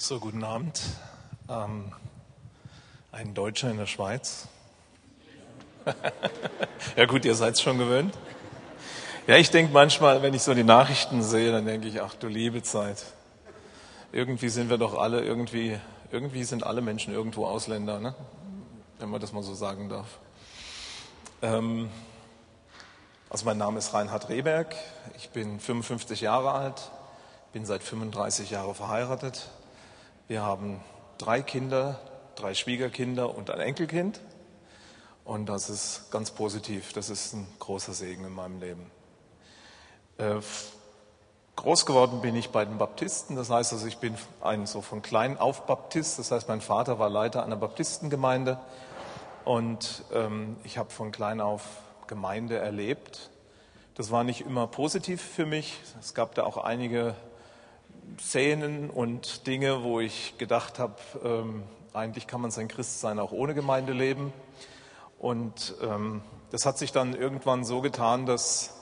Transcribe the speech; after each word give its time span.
So, 0.00 0.20
guten 0.20 0.44
Abend. 0.44 0.80
Ähm, 1.48 1.92
ein 3.10 3.34
Deutscher 3.34 3.68
in 3.68 3.78
der 3.78 3.86
Schweiz. 3.86 4.46
ja 6.96 7.04
gut, 7.06 7.24
ihr 7.24 7.34
seid 7.34 7.54
es 7.54 7.60
schon 7.60 7.78
gewöhnt. 7.78 8.16
Ja, 9.26 9.38
ich 9.38 9.50
denke 9.50 9.72
manchmal, 9.72 10.22
wenn 10.22 10.34
ich 10.34 10.42
so 10.42 10.54
die 10.54 10.62
Nachrichten 10.62 11.24
sehe, 11.24 11.50
dann 11.50 11.66
denke 11.66 11.88
ich, 11.88 12.00
ach 12.00 12.14
du 12.14 12.28
liebe 12.28 12.62
Zeit. 12.62 13.06
Irgendwie 14.12 14.48
sind 14.50 14.70
wir 14.70 14.78
doch 14.78 14.96
alle 14.96 15.24
irgendwie, 15.24 15.76
irgendwie 16.12 16.44
sind 16.44 16.62
alle 16.62 16.80
Menschen 16.80 17.12
irgendwo 17.12 17.46
Ausländer, 17.46 17.98
ne? 17.98 18.14
wenn 19.00 19.10
man 19.10 19.20
das 19.20 19.32
mal 19.32 19.42
so 19.42 19.54
sagen 19.54 19.88
darf. 19.88 20.20
Ähm, 21.42 21.90
also 23.30 23.44
mein 23.44 23.58
Name 23.58 23.78
ist 23.78 23.92
Reinhard 23.94 24.28
Rehberg, 24.28 24.76
ich 25.16 25.30
bin 25.30 25.58
55 25.58 26.20
Jahre 26.20 26.52
alt, 26.52 26.92
bin 27.52 27.66
seit 27.66 27.82
35 27.82 28.50
Jahren 28.50 28.76
verheiratet, 28.76 29.50
wir 30.28 30.42
haben 30.42 30.80
drei 31.16 31.42
Kinder, 31.42 31.98
drei 32.36 32.54
Schwiegerkinder 32.54 33.34
und 33.34 33.50
ein 33.50 33.60
Enkelkind. 33.60 34.20
Und 35.24 35.46
das 35.46 35.70
ist 35.70 36.10
ganz 36.10 36.30
positiv. 36.30 36.92
Das 36.92 37.10
ist 37.10 37.32
ein 37.32 37.46
großer 37.58 37.92
Segen 37.94 38.24
in 38.24 38.34
meinem 38.34 38.60
Leben. 38.60 38.90
Äh, 40.18 40.36
groß 41.56 41.86
geworden 41.86 42.20
bin 42.20 42.36
ich 42.36 42.50
bei 42.50 42.64
den 42.64 42.76
Baptisten. 42.76 43.36
Das 43.36 43.50
heißt 43.50 43.72
also, 43.72 43.86
ich 43.86 43.98
bin 43.98 44.14
ein 44.42 44.66
so 44.66 44.82
von 44.82 45.00
klein 45.00 45.38
auf 45.38 45.66
Baptist. 45.66 46.18
Das 46.18 46.30
heißt, 46.30 46.46
mein 46.48 46.60
Vater 46.60 46.98
war 46.98 47.08
Leiter 47.08 47.42
einer 47.42 47.56
Baptistengemeinde. 47.56 48.58
Und 49.44 50.04
ähm, 50.12 50.56
ich 50.62 50.76
habe 50.76 50.90
von 50.90 51.10
klein 51.10 51.40
auf 51.40 51.62
Gemeinde 52.06 52.58
erlebt. 52.58 53.30
Das 53.94 54.10
war 54.10 54.24
nicht 54.24 54.42
immer 54.42 54.66
positiv 54.66 55.22
für 55.22 55.46
mich. 55.46 55.80
Es 56.00 56.12
gab 56.12 56.34
da 56.34 56.44
auch 56.44 56.58
einige 56.58 57.14
Szenen 58.20 58.90
und 58.90 59.46
Dinge, 59.46 59.82
wo 59.82 60.00
ich 60.00 60.38
gedacht 60.38 60.78
habe, 60.78 60.96
ähm, 61.24 61.62
eigentlich 61.92 62.26
kann 62.26 62.40
man 62.40 62.50
sein 62.50 62.68
Christsein 62.68 63.18
auch 63.18 63.32
ohne 63.32 63.54
Gemeinde 63.54 63.92
leben. 63.92 64.32
Und 65.18 65.74
ähm, 65.82 66.22
das 66.50 66.64
hat 66.64 66.78
sich 66.78 66.92
dann 66.92 67.14
irgendwann 67.14 67.64
so 67.64 67.80
getan, 67.80 68.26
dass 68.26 68.74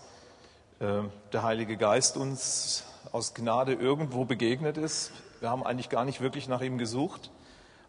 äh, 0.80 1.02
der 1.32 1.42
Heilige 1.42 1.76
Geist 1.76 2.16
uns 2.16 2.84
aus 3.12 3.34
Gnade 3.34 3.72
irgendwo 3.72 4.24
begegnet 4.24 4.76
ist. 4.76 5.12
Wir 5.40 5.50
haben 5.50 5.64
eigentlich 5.64 5.88
gar 5.88 6.04
nicht 6.04 6.20
wirklich 6.20 6.48
nach 6.48 6.60
ihm 6.60 6.78
gesucht, 6.78 7.30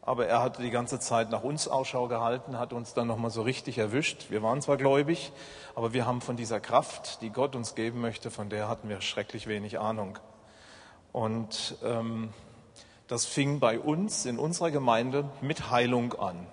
aber 0.02 0.28
er 0.28 0.42
hatte 0.42 0.62
die 0.62 0.70
ganze 0.70 1.00
Zeit 1.00 1.30
nach 1.30 1.44
uns 1.44 1.68
Ausschau 1.68 2.08
gehalten, 2.08 2.58
hat 2.58 2.72
uns 2.72 2.94
dann 2.94 3.08
nochmal 3.08 3.32
so 3.32 3.42
richtig 3.42 3.78
erwischt. 3.78 4.28
Wir 4.30 4.42
waren 4.42 4.62
zwar 4.62 4.78
gläubig, 4.78 5.32
aber 5.76 5.92
wir 5.94 6.06
haben 6.06 6.22
von 6.22 6.38
dieser 6.38 6.60
Kraft, 6.60 7.22
die 7.22 7.30
Gott 7.30 7.56
uns 7.56 7.76
geben 7.76 8.00
möchte, 8.00 8.32
von 8.32 8.50
der 8.50 8.70
hatten 8.70 8.88
wir 8.88 9.02
schrecklich 9.02 9.48
wenig 9.48 9.80
Ahnung. 9.80 10.18
Und 11.18 11.76
ähm, 11.84 12.30
das 13.08 13.26
fing 13.26 13.60
bei 13.60 13.80
uns 13.80 14.28
in 14.28 14.38
unserer 14.38 14.70
Gemeinde 14.70 15.28
mit 15.42 15.72
Heilung 15.72 16.14
an. 16.14 16.46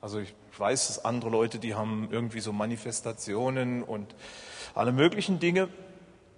Also 0.00 0.18
ich 0.18 0.32
weiß, 0.56 0.86
dass 0.86 1.04
andere 1.04 1.30
Leute, 1.30 1.58
die 1.58 1.74
haben 1.74 2.08
irgendwie 2.10 2.40
so 2.40 2.54
Manifestationen 2.54 3.82
und 3.82 4.14
alle 4.74 4.92
möglichen 4.92 5.40
Dinge. 5.40 5.68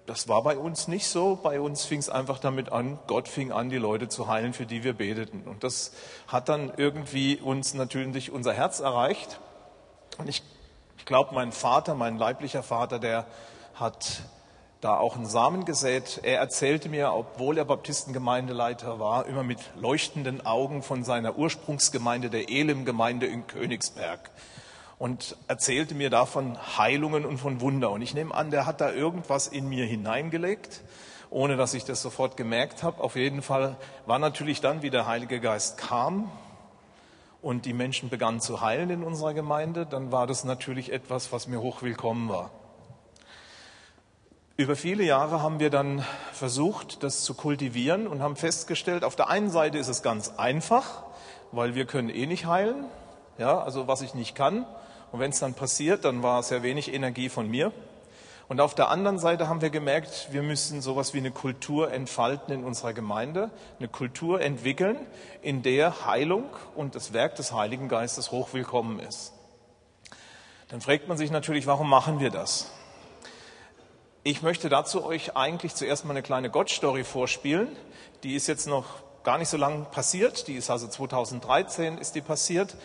Das 0.05 0.27
war 0.27 0.43
bei 0.43 0.59
uns 0.59 0.89
nicht 0.89 1.07
so. 1.07 1.37
Bei 1.37 1.61
uns 1.61 1.85
fing 1.85 2.01
es 2.01 2.09
einfach 2.09 2.41
damit 2.41 2.73
an, 2.73 2.99
Gott 3.07 3.29
fing 3.29 3.53
an, 3.53 3.71
die 3.71 3.79
Leute 3.79 4.09
zu 4.09 4.27
heilen, 4.27 4.53
für 4.53 4.67
die 4.67 4.83
wir 4.83 4.95
beteten. 4.95 5.43
Und 5.47 5.63
das 5.63 5.93
hat 6.27 6.49
dann 6.49 6.73
irgendwie 6.77 7.37
uns 7.37 7.73
natürlich 7.73 8.33
unser 8.33 8.53
Herz 8.53 8.81
erreicht. 8.81 9.39
Und 10.19 10.29
ich, 10.29 10.43
ich 10.97 11.05
glaube, 11.05 11.37
mein 11.37 11.53
Vater, 11.53 11.95
mein 11.95 12.19
leiblicher 12.19 12.65
Vater, 12.65 12.99
der 12.99 13.27
hat 13.75 14.25
da 14.81 14.97
auch 14.97 15.17
einen 15.17 15.27
Samen 15.27 15.65
gesät. 15.65 16.21
Er 16.23 16.39
erzählte 16.39 16.89
mir, 16.89 17.13
obwohl 17.13 17.59
er 17.59 17.65
Baptistengemeindeleiter 17.65 19.01
war, 19.01 19.27
immer 19.27 19.43
mit 19.43 19.59
leuchtenden 19.77 20.47
Augen 20.47 20.83
von 20.83 21.03
seiner 21.03 21.37
Ursprungsgemeinde, 21.37 22.31
der 22.31 22.49
Elim-Gemeinde 22.49 23.27
in 23.27 23.47
Königsberg. 23.47 24.31
Und 24.99 25.37
erzählte 25.47 25.95
mir 25.95 26.11
davon 26.11 26.59
Heilungen 26.77 27.25
und 27.25 27.39
von 27.39 27.61
Wunder. 27.61 27.91
Und 27.91 28.03
ich 28.03 28.15
nehme 28.15 28.35
an, 28.35 28.51
der 28.51 28.67
hat 28.67 28.81
da 28.81 28.91
irgendwas 28.93 29.49
in 29.49 29.69
mir 29.69 29.85
hineingelegt, 29.85 30.83
ohne 31.31 31.57
dass 31.57 31.75
ich 31.75 31.85
das 31.85 32.03
sofort 32.03 32.37
gemerkt 32.37 32.83
habe. 32.83 33.03
Auf 33.03 33.17
jeden 33.17 33.43
Fall 33.43 33.77
war 34.07 34.19
natürlich 34.19 34.61
dann, 34.61 34.83
wie 34.83 34.91
der 34.91 35.07
Heilige 35.07 35.41
Geist 35.41 35.79
kam 35.79 36.31
und 37.43 37.65
die 37.65 37.73
Menschen 37.73 38.09
begannen 38.09 38.41
zu 38.41 38.61
heilen 38.61 38.91
in 38.91 39.05
unserer 39.05 39.35
Gemeinde, 39.35 39.87
dann 39.87 40.11
war 40.11 40.27
das 40.27 40.45
natürlich 40.45 40.93
etwas, 40.93 41.33
was 41.33 41.47
mir 41.47 41.61
hochwillkommen 41.61 42.29
war. 42.29 42.51
Über 44.61 44.75
viele 44.75 45.05
Jahre 45.05 45.41
haben 45.41 45.61
wir 45.61 45.71
dann 45.71 46.05
versucht, 46.33 47.05
das 47.05 47.23
zu 47.23 47.35
kultivieren 47.35 48.09
und 48.09 48.21
haben 48.21 48.35
festgestellt, 48.35 49.05
auf 49.05 49.15
der 49.15 49.29
einen 49.29 49.51
Seite 49.51 49.79
ist 49.79 49.87
es 49.87 50.03
ganz 50.03 50.33
einfach, 50.37 51.05
weil 51.53 51.77
wir 51.77 51.85
können 51.87 52.11
eh 52.11 52.27
nicht 52.27 52.47
heilen, 52.47 52.87
ja, 53.39 53.61
also 53.61 53.87
was 53.87 54.03
ich 54.03 54.15
nicht 54.15 54.35
kann. 54.35 54.67
Und 55.13 55.21
wenn 55.21 55.31
es 55.31 55.39
dann 55.39 55.55
passiert, 55.55 56.05
dann 56.05 56.25
war 56.25 56.43
sehr 56.43 56.65
wenig 56.65 56.93
Energie 56.93 57.29
von 57.29 57.49
mir. 57.49 57.71
Und 58.49 58.61
auf 58.61 58.75
der 58.75 58.89
anderen 58.89 59.21
Seite 59.21 59.49
haben 59.49 59.61
wir 59.61 59.71
gemerkt, 59.71 60.27
wir 60.33 60.43
müssen 60.43 60.83
sowas 60.83 61.15
wie 61.15 61.19
eine 61.19 61.31
Kultur 61.31 61.93
entfalten 61.93 62.53
in 62.53 62.65
unserer 62.65 62.93
Gemeinde, 62.93 63.53
eine 63.79 63.87
Kultur 63.87 64.41
entwickeln, 64.41 64.97
in 65.41 65.63
der 65.63 66.05
Heilung 66.05 66.47
und 66.75 66.97
das 66.97 67.13
Werk 67.13 67.37
des 67.37 67.53
Heiligen 67.53 67.87
Geistes 67.87 68.33
hochwillkommen 68.33 68.99
ist. 68.99 69.35
Dann 70.67 70.81
fragt 70.81 71.07
man 71.07 71.17
sich 71.17 71.31
natürlich, 71.31 71.69
warum 71.69 71.89
machen 71.89 72.19
wir 72.19 72.31
das? 72.31 72.73
Ich 74.25 74.43
möchte 74.43 74.69
dazu 74.69 75.05
euch 75.05 75.37
eigentlich 75.37 75.75
zuerst 75.75 76.05
mal 76.05 76.11
eine 76.11 76.23
kleine 76.23 76.51
Gott-Story 76.51 77.05
vorspielen. 77.05 77.69
Die 78.25 78.35
ist 78.35 78.49
jetzt 78.49 78.67
noch 78.67 78.85
gar 79.23 79.39
nicht 79.39 79.49
so 79.49 79.57
lange 79.57 79.85
passiert. 79.85 80.49
Die 80.49 80.55
ist 80.55 80.71
also 80.71 80.89
2013 80.89 81.99
ist 81.99 82.17
die 82.17 82.21
passiert. 82.21 82.77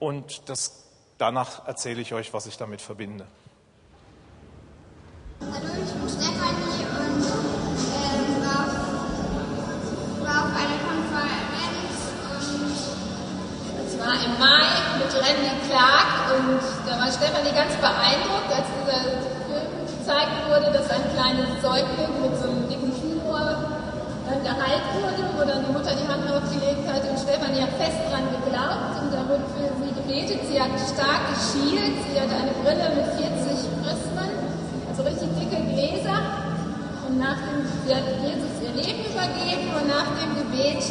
Und 0.00 0.48
das, 0.48 0.84
danach 1.18 1.66
erzähle 1.68 2.00
ich 2.00 2.12
euch, 2.14 2.34
was 2.34 2.46
ich 2.46 2.56
damit 2.56 2.80
verbinde. 2.82 3.26
Hallo, 5.40 5.54
ich 5.54 5.92
bin 5.92 6.08
Stefanie 6.08 6.86
und 6.98 7.26
ähm, 7.94 8.42
war, 8.42 8.66
war 10.26 10.38
auf 10.44 10.54
einer 10.56 10.78
Konferenz 10.86 11.98
und 13.70 13.86
es 13.86 13.98
war 13.98 14.14
im 14.24 14.38
Mai 14.38 14.66
mit 14.98 15.14
Randy 15.14 15.68
Clark 15.68 16.10
und 16.36 16.60
da 16.86 16.98
war 16.98 17.10
Stefanie 17.10 17.52
ganz 17.52 17.74
beeindruckt, 17.76 18.52
als 18.52 18.66
dieser 18.82 19.31
gezeigt 20.02 20.50
wurde, 20.50 20.66
dass 20.74 20.90
ein 20.90 21.06
kleines 21.14 21.62
Säugling 21.62 22.10
mit 22.18 22.34
so 22.34 22.50
einem 22.50 22.66
dicken 22.66 22.90
Tumor 22.90 23.54
dann 24.26 24.42
geheilt 24.42 24.86
wurde, 24.98 25.22
wo 25.38 25.46
dann 25.46 25.62
die 25.62 25.70
Mutter 25.70 25.94
die 25.94 26.08
Hand 26.10 26.26
aufgelegt 26.26 26.82
hat 26.90 27.06
und 27.06 27.14
Stefanie 27.14 27.62
hat 27.62 27.70
fest 27.78 28.02
dran 28.10 28.26
geglaubt 28.34 28.98
und 28.98 29.14
da 29.14 29.22
wurde 29.30 29.46
für 29.54 29.70
sie 29.78 29.94
gebetet. 29.94 30.42
Sie 30.50 30.58
hat 30.58 30.74
stark 30.74 31.22
geschielt, 31.30 32.02
sie 32.02 32.18
hat 32.18 32.34
eine 32.34 32.50
Brille 32.66 32.98
mit 32.98 33.14
40 33.14 33.62
Prismen, 33.78 34.30
also 34.90 35.06
richtig 35.06 35.30
dicke 35.38 35.62
Gläser 35.70 36.18
und 37.06 37.22
nach 37.22 37.38
sie 37.86 37.94
hat 37.94 38.06
Jesus 38.26 38.58
ihr 38.58 38.74
Leben 38.74 39.06
übergeben 39.06 39.70
und 39.70 39.86
nach 39.86 40.10
dem 40.18 40.34
Gebet 40.34 40.82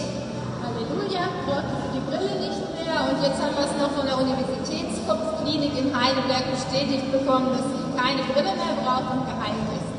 Halleluja, 0.64 1.28
brauchte 1.44 1.76
sie 1.84 2.00
die 2.00 2.04
Brille 2.08 2.32
nicht 2.48 2.64
mehr 2.80 2.96
und 3.12 3.20
jetzt 3.20 3.44
haben 3.44 3.60
wir 3.60 3.68
es 3.68 3.76
noch 3.76 3.92
von 3.92 4.08
der 4.08 4.16
Universitätskopfklinik 4.24 5.76
in 5.76 5.92
Heidelberg 5.92 6.48
bestätigt 6.56 7.12
bekommen, 7.12 7.52
dass 7.52 7.68
sie 7.76 7.81
keine 8.02 8.24
Brille 8.24 8.56
mehr 8.56 8.74
braucht 8.84 9.14
und 9.14 9.26
geheilt 9.26 9.54
ist. 9.76 9.94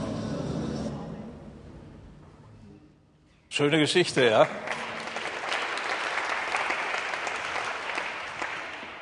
Schöne 3.49 3.79
Geschichte, 3.79 4.29
ja. 4.29 4.49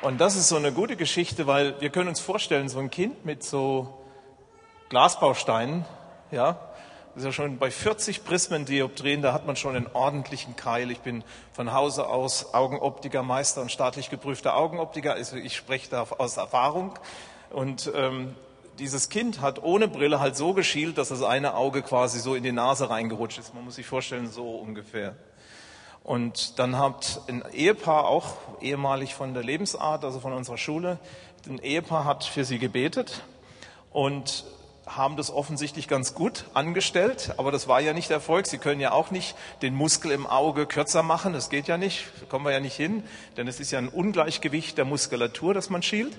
Und 0.01 0.21
das 0.21 0.35
ist 0.35 0.49
so 0.49 0.55
eine 0.55 0.71
gute 0.71 0.95
Geschichte, 0.95 1.47
weil 1.47 1.79
wir 1.81 1.89
können 1.89 2.09
uns 2.09 2.19
vorstellen, 2.19 2.69
so 2.69 2.79
ein 2.79 2.91
Kind 2.91 3.25
mit 3.25 3.43
so 3.43 3.97
Glasbausteinen, 4.89 5.85
ja, 6.31 6.59
das 7.13 7.23
ist 7.23 7.25
ja 7.25 7.31
schon 7.31 7.57
bei 7.57 7.71
40 7.71 8.23
Prismendioptrien, 8.23 9.21
da 9.21 9.33
hat 9.33 9.45
man 9.45 9.55
schon 9.55 9.75
einen 9.75 9.87
ordentlichen 9.93 10.55
Keil. 10.55 10.91
Ich 10.91 10.99
bin 10.99 11.23
von 11.51 11.73
Hause 11.73 12.07
aus 12.07 12.53
Augenoptikermeister 12.53 13.61
und 13.61 13.71
staatlich 13.71 14.09
geprüfter 14.09 14.55
Augenoptiker, 14.55 15.13
also 15.13 15.37
ich 15.37 15.55
spreche 15.55 15.89
da 15.89 16.05
aus 16.17 16.37
Erfahrung. 16.37 16.93
Und 17.49 17.91
ähm, 17.93 18.35
dieses 18.81 19.09
Kind 19.09 19.41
hat 19.41 19.61
ohne 19.61 19.87
Brille 19.87 20.19
halt 20.19 20.35
so 20.35 20.53
geschielt, 20.53 20.97
dass 20.97 21.09
das 21.09 21.21
eine 21.21 21.53
Auge 21.53 21.83
quasi 21.83 22.19
so 22.19 22.33
in 22.33 22.41
die 22.41 22.51
Nase 22.51 22.89
reingerutscht 22.89 23.37
ist. 23.37 23.53
Man 23.53 23.63
muss 23.63 23.75
sich 23.75 23.85
vorstellen, 23.85 24.29
so 24.29 24.55
ungefähr. 24.55 25.15
Und 26.03 26.57
dann 26.57 26.79
hat 26.79 27.21
ein 27.27 27.43
Ehepaar 27.53 28.07
auch 28.07 28.37
ehemalig 28.59 29.13
von 29.13 29.35
der 29.35 29.43
Lebensart, 29.43 30.03
also 30.03 30.19
von 30.19 30.33
unserer 30.33 30.57
Schule, 30.57 30.97
ein 31.47 31.59
Ehepaar 31.59 32.05
hat 32.05 32.23
für 32.23 32.43
sie 32.43 32.57
gebetet 32.57 33.21
und 33.91 34.45
haben 34.87 35.15
das 35.15 35.29
offensichtlich 35.29 35.87
ganz 35.87 36.15
gut 36.15 36.45
angestellt, 36.55 37.35
aber 37.37 37.51
das 37.51 37.67
war 37.67 37.81
ja 37.81 37.93
nicht 37.93 38.09
Erfolg. 38.09 38.47
Sie 38.47 38.57
können 38.57 38.81
ja 38.81 38.93
auch 38.93 39.11
nicht 39.11 39.35
den 39.61 39.75
Muskel 39.75 40.11
im 40.11 40.25
Auge 40.25 40.65
kürzer 40.65 41.03
machen, 41.03 41.33
das 41.33 41.51
geht 41.51 41.67
ja 41.67 41.77
nicht, 41.77 42.07
da 42.19 42.25
kommen 42.25 42.45
wir 42.45 42.51
ja 42.51 42.59
nicht 42.59 42.75
hin, 42.75 43.03
denn 43.37 43.47
es 43.47 43.59
ist 43.59 43.69
ja 43.69 43.77
ein 43.77 43.89
Ungleichgewicht 43.89 44.77
der 44.79 44.85
Muskulatur, 44.85 45.53
das 45.53 45.69
man 45.69 45.83
schielt. 45.83 46.17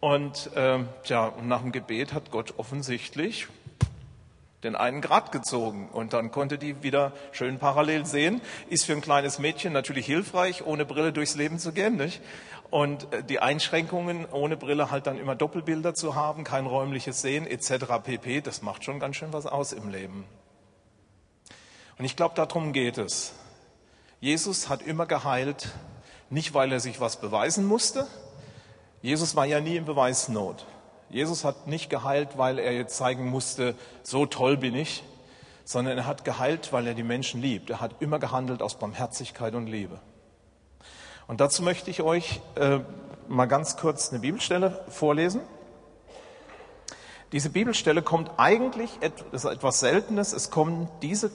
Und 0.00 0.50
ähm, 0.56 0.88
ja, 1.04 1.26
und 1.26 1.46
nach 1.46 1.60
dem 1.60 1.72
Gebet 1.72 2.14
hat 2.14 2.30
Gott 2.30 2.54
offensichtlich 2.56 3.48
den 4.62 4.76
einen 4.76 5.00
Grad 5.00 5.32
gezogen 5.32 5.88
und 5.90 6.12
dann 6.12 6.30
konnte 6.30 6.58
die 6.58 6.82
wieder 6.82 7.12
schön 7.32 7.58
parallel 7.58 8.04
sehen. 8.04 8.40
Ist 8.68 8.84
für 8.84 8.92
ein 8.92 9.00
kleines 9.00 9.38
Mädchen 9.38 9.72
natürlich 9.72 10.06
hilfreich, 10.06 10.66
ohne 10.66 10.84
Brille 10.84 11.12
durchs 11.12 11.34
Leben 11.34 11.58
zu 11.58 11.72
gehen, 11.72 11.96
nicht? 11.96 12.20
Und 12.70 13.12
äh, 13.12 13.24
die 13.24 13.40
Einschränkungen, 13.40 14.26
ohne 14.30 14.56
Brille 14.56 14.90
halt 14.90 15.06
dann 15.06 15.18
immer 15.18 15.34
Doppelbilder 15.34 15.94
zu 15.94 16.14
haben, 16.14 16.44
kein 16.44 16.66
räumliches 16.66 17.20
Sehen 17.20 17.46
etc. 17.46 17.86
pp, 18.02 18.40
das 18.42 18.62
macht 18.62 18.84
schon 18.84 19.00
ganz 19.00 19.16
schön 19.16 19.32
was 19.32 19.46
aus 19.46 19.72
im 19.72 19.88
Leben. 19.88 20.24
Und 21.98 22.04
ich 22.04 22.16
glaube, 22.16 22.34
darum 22.34 22.72
geht 22.72 22.98
es. 22.98 23.32
Jesus 24.20 24.68
hat 24.68 24.82
immer 24.82 25.06
geheilt, 25.06 25.68
nicht 26.28 26.54
weil 26.54 26.70
er 26.72 26.80
sich 26.80 27.00
was 27.00 27.20
beweisen 27.20 27.64
musste. 27.66 28.06
Jesus 29.02 29.34
war 29.34 29.46
ja 29.46 29.60
nie 29.60 29.76
in 29.76 29.86
Beweisnot. 29.86 30.66
Jesus 31.08 31.44
hat 31.44 31.66
nicht 31.66 31.90
geheilt, 31.90 32.36
weil 32.36 32.58
er 32.58 32.72
jetzt 32.72 32.96
zeigen 32.96 33.28
musste, 33.28 33.74
so 34.02 34.26
toll 34.26 34.56
bin 34.56 34.74
ich, 34.74 35.02
sondern 35.64 35.98
er 35.98 36.06
hat 36.06 36.24
geheilt, 36.24 36.72
weil 36.72 36.86
er 36.86 36.94
die 36.94 37.02
Menschen 37.02 37.40
liebt. 37.40 37.70
Er 37.70 37.80
hat 37.80 37.96
immer 38.00 38.18
gehandelt 38.18 38.62
aus 38.62 38.78
Barmherzigkeit 38.78 39.54
und 39.54 39.66
Liebe. 39.66 40.00
Und 41.26 41.40
dazu 41.40 41.62
möchte 41.62 41.90
ich 41.90 42.02
euch 42.02 42.40
äh, 42.56 42.80
mal 43.28 43.46
ganz 43.46 43.76
kurz 43.76 44.10
eine 44.10 44.20
Bibelstelle 44.20 44.84
vorlesen. 44.88 45.40
Diese 47.32 47.50
Bibelstelle 47.50 48.02
kommt 48.02 48.32
eigentlich, 48.36 48.90
ist 49.32 49.44
etwas 49.44 49.80
Seltenes, 49.80 50.32
es 50.32 50.50
kommt 50.50 50.90
diese, 51.02 51.30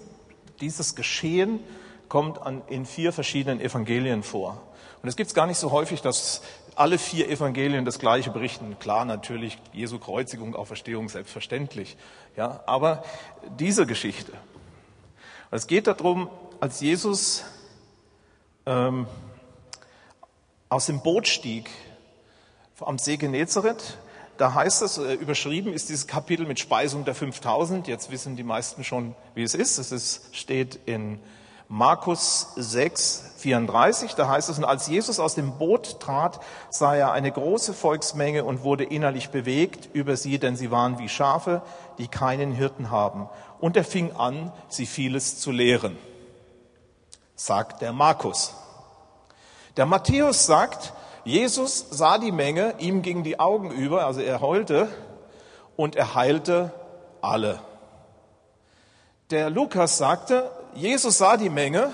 dieses 0.59 0.95
Geschehen 0.95 1.61
kommt 2.09 2.41
an, 2.41 2.61
in 2.67 2.85
vier 2.85 3.13
verschiedenen 3.13 3.61
Evangelien 3.61 4.21
vor. 4.21 4.61
Und 5.01 5.09
es 5.09 5.15
gibt 5.15 5.27
es 5.27 5.33
gar 5.33 5.47
nicht 5.47 5.57
so 5.57 5.71
häufig, 5.71 6.01
dass 6.01 6.41
alle 6.75 6.97
vier 6.97 7.29
Evangelien 7.29 7.85
das 7.85 7.99
Gleiche 7.99 8.31
berichten. 8.31 8.77
Klar, 8.79 9.05
natürlich 9.05 9.57
Jesu 9.73 9.99
Kreuzigung, 9.99 10.55
Auferstehung, 10.55 11.09
selbstverständlich. 11.09 11.97
Ja, 12.35 12.63
aber 12.65 13.03
diese 13.59 13.85
Geschichte. 13.85 14.33
Es 15.51 15.67
geht 15.67 15.87
darum, 15.87 16.29
als 16.59 16.81
Jesus 16.81 17.45
ähm, 18.65 19.07
aus 20.69 20.87
dem 20.87 21.01
Boot 21.01 21.27
stieg 21.27 21.69
am 22.79 22.97
See 22.97 23.15
Genezareth, 23.15 23.97
da 24.37 24.53
heißt 24.53 24.81
es, 24.81 24.97
äh, 24.97 25.13
überschrieben 25.13 25.71
ist 25.71 25.87
dieses 25.89 26.07
Kapitel 26.07 26.45
mit 26.45 26.59
Speisung 26.59 27.05
der 27.05 27.15
5000. 27.15 27.87
Jetzt 27.87 28.11
wissen 28.11 28.35
die 28.35 28.43
meisten 28.43 28.83
schon, 28.83 29.15
wie 29.33 29.43
es 29.43 29.55
ist. 29.55 29.77
Es 29.77 29.91
ist, 29.93 30.35
steht 30.35 30.79
in 30.85 31.19
Markus 31.67 32.49
6, 32.57 33.33
34, 33.37 34.13
da 34.13 34.27
heißt 34.27 34.49
es, 34.49 34.59
und 34.59 34.65
als 34.65 34.87
Jesus 34.87 35.19
aus 35.19 35.33
dem 35.33 35.57
Boot 35.57 35.99
trat, 35.99 36.39
sah 36.69 36.95
er 36.95 37.11
eine 37.11 37.31
große 37.31 37.73
Volksmenge 37.73 38.43
und 38.43 38.63
wurde 38.63 38.83
innerlich 38.83 39.29
bewegt 39.29 39.89
über 39.93 40.15
sie, 40.15 40.37
denn 40.37 40.55
sie 40.55 40.69
waren 40.69 40.99
wie 40.99 41.09
Schafe, 41.09 41.63
die 41.97 42.07
keinen 42.07 42.51
Hirten 42.51 42.91
haben. 42.91 43.27
Und 43.59 43.77
er 43.77 43.83
fing 43.83 44.15
an, 44.15 44.51
sie 44.67 44.85
vieles 44.85 45.39
zu 45.39 45.51
lehren, 45.51 45.97
sagt 47.35 47.81
der 47.81 47.93
Markus. 47.93 48.53
Der 49.75 49.87
Matthäus 49.87 50.45
sagt, 50.45 50.93
Jesus 51.23 51.87
sah 51.89 52.19
die 52.19 52.31
Menge, 52.31 52.75
ihm 52.77 53.01
gingen 53.01 53.23
die 53.23 53.39
Augen 53.39 53.71
über, 53.71 54.05
also 54.05 54.21
er 54.21 54.39
heulte 54.39 54.87
und 55.75 55.95
er 55.95 56.13
heilte 56.13 56.71
alle. 57.21 57.59
Der 59.31 59.49
Lukas 59.49 59.97
sagte, 59.97 60.51
Jesus 60.75 61.17
sah 61.17 61.37
die 61.37 61.49
Menge 61.49 61.91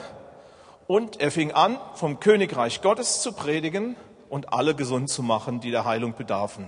und 0.88 1.22
er 1.22 1.32
fing 1.32 1.52
an, 1.52 1.78
vom 1.94 2.20
Königreich 2.20 2.82
Gottes 2.82 3.22
zu 3.22 3.32
predigen 3.32 3.96
und 4.30 4.54
alle 4.54 4.76
gesund 4.76 5.10
zu 5.10 5.22
machen, 5.22 5.60
die 5.60 5.72
der 5.72 5.86
Heilung 5.86 6.16
bedarfen. 6.16 6.68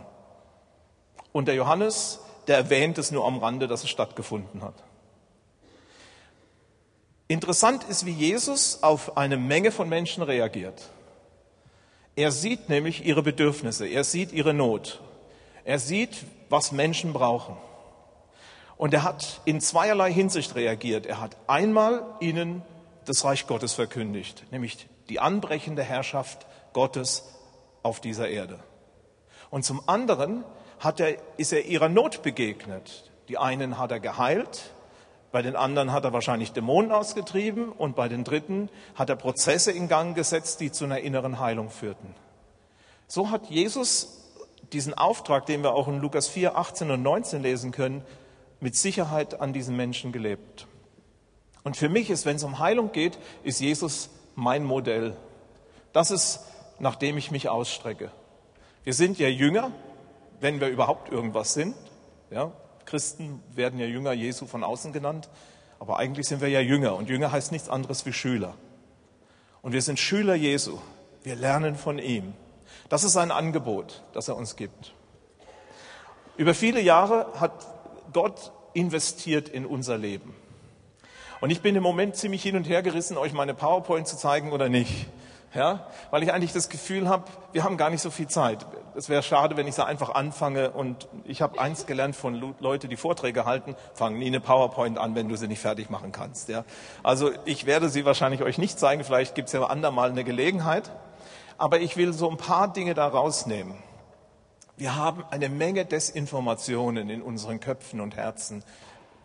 Und 1.32 1.48
der 1.48 1.56
Johannes, 1.56 2.20
der 2.48 2.58
erwähnt 2.58 2.98
es 3.00 3.12
nur 3.12 3.26
am 3.26 3.40
Rande, 3.40 3.68
dass 3.68 3.84
es 3.84 3.90
stattgefunden 3.90 4.62
hat. 4.62 4.76
Interessant 7.28 7.84
ist, 7.86 8.06
wie 8.06 8.12
Jesus 8.12 8.84
auf 8.84 9.18
eine 9.18 9.38
Menge 9.38 9.72
von 9.72 9.90
Menschen 9.90 10.22
reagiert. 10.22 10.90
Er 12.16 12.32
sieht 12.32 12.70
nämlich 12.70 13.04
ihre 13.06 13.24
Bedürfnisse, 13.24 13.88
er 13.88 14.04
sieht 14.04 14.32
ihre 14.32 14.54
Not, 14.54 15.02
er 15.64 15.80
sieht, 15.80 16.26
was 16.50 16.72
Menschen 16.72 17.12
brauchen. 17.12 17.58
Und 18.78 18.94
er 18.94 19.04
hat 19.04 19.42
in 19.46 19.62
zweierlei 19.62 20.12
Hinsicht 20.12 20.56
reagiert. 20.56 21.06
Er 21.06 21.22
hat 21.22 21.38
einmal 21.48 22.06
ihnen 22.20 22.64
das 23.06 23.24
Reich 23.24 23.48
Gottes 23.48 23.74
verkündigt, 23.74 24.46
nämlich 24.52 24.88
die 25.10 25.20
anbrechende 25.20 25.84
Herrschaft 25.84 26.46
Gottes 26.74 27.24
auf 27.84 28.00
dieser 28.00 28.30
Erde. 28.30 28.60
Und 29.50 29.64
zum 29.64 29.88
anderen 29.88 30.44
hat 30.80 31.00
er, 31.00 31.18
ist 31.38 31.54
er 31.54 31.66
ihrer 31.66 31.90
Not 31.90 32.24
begegnet. 32.24 33.12
Die 33.28 33.38
einen 33.38 33.78
hat 33.78 33.92
er 33.92 34.00
geheilt, 34.00 34.74
bei 35.34 35.42
den 35.42 35.56
anderen 35.56 35.92
hat 35.92 36.04
er 36.04 36.14
wahrscheinlich 36.14 36.52
Dämonen 36.52 36.92
ausgetrieben 36.92 37.72
und 37.72 37.96
bei 37.96 38.08
den 38.08 38.24
dritten 38.24 38.70
hat 38.94 39.10
er 39.10 39.16
Prozesse 39.16 39.72
in 39.72 39.88
Gang 39.88 40.16
gesetzt, 40.16 40.60
die 40.60 40.72
zu 40.72 40.86
einer 40.86 41.00
inneren 41.00 41.40
Heilung 41.40 41.72
führten. 41.72 42.14
So 43.08 43.32
hat 43.32 43.50
Jesus 43.50 44.30
diesen 44.74 44.94
Auftrag, 44.94 45.48
den 45.48 45.64
wir 45.64 45.74
auch 45.74 45.88
in 45.88 46.00
Lukas 46.00 46.28
4, 46.28 46.56
18 46.56 46.92
und 46.92 47.02
19 47.02 47.42
lesen 47.42 47.72
können, 47.72 48.04
mit 48.64 48.78
Sicherheit 48.78 49.42
an 49.42 49.52
diesen 49.52 49.76
Menschen 49.76 50.14
gelebt. 50.14 50.68
Und 51.64 51.76
für 51.76 51.90
mich 51.90 52.10
ist, 52.10 52.26
wenn 52.26 52.38
es 52.38 52.46
um 52.46 52.60
Heilung 52.60 52.94
geht, 52.94 53.20
ist 53.44 53.60
Jesus 53.60 54.10
mein 54.36 54.64
Modell. 54.64 55.18
Das 55.92 56.12
ist, 56.12 56.40
nach 56.80 56.96
dem 56.96 57.18
ich 57.18 57.30
mich 57.30 57.50
ausstrecke. 57.50 58.10
Wir 58.86 58.94
sind 58.94 59.20
ja 59.20 59.28
Jünger, 59.28 59.72
wenn 60.40 60.62
wir 60.62 60.70
überhaupt 60.70 61.12
irgendwas 61.12 61.54
sind. 61.54 61.76
Ja, 62.32 62.54
Christen 62.86 63.44
werden 63.54 63.80
ja 63.80 63.86
Jünger 63.86 64.14
Jesu 64.14 64.46
von 64.46 64.64
außen 64.64 64.94
genannt, 64.94 65.28
aber 65.78 66.00
eigentlich 66.00 66.28
sind 66.30 66.40
wir 66.40 66.48
ja 66.48 66.62
Jünger 66.62 66.96
und 66.96 67.10
Jünger 67.10 67.34
heißt 67.34 67.52
nichts 67.52 67.68
anderes 67.68 68.06
wie 68.06 68.14
Schüler. 68.14 68.54
Und 69.62 69.74
wir 69.74 69.82
sind 69.82 70.00
Schüler 70.00 70.36
Jesu. 70.36 70.80
Wir 71.22 71.36
lernen 71.36 71.76
von 71.76 72.00
ihm. 72.00 72.34
Das 72.88 73.04
ist 73.04 73.18
ein 73.18 73.32
Angebot, 73.32 74.04
das 74.14 74.30
er 74.30 74.38
uns 74.38 74.56
gibt. 74.56 74.94
Über 76.38 76.54
viele 76.54 76.80
Jahre 76.80 77.28
hat 77.42 77.73
Gott 78.14 78.52
investiert 78.74 79.50
in 79.50 79.66
unser 79.66 79.98
Leben. 79.98 80.34
Und 81.42 81.50
ich 81.50 81.62
bin 81.62 81.76
im 81.76 81.84
Moment 81.84 82.16
ziemlich 82.16 82.42
hin 82.42 82.56
und 82.56 82.70
her 82.70 82.82
gerissen, 82.82 83.18
euch 83.18 83.34
meine 83.34 83.54
PowerPoint 83.54 84.08
zu 84.08 84.18
zeigen 84.18 84.52
oder 84.52 84.70
nicht. 84.70 85.08
Ja, 85.54 85.86
weil 86.10 86.24
ich 86.24 86.34
eigentlich 86.34 86.52
das 86.52 86.68
Gefühl 86.70 87.08
habe, 87.08 87.26
wir 87.52 87.64
haben 87.64 87.78
gar 87.78 87.92
nicht 87.92 88.02
so 88.02 88.10
viel 88.10 88.28
Zeit. 88.28 88.66
Es 88.96 89.08
wäre 89.08 89.22
schade, 89.22 89.56
wenn 89.56 89.68
ich 89.68 89.76
so 89.76 89.84
einfach 89.84 90.10
anfange. 90.16 90.72
Und 90.72 91.08
ich 91.26 91.44
habe 91.44 91.60
eins 91.60 91.86
gelernt 91.86 92.16
von 92.16 92.56
Leuten, 92.60 92.90
die 92.90 92.96
Vorträge 92.96 93.46
halten, 93.46 93.76
fangen 93.94 94.18
nie 94.18 94.28
eine 94.28 94.40
PowerPoint 94.40 94.98
an, 94.98 95.14
wenn 95.14 95.30
du 95.30 95.36
sie 95.36 95.48
nicht 95.48 95.60
fertig 95.60 95.92
machen 95.92 96.12
kannst. 96.12 96.50
Ja, 96.50 96.64
also 97.04 97.30
ich 97.46 97.68
werde 97.68 97.90
sie 97.90 98.04
wahrscheinlich 98.04 98.42
euch 98.42 98.58
nicht 98.58 98.80
zeigen. 98.80 99.04
Vielleicht 99.04 99.36
gibt 99.36 99.48
es 99.48 99.54
ja 99.54 99.64
andermal 99.64 100.10
eine 100.10 100.24
Gelegenheit. 100.24 100.90
Aber 101.60 101.80
ich 101.80 101.98
will 101.98 102.14
so 102.14 102.30
ein 102.32 102.38
paar 102.38 102.74
Dinge 102.74 102.96
da 102.96 103.08
rausnehmen. 103.08 103.76
Wir 104.84 104.98
haben 104.98 105.24
eine 105.30 105.48
Menge 105.48 105.86
Desinformationen 105.86 107.10
in 107.10 107.22
unseren 107.22 107.62
Köpfen 107.62 108.02
und 108.02 108.18
Herzen 108.18 108.66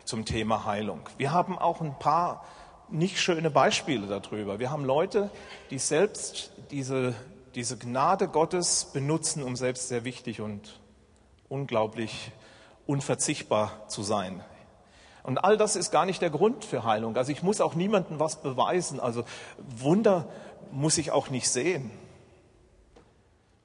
zum 0.05 0.23
Thema 0.23 0.63
Heilung. 0.63 1.01
Wir 1.17 1.33
haben 1.33 1.59
auch 1.59 1.81
ein 1.81 1.99
paar 1.99 2.45
nicht 2.87 3.19
schöne 3.19 3.51
Beispiele 3.51 4.07
darüber. 4.07 4.59
Wir 4.59 4.71
haben 4.71 4.85
Leute, 4.85 5.29
die 5.69 5.77
selbst 5.77 6.53
diese, 6.71 7.13
diese 7.55 7.77
Gnade 7.77 8.29
Gottes 8.29 8.85
benutzen, 8.93 9.43
um 9.43 9.57
selbst 9.57 9.89
sehr 9.89 10.05
wichtig 10.05 10.39
und 10.39 10.79
unglaublich 11.49 12.31
unverzichtbar 12.87 13.85
zu 13.89 14.01
sein. 14.01 14.41
Und 15.23 15.39
all 15.39 15.57
das 15.57 15.75
ist 15.75 15.91
gar 15.91 16.05
nicht 16.05 16.21
der 16.21 16.29
Grund 16.29 16.63
für 16.63 16.85
Heilung. 16.85 17.17
Also 17.17 17.33
ich 17.33 17.43
muss 17.43 17.59
auch 17.59 17.75
niemandem 17.75 18.17
was 18.17 18.41
beweisen. 18.41 19.01
Also 19.01 19.25
Wunder 19.57 20.25
muss 20.71 20.97
ich 20.97 21.11
auch 21.11 21.29
nicht 21.29 21.49
sehen. 21.49 21.91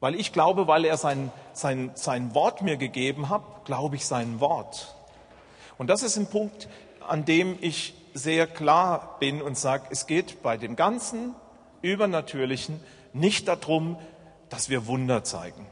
Weil 0.00 0.16
ich 0.16 0.32
glaube, 0.32 0.66
weil 0.66 0.84
er 0.84 0.96
sein, 0.96 1.30
sein, 1.56 1.92
sein 1.94 2.34
Wort 2.34 2.62
mir 2.62 2.76
gegeben 2.76 3.28
hat, 3.28 3.64
glaube 3.64 3.96
ich 3.96 4.06
sein 4.06 4.40
Wort. 4.40 4.94
Und 5.78 5.88
das 5.88 6.02
ist 6.02 6.16
ein 6.16 6.26
Punkt, 6.26 6.68
an 7.06 7.24
dem 7.24 7.58
ich 7.60 7.94
sehr 8.14 8.46
klar 8.46 9.16
bin 9.18 9.42
und 9.42 9.58
sage, 9.58 9.86
es 9.90 10.06
geht 10.06 10.42
bei 10.42 10.56
dem 10.56 10.76
ganzen 10.76 11.34
Übernatürlichen 11.82 12.80
nicht 13.12 13.48
darum, 13.48 13.98
dass 14.48 14.68
wir 14.68 14.86
Wunder 14.86 15.24
zeigen. 15.24 15.66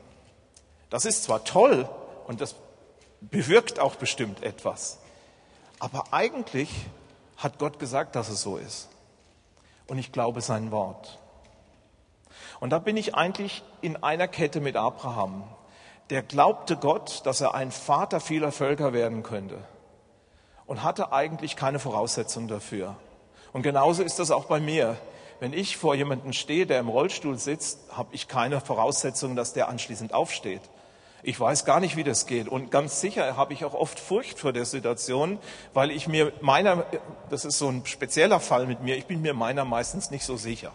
Das 0.90 1.04
ist 1.04 1.24
zwar 1.24 1.44
toll 1.44 1.88
und 2.26 2.40
das 2.40 2.56
bewirkt 3.20 3.78
auch 3.78 3.94
bestimmt 3.94 4.42
etwas, 4.42 4.98
aber 5.78 6.04
eigentlich 6.12 6.68
hat 7.36 7.58
Gott 7.58 7.78
gesagt, 7.78 8.14
dass 8.16 8.28
es 8.28 8.42
so 8.42 8.56
ist. 8.56 8.88
Und 9.86 9.98
ich 9.98 10.12
glaube 10.12 10.40
sein 10.40 10.70
Wort. 10.70 11.18
Und 12.60 12.70
da 12.70 12.78
bin 12.78 12.96
ich 12.96 13.14
eigentlich 13.14 13.62
in 13.80 14.02
einer 14.02 14.28
Kette 14.28 14.60
mit 14.60 14.76
Abraham. 14.76 15.44
Der 16.12 16.20
glaubte 16.20 16.76
Gott, 16.76 17.22
dass 17.24 17.40
er 17.40 17.54
ein 17.54 17.70
Vater 17.70 18.20
vieler 18.20 18.52
Völker 18.52 18.92
werden 18.92 19.22
könnte 19.22 19.56
und 20.66 20.82
hatte 20.82 21.10
eigentlich 21.10 21.56
keine 21.56 21.78
Voraussetzung 21.78 22.48
dafür. 22.48 22.96
Und 23.54 23.62
genauso 23.62 24.02
ist 24.02 24.18
das 24.18 24.30
auch 24.30 24.44
bei 24.44 24.60
mir. 24.60 24.98
Wenn 25.40 25.54
ich 25.54 25.78
vor 25.78 25.94
jemandem 25.94 26.34
stehe, 26.34 26.66
der 26.66 26.80
im 26.80 26.90
Rollstuhl 26.90 27.38
sitzt, 27.38 27.78
habe 27.96 28.10
ich 28.14 28.28
keine 28.28 28.60
Voraussetzung, 28.60 29.36
dass 29.36 29.54
der 29.54 29.70
anschließend 29.70 30.12
aufsteht. 30.12 30.60
Ich 31.22 31.40
weiß 31.40 31.64
gar 31.64 31.80
nicht, 31.80 31.96
wie 31.96 32.04
das 32.04 32.26
geht. 32.26 32.46
Und 32.46 32.70
ganz 32.70 33.00
sicher 33.00 33.38
habe 33.38 33.54
ich 33.54 33.64
auch 33.64 33.72
oft 33.72 33.98
Furcht 33.98 34.38
vor 34.38 34.52
der 34.52 34.66
Situation, 34.66 35.38
weil 35.72 35.90
ich 35.90 36.08
mir 36.08 36.34
meiner, 36.42 36.84
das 37.30 37.46
ist 37.46 37.56
so 37.56 37.68
ein 37.68 37.86
spezieller 37.86 38.38
Fall 38.38 38.66
mit 38.66 38.82
mir, 38.82 38.98
ich 38.98 39.06
bin 39.06 39.22
mir 39.22 39.32
meiner 39.32 39.64
meistens 39.64 40.10
nicht 40.10 40.26
so 40.26 40.36
sicher. 40.36 40.72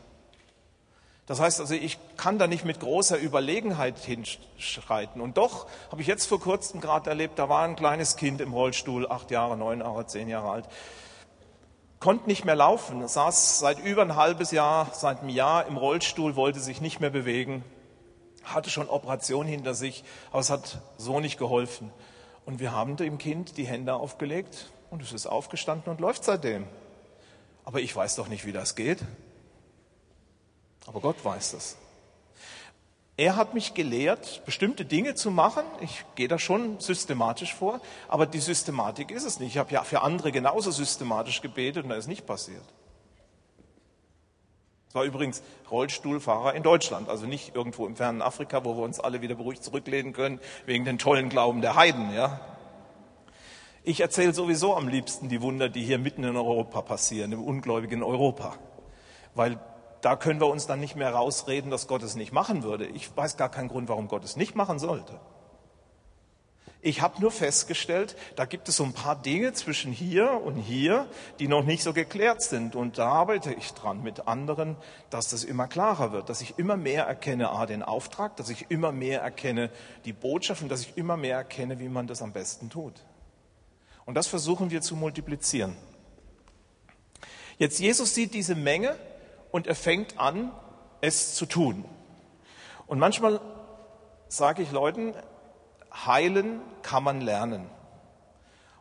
Das 1.27 1.41
heißt 1.41 1.59
also, 1.59 1.73
ich 1.73 1.99
kann 2.15 2.39
da 2.39 2.47
nicht 2.47 2.63
mit 2.63 2.79
großer 2.79 3.19
Überlegenheit 3.19 3.99
hinschreiten. 3.99 5.21
Und 5.21 5.37
doch 5.37 5.67
habe 5.91 6.01
ich 6.01 6.07
jetzt 6.07 6.25
vor 6.25 6.39
kurzem 6.39 6.79
gerade 6.79 7.09
erlebt, 7.09 7.37
da 7.37 7.49
war 7.49 7.63
ein 7.63 7.75
kleines 7.75 8.15
Kind 8.15 8.39
im 8.39 8.53
Rollstuhl, 8.53 9.11
acht 9.11 9.29
Jahre, 9.29 9.57
neun 9.57 9.81
Jahre, 9.81 10.07
zehn 10.07 10.29
Jahre 10.29 10.49
alt, 10.49 10.65
konnte 11.99 12.27
nicht 12.27 12.45
mehr 12.45 12.55
laufen, 12.55 13.05
saß 13.05 13.59
seit 13.59 13.79
über 13.79 14.03
ein 14.03 14.15
halbes 14.15 14.51
Jahr, 14.51 14.89
seit 14.93 15.19
einem 15.19 15.29
Jahr 15.29 15.65
im 15.67 15.75
Rollstuhl, 15.75 16.37
wollte 16.37 16.61
sich 16.61 16.79
nicht 16.79 17.01
mehr 17.01 17.09
bewegen, 17.09 17.65
hatte 18.45 18.69
schon 18.69 18.87
Operationen 18.87 19.49
hinter 19.49 19.73
sich, 19.73 20.05
aber 20.31 20.39
es 20.39 20.49
hat 20.49 20.79
so 20.95 21.19
nicht 21.19 21.37
geholfen. 21.37 21.91
Und 22.45 22.61
wir 22.61 22.71
haben 22.71 22.95
dem 22.95 23.17
Kind 23.17 23.57
die 23.57 23.67
Hände 23.67 23.95
aufgelegt 23.95 24.71
und 24.89 25.01
es 25.01 25.11
ist 25.11 25.27
aufgestanden 25.27 25.91
und 25.91 25.99
läuft 25.99 26.23
seitdem. 26.23 26.65
Aber 27.65 27.81
ich 27.81 27.93
weiß 27.93 28.15
doch 28.15 28.29
nicht, 28.29 28.45
wie 28.45 28.53
das 28.53 28.75
geht. 28.75 28.99
Aber 30.87 31.01
Gott 31.01 31.23
weiß 31.23 31.51
das. 31.51 31.77
Er 33.17 33.35
hat 33.35 33.55
mich 33.55 33.73
gelehrt, 33.73 34.43
bestimmte 34.45 34.85
Dinge 34.85 35.15
zu 35.15 35.31
machen. 35.31 35.63
Ich 35.81 36.05
gehe 36.15 36.27
da 36.27 36.37
schon 36.37 36.79
systematisch 36.79 37.53
vor, 37.55 37.81
aber 38.07 38.27
die 38.27 38.39
Systematik 38.39 39.09
ist 39.09 39.23
es 39.23 39.39
nicht. 39.39 39.53
Ich 39.53 39.57
habe 39.57 39.71
ja 39.71 39.83
für 39.83 40.01
andere 40.01 40.31
genauso 40.31 40.69
systematisch 40.71 41.41
gebetet 41.41 41.83
und 41.83 41.89
da 41.89 41.95
ist 41.95 42.07
nicht 42.07 42.27
passiert. 42.27 42.63
Es 44.87 44.95
war 44.95 45.03
übrigens 45.03 45.41
Rollstuhlfahrer 45.69 46.53
in 46.53 46.63
Deutschland, 46.63 47.09
also 47.09 47.25
nicht 47.25 47.55
irgendwo 47.55 47.87
im 47.87 47.95
fernen 47.95 48.21
Afrika, 48.21 48.63
wo 48.63 48.77
wir 48.77 48.83
uns 48.83 48.99
alle 48.99 49.21
wieder 49.21 49.35
beruhigt 49.35 49.63
zurücklehnen 49.63 50.13
können 50.13 50.39
wegen 50.65 50.85
den 50.85 50.99
tollen 50.99 51.29
Glauben 51.29 51.61
der 51.61 51.75
Heiden. 51.75 52.13
Ja? 52.13 52.39
Ich 53.83 53.99
erzähle 53.99 54.33
sowieso 54.33 54.75
am 54.75 54.87
liebsten 54.87 55.27
die 55.27 55.41
Wunder, 55.41 55.69
die 55.69 55.83
hier 55.83 55.97
mitten 55.97 56.23
in 56.23 56.37
Europa 56.37 56.83
passieren, 56.83 57.31
im 57.31 57.43
ungläubigen 57.43 58.03
Europa, 58.03 58.55
weil 59.33 59.59
da 60.01 60.15
können 60.15 60.39
wir 60.39 60.47
uns 60.47 60.67
dann 60.67 60.79
nicht 60.79 60.95
mehr 60.95 61.13
rausreden, 61.13 61.71
dass 61.71 61.87
Gott 61.87 62.03
es 62.03 62.15
nicht 62.15 62.31
machen 62.31 62.63
würde. 62.63 62.85
Ich 62.85 63.15
weiß 63.15 63.37
gar 63.37 63.49
keinen 63.49 63.69
Grund, 63.69 63.89
warum 63.89 64.07
Gott 64.07 64.23
es 64.23 64.35
nicht 64.35 64.55
machen 64.55 64.79
sollte. 64.79 65.19
Ich 66.81 67.01
habe 67.01 67.19
nur 67.19 67.31
festgestellt, 67.31 68.15
da 68.35 68.45
gibt 68.45 68.69
es 68.69 68.77
so 68.77 68.83
ein 68.83 68.93
paar 68.93 69.19
Dinge 69.19 69.51
zwischen 69.53 69.91
hier 69.91 70.31
und 70.31 70.55
hier, 70.55 71.07
die 71.39 71.47
noch 71.47 71.65
nicht 71.65 71.81
so 71.81 71.91
geklärt 71.91 72.43
sind. 72.43 72.75
Und 72.75 72.99
da 72.99 73.07
arbeite 73.07 73.51
ich 73.53 73.73
dran 73.73 74.03
mit 74.03 74.27
anderen, 74.27 74.77
dass 75.09 75.29
das 75.29 75.43
immer 75.43 75.67
klarer 75.67 76.11
wird, 76.11 76.29
dass 76.29 76.39
ich 76.41 76.59
immer 76.59 76.77
mehr 76.77 77.05
erkenne, 77.05 77.49
ah, 77.49 77.65
den 77.65 77.81
Auftrag, 77.81 78.35
dass 78.37 78.49
ich 78.49 78.67
immer 78.69 78.91
mehr 78.91 79.21
erkenne 79.21 79.71
die 80.05 80.13
Botschaft 80.13 80.61
und 80.61 80.69
dass 80.69 80.81
ich 80.81 80.95
immer 80.97 81.17
mehr 81.17 81.37
erkenne, 81.37 81.79
wie 81.79 81.89
man 81.89 82.05
das 82.05 82.21
am 82.21 82.31
besten 82.31 82.69
tut. 82.69 82.93
Und 84.05 84.13
das 84.13 84.27
versuchen 84.27 84.69
wir 84.69 84.81
zu 84.81 84.95
multiplizieren. 84.95 85.75
Jetzt 87.57 87.79
Jesus 87.79 88.13
sieht 88.13 88.35
diese 88.35 88.55
Menge 88.55 88.95
und 89.51 89.67
er 89.67 89.75
fängt 89.75 90.19
an, 90.19 90.51
es 91.01 91.35
zu 91.35 91.45
tun. 91.45 91.85
Und 92.87 92.99
manchmal 92.99 93.39
sage 94.27 94.61
ich 94.61 94.71
Leuten, 94.71 95.13
heilen 96.05 96.61
kann 96.81 97.03
man 97.03 97.21
lernen. 97.21 97.69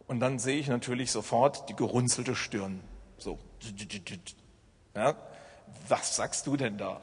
Und 0.06 0.20
dann 0.20 0.38
sehe 0.38 0.58
ich 0.58 0.68
natürlich 0.68 1.10
sofort 1.10 1.68
die 1.68 1.74
gerunzelte 1.74 2.34
Stirn. 2.34 2.80
So. 3.18 3.38
Ja, 4.94 5.14
was 5.88 6.16
sagst 6.16 6.46
du 6.46 6.56
denn 6.56 6.78
da? 6.78 7.00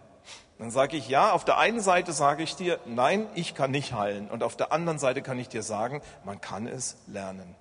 Dann 0.57 0.71
sage 0.71 0.95
ich, 0.95 1.09
ja, 1.09 1.31
auf 1.31 1.43
der 1.43 1.57
einen 1.57 1.81
Seite 1.81 2.13
sage 2.13 2.43
ich 2.43 2.55
dir, 2.55 2.79
nein, 2.85 3.27
ich 3.35 3.55
kann 3.55 3.71
nicht 3.71 3.93
heilen. 3.93 4.29
Und 4.29 4.43
auf 4.43 4.55
der 4.55 4.71
anderen 4.71 4.99
Seite 4.99 5.21
kann 5.21 5.37
ich 5.39 5.49
dir 5.49 5.63
sagen, 5.63 6.01
man 6.23 6.39
kann 6.39 6.67
es 6.67 6.97
lernen. 7.07 7.55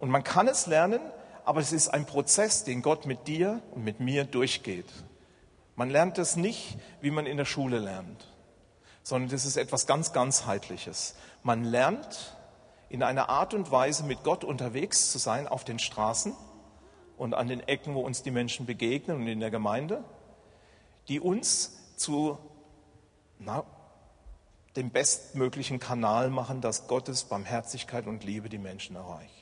Und 0.00 0.10
man 0.10 0.24
kann 0.24 0.48
es 0.48 0.66
lernen, 0.66 1.00
aber 1.44 1.60
es 1.60 1.72
ist 1.72 1.88
ein 1.88 2.06
Prozess, 2.06 2.64
den 2.64 2.82
Gott 2.82 3.06
mit 3.06 3.26
dir 3.26 3.62
und 3.72 3.84
mit 3.84 4.00
mir 4.00 4.24
durchgeht. 4.24 4.86
Man 5.74 5.90
lernt 5.90 6.18
es 6.18 6.36
nicht, 6.36 6.78
wie 7.00 7.10
man 7.10 7.26
in 7.26 7.36
der 7.36 7.44
Schule 7.44 7.78
lernt, 7.78 8.28
sondern 9.02 9.30
das 9.30 9.44
ist 9.44 9.56
etwas 9.56 9.86
ganz 9.86 10.12
ganzheitliches. 10.12 11.14
Man 11.42 11.64
lernt 11.64 12.36
in 12.88 13.02
einer 13.02 13.28
Art 13.30 13.54
und 13.54 13.70
Weise 13.70 14.04
mit 14.04 14.22
Gott 14.22 14.44
unterwegs 14.44 15.10
zu 15.10 15.18
sein 15.18 15.48
auf 15.48 15.64
den 15.64 15.78
Straßen 15.78 16.34
und 17.16 17.34
an 17.34 17.48
den 17.48 17.60
Ecken, 17.60 17.94
wo 17.94 18.00
uns 18.00 18.22
die 18.22 18.30
Menschen 18.30 18.66
begegnen 18.66 19.16
und 19.16 19.26
in 19.26 19.40
der 19.40 19.50
Gemeinde, 19.50 20.04
die 21.08 21.20
uns 21.20 21.78
zu 21.96 22.38
na, 23.38 23.64
dem 24.76 24.90
bestmöglichen 24.90 25.78
Kanal 25.78 26.30
machen, 26.30 26.60
dass 26.60 26.86
Gottes 26.86 27.24
Barmherzigkeit 27.24 28.06
und 28.06 28.24
Liebe 28.24 28.48
die 28.48 28.58
Menschen 28.58 28.96
erreicht. 28.96 29.41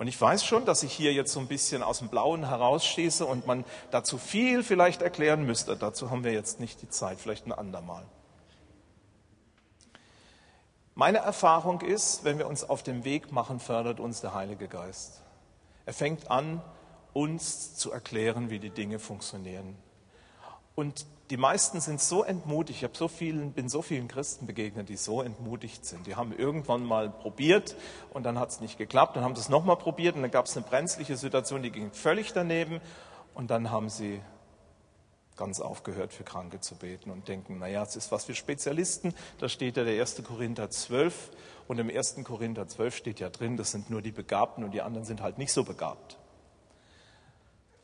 Und 0.00 0.06
ich 0.06 0.18
weiß 0.18 0.46
schon, 0.46 0.64
dass 0.64 0.82
ich 0.82 0.94
hier 0.94 1.12
jetzt 1.12 1.30
so 1.30 1.40
ein 1.40 1.46
bisschen 1.46 1.82
aus 1.82 1.98
dem 1.98 2.08
Blauen 2.08 2.48
herausschieße 2.48 3.26
und 3.26 3.46
man 3.46 3.66
dazu 3.90 4.16
viel 4.16 4.62
vielleicht 4.62 5.02
erklären 5.02 5.44
müsste. 5.44 5.76
Dazu 5.76 6.10
haben 6.10 6.24
wir 6.24 6.32
jetzt 6.32 6.58
nicht 6.58 6.80
die 6.80 6.88
Zeit, 6.88 7.20
vielleicht 7.20 7.46
ein 7.46 7.52
andermal. 7.52 8.06
Meine 10.94 11.18
Erfahrung 11.18 11.82
ist, 11.82 12.24
wenn 12.24 12.38
wir 12.38 12.46
uns 12.46 12.64
auf 12.64 12.82
dem 12.82 13.04
Weg 13.04 13.30
machen, 13.30 13.60
fördert 13.60 14.00
uns 14.00 14.22
der 14.22 14.32
Heilige 14.32 14.68
Geist. 14.68 15.20
Er 15.84 15.92
fängt 15.92 16.30
an, 16.30 16.62
uns 17.12 17.76
zu 17.76 17.92
erklären, 17.92 18.48
wie 18.48 18.58
die 18.58 18.70
Dinge 18.70 19.00
funktionieren. 19.00 19.76
Und 20.76 21.04
die 21.30 21.36
meisten 21.36 21.80
sind 21.80 22.00
so 22.00 22.24
entmutigt. 22.24 22.78
Ich 22.78 22.84
habe 22.84 22.96
so 22.96 23.06
vielen, 23.06 23.52
bin 23.52 23.68
so 23.68 23.82
vielen 23.82 24.08
Christen 24.08 24.46
begegnet, 24.46 24.88
die 24.88 24.96
so 24.96 25.22
entmutigt 25.22 25.84
sind. 25.84 26.06
Die 26.08 26.16
haben 26.16 26.36
irgendwann 26.36 26.84
mal 26.84 27.08
probiert 27.08 27.76
und 28.12 28.24
dann 28.24 28.38
hat 28.38 28.50
es 28.50 28.60
nicht 28.60 28.78
geklappt. 28.78 29.16
Dann 29.16 29.22
haben 29.22 29.36
sie 29.36 29.42
es 29.42 29.48
nochmal 29.48 29.76
probiert 29.76 30.16
und 30.16 30.22
dann 30.22 30.32
gab 30.32 30.46
es 30.46 30.56
eine 30.56 30.66
brenzliche 30.66 31.16
Situation, 31.16 31.62
die 31.62 31.70
ging 31.70 31.92
völlig 31.92 32.32
daneben. 32.32 32.80
Und 33.32 33.50
dann 33.50 33.70
haben 33.70 33.88
sie 33.88 34.20
ganz 35.36 35.60
aufgehört, 35.60 36.12
für 36.12 36.24
Kranke 36.24 36.60
zu 36.60 36.74
beten 36.74 37.10
und 37.10 37.28
denken, 37.28 37.58
naja, 37.58 37.82
es 37.82 37.96
ist 37.96 38.12
was 38.12 38.26
für 38.26 38.34
Spezialisten. 38.34 39.14
Da 39.38 39.48
steht 39.48 39.76
ja 39.76 39.84
der 39.84 39.98
1. 39.98 40.22
Korinther 40.24 40.68
12 40.68 41.30
und 41.66 41.78
im 41.78 41.88
1. 41.88 42.16
Korinther 42.24 42.68
12 42.68 42.94
steht 42.94 43.20
ja 43.20 43.30
drin, 43.30 43.56
das 43.56 43.70
sind 43.70 43.88
nur 43.88 44.02
die 44.02 44.12
Begabten 44.12 44.64
und 44.64 44.72
die 44.72 44.82
anderen 44.82 45.06
sind 45.06 45.22
halt 45.22 45.38
nicht 45.38 45.52
so 45.52 45.64
begabt. 45.64 46.19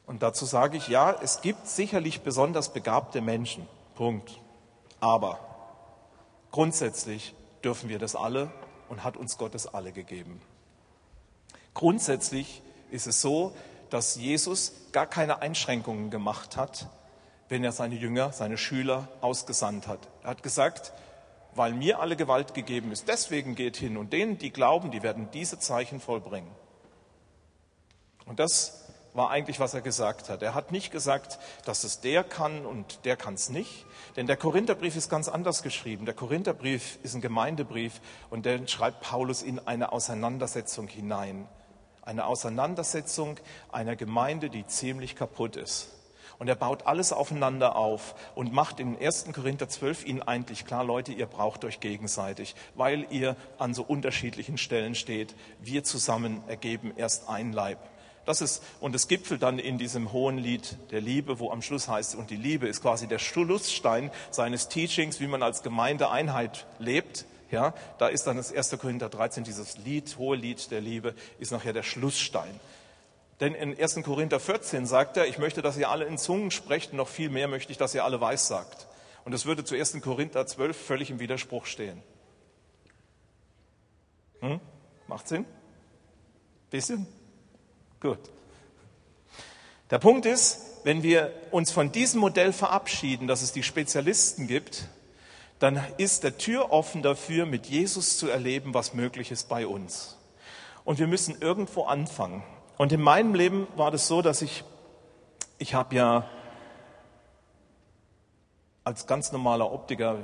Und 0.06 0.22
dazu 0.22 0.44
sage 0.44 0.76
ich, 0.76 0.88
ja, 0.88 1.12
es 1.20 1.40
gibt 1.40 1.66
sicherlich 1.66 2.22
besonders 2.22 2.72
begabte 2.72 3.20
Menschen. 3.20 3.68
Punkt. 3.96 4.40
Aber 5.00 5.40
grundsätzlich 6.52 7.34
dürfen 7.64 7.88
wir 7.88 7.98
das 7.98 8.14
alle 8.14 8.50
und 8.88 9.02
hat 9.02 9.16
uns 9.16 9.36
Gott 9.36 9.54
das 9.54 9.66
alle 9.66 9.92
gegeben. 9.92 10.40
Grundsätzlich 11.74 12.62
ist 12.90 13.06
es 13.06 13.20
so, 13.20 13.52
dass 13.90 14.16
Jesus 14.16 14.72
gar 14.92 15.06
keine 15.06 15.42
Einschränkungen 15.42 16.10
gemacht 16.10 16.56
hat, 16.56 16.88
wenn 17.48 17.64
er 17.64 17.72
seine 17.72 17.96
Jünger, 17.96 18.32
seine 18.32 18.58
Schüler 18.58 19.08
ausgesandt 19.20 19.86
hat. 19.86 20.00
Er 20.22 20.30
hat 20.30 20.42
gesagt, 20.42 20.92
weil 21.54 21.72
mir 21.72 22.00
alle 22.00 22.16
Gewalt 22.16 22.54
gegeben 22.54 22.92
ist, 22.92 23.08
deswegen 23.08 23.54
geht 23.54 23.76
hin 23.76 23.96
und 23.96 24.12
denen, 24.12 24.38
die 24.38 24.52
glauben, 24.52 24.90
die 24.90 25.02
werden 25.02 25.30
diese 25.32 25.58
Zeichen 25.58 26.00
vollbringen. 26.00 26.50
Und 28.26 28.40
das 28.40 28.85
war 29.16 29.30
eigentlich, 29.30 29.60
was 29.60 29.74
er 29.74 29.80
gesagt 29.80 30.28
hat. 30.28 30.42
Er 30.42 30.54
hat 30.54 30.72
nicht 30.72 30.92
gesagt, 30.92 31.38
dass 31.64 31.84
es 31.84 32.00
der 32.00 32.22
kann 32.22 32.66
und 32.66 33.04
der 33.04 33.16
kann 33.16 33.34
es 33.34 33.48
nicht. 33.48 33.86
Denn 34.16 34.26
der 34.26 34.36
Korintherbrief 34.36 34.96
ist 34.96 35.08
ganz 35.08 35.28
anders 35.28 35.62
geschrieben. 35.62 36.04
Der 36.04 36.14
Korintherbrief 36.14 36.98
ist 37.02 37.14
ein 37.14 37.20
Gemeindebrief 37.20 38.00
und 38.30 38.46
den 38.46 38.68
schreibt 38.68 39.00
Paulus 39.00 39.42
in 39.42 39.58
eine 39.66 39.92
Auseinandersetzung 39.92 40.88
hinein. 40.88 41.48
Eine 42.02 42.26
Auseinandersetzung 42.26 43.38
einer 43.72 43.96
Gemeinde, 43.96 44.50
die 44.50 44.66
ziemlich 44.66 45.16
kaputt 45.16 45.56
ist. 45.56 45.92
Und 46.38 46.48
er 46.48 46.54
baut 46.54 46.86
alles 46.86 47.12
aufeinander 47.12 47.76
auf 47.76 48.14
und 48.34 48.52
macht 48.52 48.78
in 48.78 48.98
1. 48.98 49.26
Korinther 49.32 49.68
12 49.68 50.04
ihnen 50.06 50.22
eigentlich 50.22 50.66
klar, 50.66 50.84
Leute, 50.84 51.12
ihr 51.12 51.26
braucht 51.26 51.64
euch 51.64 51.80
gegenseitig, 51.80 52.54
weil 52.74 53.06
ihr 53.10 53.36
an 53.58 53.72
so 53.72 53.82
unterschiedlichen 53.82 54.58
Stellen 54.58 54.94
steht. 54.94 55.34
Wir 55.60 55.82
zusammen 55.82 56.42
ergeben 56.46 56.92
erst 56.94 57.28
ein 57.30 57.52
Leib. 57.52 57.78
Das 58.26 58.40
ist, 58.40 58.62
und 58.80 58.94
es 58.94 59.06
gipfelt 59.06 59.42
dann 59.42 59.60
in 59.60 59.78
diesem 59.78 60.12
hohen 60.12 60.36
Lied 60.36 60.76
der 60.90 61.00
Liebe, 61.00 61.38
wo 61.38 61.50
am 61.50 61.62
Schluss 61.62 61.88
heißt, 61.88 62.16
und 62.16 62.30
die 62.30 62.36
Liebe 62.36 62.66
ist 62.66 62.82
quasi 62.82 63.06
der 63.06 63.20
Schlussstein 63.20 64.10
seines 64.30 64.68
Teachings, 64.68 65.20
wie 65.20 65.28
man 65.28 65.44
als 65.44 65.62
Gemeindeeinheit 65.62 66.66
lebt. 66.80 67.24
Ja, 67.52 67.72
da 67.98 68.08
ist 68.08 68.26
dann 68.26 68.36
das 68.36 68.52
1. 68.52 68.76
Korinther 68.80 69.08
13, 69.08 69.44
dieses 69.44 69.78
Lied, 69.78 70.18
hohe 70.18 70.36
Lied 70.36 70.72
der 70.72 70.80
Liebe, 70.80 71.14
ist 71.38 71.52
nachher 71.52 71.72
der 71.72 71.84
Schlussstein. 71.84 72.58
Denn 73.38 73.54
in 73.54 73.78
1. 73.78 74.02
Korinther 74.02 74.40
14 74.40 74.86
sagt 74.86 75.16
er, 75.16 75.28
ich 75.28 75.38
möchte, 75.38 75.62
dass 75.62 75.76
ihr 75.76 75.88
alle 75.88 76.06
in 76.06 76.18
Zungen 76.18 76.50
sprecht, 76.50 76.92
noch 76.92 77.08
viel 77.08 77.30
mehr 77.30 77.46
möchte 77.46 77.70
ich, 77.70 77.78
dass 77.78 77.94
ihr 77.94 78.04
alle 78.04 78.20
weiß 78.20 78.48
sagt. 78.48 78.88
Und 79.24 79.32
das 79.32 79.46
würde 79.46 79.62
zu 79.62 79.76
1. 79.76 80.00
Korinther 80.00 80.46
12 80.46 80.76
völlig 80.76 81.10
im 81.10 81.20
Widerspruch 81.20 81.66
stehen. 81.66 82.02
Hm? 84.40 84.60
Macht 85.06 85.28
Sinn? 85.28 85.44
Bisschen? 86.70 87.06
Gut. 88.00 88.18
Der 89.90 89.98
Punkt 89.98 90.26
ist, 90.26 90.60
wenn 90.84 91.02
wir 91.02 91.32
uns 91.50 91.72
von 91.72 91.92
diesem 91.92 92.20
Modell 92.20 92.52
verabschieden, 92.52 93.26
dass 93.26 93.42
es 93.42 93.52
die 93.52 93.62
Spezialisten 93.62 94.46
gibt, 94.46 94.88
dann 95.58 95.82
ist 95.96 96.22
der 96.22 96.36
Tür 96.36 96.72
offen 96.72 97.02
dafür, 97.02 97.46
mit 97.46 97.66
Jesus 97.66 98.18
zu 98.18 98.28
erleben, 98.28 98.74
was 98.74 98.94
möglich 98.94 99.30
ist 99.30 99.48
bei 99.48 99.66
uns. 99.66 100.16
Und 100.84 100.98
wir 100.98 101.06
müssen 101.06 101.40
irgendwo 101.40 101.84
anfangen. 101.84 102.42
Und 102.76 102.92
in 102.92 103.00
meinem 103.00 103.34
Leben 103.34 103.66
war 103.74 103.90
das 103.90 104.06
so, 104.06 104.20
dass 104.22 104.42
ich, 104.42 104.64
ich 105.58 105.74
habe 105.74 105.94
ja 105.94 106.28
als 108.84 109.06
ganz 109.06 109.32
normaler 109.32 109.72
Optiker 109.72 110.18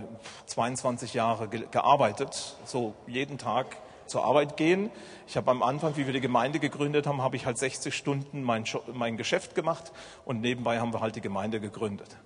22 0.47 1.14
Jahre 1.14 1.49
gearbeitet, 1.49 2.57
so 2.64 2.95
jeden 3.09 3.38
Tag 3.38 3.76
zur 4.06 4.25
Arbeit 4.25 4.56
gehen. 4.56 4.90
Ich 5.26 5.37
habe 5.37 5.50
am 5.50 5.62
Anfang, 5.62 5.97
wie 5.97 6.06
wir 6.06 6.12
die 6.12 6.21
Gemeinde 6.21 6.59
gegründet 6.59 7.06
haben, 7.06 7.23
habe 7.23 7.37
ich 7.37 7.47
halt 7.47 7.59
60 7.59 7.94
Stunden 7.94 8.42
mein, 8.42 8.64
mein 8.92 9.16
Geschäft 9.16 9.54
gemacht 9.54 9.92
und 10.25 10.40
nebenbei 10.40 10.80
haben 10.80 10.92
wir 10.92 11.00
halt 11.00 11.16
die 11.16 11.21
Gemeinde 11.21 11.61
gegründet. 11.61 12.16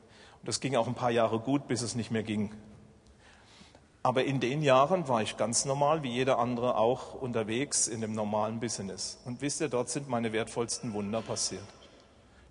Und 0.40 0.48
das 0.48 0.60
ging 0.60 0.76
auch 0.76 0.86
ein 0.86 0.94
paar 0.94 1.10
Jahre 1.10 1.38
gut, 1.38 1.68
bis 1.68 1.82
es 1.82 1.94
nicht 1.94 2.10
mehr 2.10 2.22
ging. 2.22 2.52
Aber 4.06 4.22
in 4.22 4.38
den 4.38 4.62
Jahren 4.62 5.08
war 5.08 5.22
ich 5.22 5.36
ganz 5.36 5.64
normal, 5.64 6.04
wie 6.04 6.10
jeder 6.10 6.38
andere 6.38 6.76
auch, 6.76 7.14
unterwegs 7.14 7.88
in 7.88 8.00
dem 8.00 8.12
normalen 8.12 8.60
Business. 8.60 9.18
Und 9.24 9.40
wisst 9.40 9.60
ihr, 9.60 9.68
dort 9.68 9.88
sind 9.88 10.08
meine 10.08 10.32
wertvollsten 10.32 10.92
Wunder 10.92 11.22
passiert. 11.22 11.64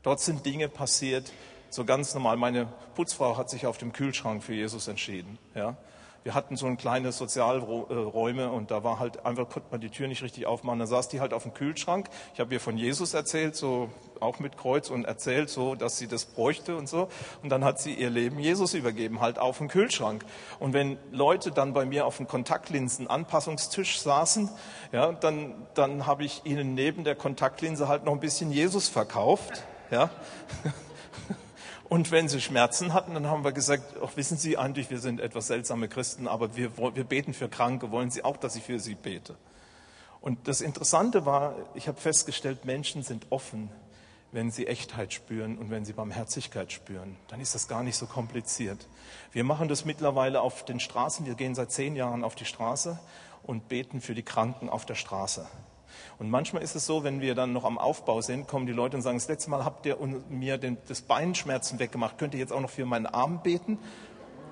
Dort 0.03 0.19
sind 0.19 0.45
Dinge 0.45 0.67
passiert, 0.67 1.31
so 1.69 1.85
ganz 1.85 2.13
normal. 2.13 2.35
Meine 2.35 2.67
Putzfrau 2.95 3.37
hat 3.37 3.49
sich 3.49 3.65
auf 3.67 3.77
dem 3.77 3.93
Kühlschrank 3.93 4.43
für 4.43 4.53
Jesus 4.53 4.89
entschieden. 4.89 5.37
Ja? 5.55 5.77
Wir 6.25 6.33
hatten 6.33 6.57
so 6.57 6.65
ein 6.65 6.75
kleines 6.75 7.19
Sozialräume 7.19 8.49
und 8.49 8.71
da 8.71 8.83
war 8.83 8.97
halt 8.97 9.27
einfach, 9.27 9.47
konnte 9.47 9.67
man 9.69 9.79
die 9.79 9.91
Tür 9.91 10.07
nicht 10.07 10.23
richtig 10.23 10.47
aufmachen. 10.47 10.79
Da 10.79 10.87
saß 10.87 11.07
die 11.07 11.19
halt 11.19 11.35
auf 11.35 11.43
dem 11.43 11.53
Kühlschrank. 11.53 12.09
Ich 12.33 12.39
habe 12.39 12.51
ihr 12.51 12.59
von 12.59 12.79
Jesus 12.79 13.13
erzählt, 13.13 13.55
so 13.55 13.91
auch 14.19 14.39
mit 14.39 14.57
Kreuz 14.57 14.89
und 14.89 15.05
erzählt 15.05 15.51
so, 15.51 15.75
dass 15.75 15.99
sie 15.99 16.07
das 16.07 16.25
bräuchte 16.25 16.77
und 16.77 16.89
so. 16.89 17.09
Und 17.43 17.49
dann 17.49 17.63
hat 17.63 17.79
sie 17.79 17.93
ihr 17.93 18.09
Leben 18.09 18.39
Jesus 18.39 18.73
übergeben, 18.73 19.21
halt 19.21 19.37
auf 19.37 19.59
dem 19.59 19.67
Kühlschrank. 19.67 20.25
Und 20.57 20.73
wenn 20.73 20.97
Leute 21.11 21.51
dann 21.51 21.73
bei 21.73 21.85
mir 21.85 22.07
auf 22.07 22.17
dem 22.17 22.27
Kontaktlinsen-Anpassungstisch 22.27 23.99
saßen, 23.99 24.49
ja, 24.93 25.11
dann, 25.11 25.53
dann 25.75 26.07
habe 26.07 26.23
ich 26.25 26.41
ihnen 26.43 26.73
neben 26.73 27.03
der 27.03 27.13
Kontaktlinse 27.13 27.87
halt 27.87 28.03
noch 28.03 28.13
ein 28.13 28.19
bisschen 28.19 28.51
Jesus 28.51 28.89
verkauft. 28.89 29.63
Ja. 29.91 30.09
Und 31.87 32.11
wenn 32.11 32.27
sie 32.27 32.41
Schmerzen 32.41 32.93
hatten, 32.93 33.13
dann 33.13 33.27
haben 33.27 33.43
wir 33.43 33.51
gesagt, 33.51 33.95
ach, 34.03 34.15
wissen 34.15 34.37
Sie 34.37 34.57
eigentlich, 34.57 34.89
wir 34.89 34.99
sind 34.99 35.19
etwas 35.19 35.47
seltsame 35.47 35.87
Christen, 35.87 36.27
aber 36.27 36.55
wir, 36.55 36.77
wir 36.77 37.03
beten 37.03 37.33
für 37.33 37.47
Kranke. 37.47 37.91
Wollen 37.91 38.09
Sie 38.09 38.23
auch, 38.23 38.37
dass 38.37 38.55
ich 38.55 38.63
für 38.63 38.79
Sie 38.79 38.95
bete? 38.95 39.35
Und 40.19 40.47
das 40.47 40.61
Interessante 40.61 41.27
war, 41.27 41.55
ich 41.75 41.87
habe 41.87 42.01
festgestellt, 42.01 42.65
Menschen 42.65 43.03
sind 43.03 43.27
offen, 43.29 43.69
wenn 44.31 44.49
sie 44.49 44.65
Echtheit 44.65 45.13
spüren 45.13 45.57
und 45.57 45.69
wenn 45.69 45.85
sie 45.85 45.93
Barmherzigkeit 45.93 46.71
spüren. 46.71 47.15
Dann 47.27 47.39
ist 47.39 47.53
das 47.53 47.67
gar 47.67 47.83
nicht 47.83 47.95
so 47.95 48.07
kompliziert. 48.07 48.87
Wir 49.31 49.43
machen 49.43 49.67
das 49.67 49.85
mittlerweile 49.85 50.41
auf 50.41 50.65
den 50.65 50.79
Straßen. 50.79 51.27
Wir 51.27 51.35
gehen 51.35 51.53
seit 51.53 51.71
zehn 51.71 51.95
Jahren 51.95 52.23
auf 52.23 52.33
die 52.33 52.45
Straße 52.45 52.99
und 53.43 53.69
beten 53.69 54.01
für 54.01 54.15
die 54.15 54.23
Kranken 54.23 54.67
auf 54.67 54.85
der 54.85 54.95
Straße. 54.95 55.47
Und 56.17 56.29
manchmal 56.29 56.63
ist 56.63 56.75
es 56.75 56.85
so, 56.85 57.03
wenn 57.03 57.19
wir 57.19 57.35
dann 57.35 57.51
noch 57.51 57.65
am 57.65 57.77
Aufbau 57.77 58.21
sind, 58.21 58.47
kommen 58.47 58.65
die 58.65 58.73
Leute 58.73 58.95
und 58.95 59.03
sagen, 59.03 59.17
das 59.17 59.27
letzte 59.27 59.49
Mal 59.49 59.65
habt 59.65 59.85
ihr 59.85 59.97
mir 60.29 60.57
den, 60.57 60.77
das 60.87 61.01
Beinschmerzen 61.01 61.79
weggemacht, 61.79 62.17
könnt 62.17 62.33
ihr 62.33 62.39
jetzt 62.39 62.53
auch 62.53 62.61
noch 62.61 62.69
für 62.69 62.85
meinen 62.85 63.05
Arm 63.05 63.41
beten? 63.43 63.77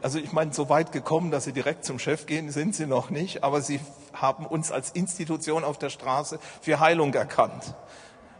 Also 0.02 0.20
ich 0.20 0.34
meine, 0.34 0.54
so 0.54 0.68
weit 0.68 0.92
gekommen, 0.92 1.32
dass 1.32 1.46
sie 1.46 1.54
direkt 1.54 1.86
zum 1.86 1.98
Chef 1.98 2.26
gehen, 2.26 2.52
sind 2.52 2.76
sie 2.76 2.86
noch 2.86 3.10
nicht, 3.10 3.44
aber 3.44 3.62
sie 3.62 3.80
haben 4.12 4.46
uns 4.46 4.70
als 4.70 4.92
Institution 4.92 5.64
auf 5.64 5.78
der 5.78 5.90
Straße 5.90 6.40
für 6.62 6.82
Heilung 6.82 7.14
erkannt. 7.14 7.74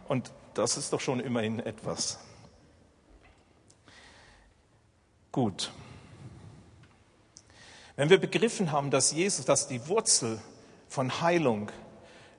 Und 0.06 0.30
das 0.52 0.76
ist 0.76 0.92
doch 0.92 1.00
schon 1.00 1.20
immerhin 1.20 1.60
etwas. 1.60 2.18
Gut. 5.32 5.72
Wenn 7.96 8.10
wir 8.10 8.20
begriffen 8.20 8.70
haben, 8.70 8.90
dass 8.90 9.12
Jesus, 9.12 9.46
dass 9.46 9.66
die 9.66 9.88
Wurzel 9.88 10.40
von 10.88 11.22
Heilung 11.22 11.70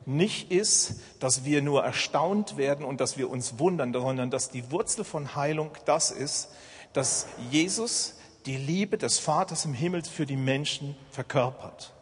nicht 0.06 0.52
ist, 0.52 1.02
dass 1.20 1.46
wir 1.46 1.62
nur 1.62 1.84
erstaunt 1.84 2.58
werden 2.58 2.86
und 2.86 3.02
dass 3.02 3.18
wir 3.18 3.30
uns 3.30 3.60
wundern, 3.60 3.94
sondern 3.94 4.30
dass 4.30 4.50
die 4.50 4.72
Wurzel 4.72 5.04
von 5.04 5.36
Heilung 5.36 5.72
das 5.86 6.12
ist, 6.12 6.50
dass 6.94 7.28
Jesus 7.52 8.16
die 8.46 8.58
Liebe 8.58 8.98
des 8.98 9.20
Vaters 9.20 9.66
im 9.66 9.74
Himmel 9.74 10.04
für 10.04 10.26
die 10.26 10.38
Menschen 10.38 10.96
verkörpert. 11.12 11.94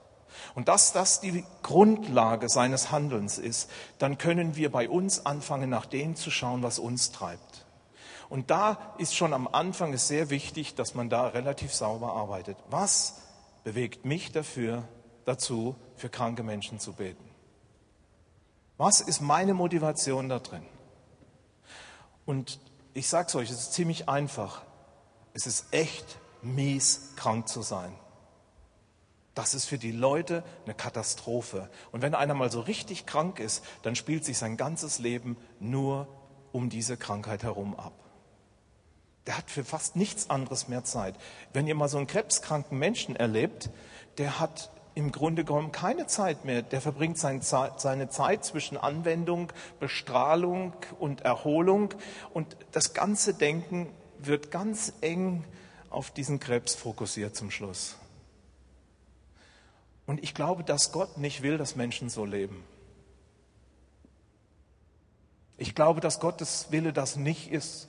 Und 0.56 0.68
dass 0.68 0.94
das 0.94 1.22
die 1.22 1.44
Grundlage 1.64 2.50
seines 2.50 2.92
Handelns 2.92 3.38
ist, 3.38 3.70
dann 3.98 4.18
können 4.18 4.56
wir 4.56 4.72
bei 4.72 4.88
uns 4.90 5.26
anfangen, 5.26 5.70
nach 5.70 5.86
dem 5.86 6.16
zu 6.16 6.30
schauen, 6.30 6.62
was 6.62 6.80
uns 6.80 7.12
treibt. 7.12 7.66
Und 8.30 8.52
da 8.52 8.78
ist 8.98 9.16
schon 9.16 9.34
am 9.34 9.48
Anfang 9.48 9.94
es 9.94 10.08
sehr 10.08 10.30
wichtig, 10.30 10.76
dass 10.76 10.96
man 10.96 11.10
da 11.10 11.28
relativ 11.28 11.74
sauber 11.74 12.14
arbeitet. 12.14 12.58
Was 12.70 13.22
bewegt 13.64 14.06
mich 14.06 14.32
dafür, 14.32 14.88
dazu, 15.26 15.76
für 15.96 16.10
kranke 16.10 16.44
Menschen 16.44 16.80
zu 16.80 16.94
beten? 16.94 17.33
Was 18.78 19.02
ist 19.02 19.22
meine 19.22 19.54
Motivation 19.54 20.30
da 20.30 20.40
drin? 20.40 20.66
Und 22.26 22.60
ich 22.94 23.08
sage 23.08 23.28
es 23.28 23.36
euch, 23.36 23.50
es 23.50 23.60
ist 23.60 23.74
ziemlich 23.74 24.10
einfach. 24.10 24.64
Es 25.34 25.48
ist 25.48 25.66
echt 25.72 26.18
mies, 26.42 27.14
krank 27.16 27.48
zu 27.48 27.62
sein. 27.62 27.94
Das 29.36 29.56
ist 29.56 29.66
für 29.66 29.80
die 29.80 29.92
Leute 29.92 30.44
eine 30.66 30.76
Katastrophe. 30.76 31.70
Und 31.92 32.02
wenn 32.02 32.14
einer 32.14 32.36
mal 32.36 32.52
so 32.52 32.62
richtig 32.62 33.06
krank 33.06 33.40
ist, 33.40 33.64
dann 33.82 33.96
spielt 33.96 34.26
sich 34.26 34.38
sein 34.38 34.58
ganzes 34.58 35.00
Leben 35.00 35.38
nur 35.60 36.08
um 36.52 36.70
diese 36.70 36.98
Krankheit 36.98 37.44
herum 37.44 37.76
ab. 37.76 37.94
Der 39.26 39.38
hat 39.38 39.50
für 39.50 39.64
fast 39.64 39.96
nichts 39.96 40.30
anderes 40.30 40.68
mehr 40.68 40.84
Zeit. 40.84 41.16
Wenn 41.52 41.66
ihr 41.66 41.76
mal 41.76 41.88
so 41.88 41.98
einen 41.98 42.08
krebskranken 42.08 42.78
Menschen 42.78 43.16
erlebt, 43.16 43.70
der 44.18 44.40
hat 44.40 44.72
im 44.96 45.12
Grunde 45.12 45.44
genommen 45.44 45.72
keine 45.72 46.08
Zeit 46.08 46.46
mehr. 46.46 46.62
Der 46.62 46.82
verbringt 46.82 47.18
seine 47.18 47.42
Zeit 47.42 48.46
zwischen 48.46 48.78
Anwendung, 48.78 49.52
Bestrahlung 49.80 50.74
und 51.00 51.22
Erholung. 51.22 51.94
Und 52.34 52.56
das 52.72 52.94
ganze 52.94 53.34
Denken 53.34 53.88
wird 54.20 54.52
ganz 54.52 54.94
eng 55.02 55.44
auf 55.90 56.12
diesen 56.12 56.40
Krebs 56.40 56.76
fokussiert 56.76 57.36
zum 57.36 57.52
Schluss. 57.52 57.96
Und 60.06 60.22
ich 60.22 60.34
glaube, 60.34 60.64
dass 60.64 60.92
Gott 60.92 61.18
nicht 61.18 61.44
will, 61.44 61.58
dass 61.58 61.76
Menschen 61.76 62.10
so 62.10 62.26
leben. 62.26 62.64
Ich 65.58 65.76
glaube, 65.76 66.02
dass 66.02 66.20
Gottes 66.20 66.68
Wille 66.72 66.94
das 66.94 67.16
nicht 67.16 67.52
ist, 67.52 67.88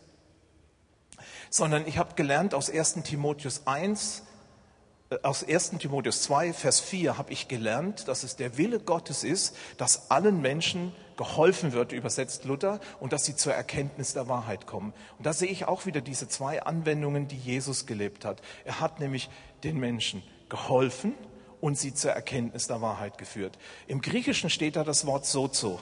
sondern 1.50 1.86
ich 1.86 1.98
habe 1.98 2.14
gelernt 2.14 2.54
aus 2.54 2.70
1 2.70 3.02
Timotheus 3.04 3.66
1, 3.66 4.22
aus 5.22 5.44
1 5.46 5.72
Timotheus 5.78 6.22
2, 6.22 6.52
Vers 6.52 6.80
4 6.80 7.18
habe 7.18 7.32
ich 7.32 7.48
gelernt, 7.48 8.08
dass 8.08 8.22
es 8.22 8.36
der 8.36 8.56
Wille 8.56 8.80
Gottes 8.80 9.24
ist, 9.24 9.56
dass 9.76 10.10
allen 10.10 10.40
Menschen 10.40 10.92
geholfen 11.16 11.72
wird, 11.72 11.92
übersetzt 11.92 12.44
Luther, 12.44 12.80
und 13.00 13.12
dass 13.12 13.24
sie 13.24 13.36
zur 13.36 13.54
Erkenntnis 13.54 14.14
der 14.14 14.28
Wahrheit 14.28 14.66
kommen. 14.66 14.92
Und 15.18 15.26
da 15.26 15.32
sehe 15.32 15.48
ich 15.48 15.66
auch 15.66 15.86
wieder 15.86 16.00
diese 16.00 16.28
zwei 16.28 16.62
Anwendungen, 16.62 17.28
die 17.28 17.36
Jesus 17.36 17.86
gelebt 17.86 18.24
hat. 18.24 18.42
Er 18.64 18.80
hat 18.80 19.00
nämlich 19.00 19.30
den 19.62 19.78
Menschen 19.78 20.22
geholfen 20.48 21.14
und 21.60 21.78
sie 21.78 21.94
zur 21.94 22.12
Erkenntnis 22.12 22.66
der 22.66 22.80
Wahrheit 22.80 23.18
geführt. 23.18 23.58
Im 23.86 24.00
Griechischen 24.00 24.50
steht 24.50 24.76
da 24.76 24.84
das 24.84 25.06
Wort 25.06 25.26
sozo. 25.26 25.80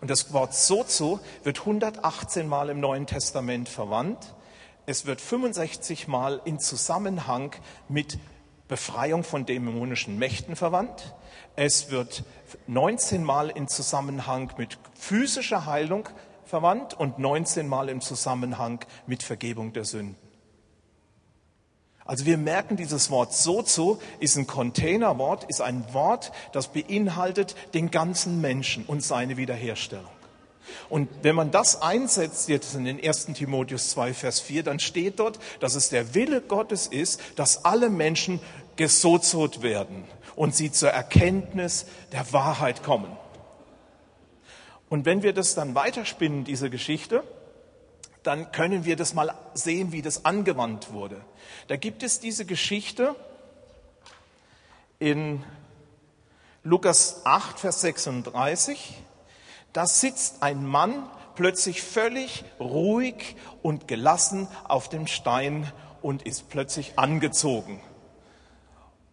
Und 0.00 0.10
das 0.10 0.32
Wort 0.32 0.54
sozo 0.54 1.20
wird 1.42 1.60
118 1.60 2.46
Mal 2.46 2.70
im 2.70 2.80
Neuen 2.80 3.06
Testament 3.06 3.68
verwandt 3.68 4.34
es 4.88 5.04
wird 5.04 5.20
65 5.20 6.08
Mal 6.08 6.40
in 6.46 6.58
Zusammenhang 6.58 7.54
mit 7.90 8.18
Befreiung 8.68 9.22
von 9.22 9.44
dämonischen 9.44 10.18
Mächten 10.18 10.56
verwandt. 10.56 11.14
Es 11.56 11.90
wird 11.90 12.24
19 12.68 13.22
Mal 13.22 13.50
in 13.50 13.68
Zusammenhang 13.68 14.50
mit 14.56 14.78
physischer 14.98 15.66
Heilung 15.66 16.08
verwandt 16.46 16.94
und 16.94 17.18
19 17.18 17.68
Mal 17.68 17.90
im 17.90 18.00
Zusammenhang 18.00 18.82
mit 19.06 19.22
Vergebung 19.22 19.74
der 19.74 19.84
Sünden. 19.84 20.16
Also 22.06 22.24
wir 22.24 22.38
merken, 22.38 22.78
dieses 22.78 23.10
Wort 23.10 23.34
sozo 23.34 24.00
ist 24.20 24.38
ein 24.38 24.46
Containerwort, 24.46 25.44
ist 25.44 25.60
ein 25.60 25.92
Wort, 25.92 26.32
das 26.52 26.68
beinhaltet 26.68 27.54
den 27.74 27.90
ganzen 27.90 28.40
Menschen 28.40 28.86
und 28.86 29.02
seine 29.02 29.36
Wiederherstellung. 29.36 30.17
Und 30.88 31.08
wenn 31.22 31.34
man 31.34 31.50
das 31.50 31.82
einsetzt 31.82 32.48
jetzt 32.48 32.74
in 32.74 32.84
den 32.84 33.02
1. 33.02 33.26
Timotheus 33.34 33.90
2, 33.90 34.14
Vers 34.14 34.40
4, 34.40 34.62
dann 34.62 34.78
steht 34.78 35.18
dort, 35.18 35.38
dass 35.60 35.74
es 35.74 35.88
der 35.88 36.14
Wille 36.14 36.40
Gottes 36.40 36.86
ist, 36.86 37.20
dass 37.36 37.64
alle 37.64 37.90
Menschen 37.90 38.40
gesozot 38.76 39.62
werden 39.62 40.04
und 40.36 40.54
sie 40.54 40.70
zur 40.70 40.90
Erkenntnis 40.90 41.86
der 42.12 42.32
Wahrheit 42.32 42.82
kommen. 42.82 43.16
Und 44.88 45.04
wenn 45.04 45.22
wir 45.22 45.32
das 45.32 45.54
dann 45.54 45.74
weiterspinnen, 45.74 46.44
diese 46.44 46.70
Geschichte, 46.70 47.22
dann 48.22 48.52
können 48.52 48.84
wir 48.84 48.96
das 48.96 49.14
mal 49.14 49.34
sehen, 49.54 49.92
wie 49.92 50.02
das 50.02 50.24
angewandt 50.24 50.92
wurde. 50.92 51.20
Da 51.66 51.76
gibt 51.76 52.02
es 52.02 52.20
diese 52.20 52.44
Geschichte 52.44 53.14
in 54.98 55.42
Lukas 56.62 57.22
8, 57.24 57.60
Vers 57.60 57.80
36. 57.82 59.02
Da 59.78 59.86
sitzt 59.86 60.42
ein 60.42 60.66
Mann 60.66 61.08
plötzlich 61.36 61.82
völlig 61.82 62.44
ruhig 62.58 63.36
und 63.62 63.86
gelassen 63.86 64.48
auf 64.66 64.88
dem 64.88 65.06
Stein 65.06 65.72
und 66.02 66.24
ist 66.24 66.48
plötzlich 66.48 66.98
angezogen. 66.98 67.80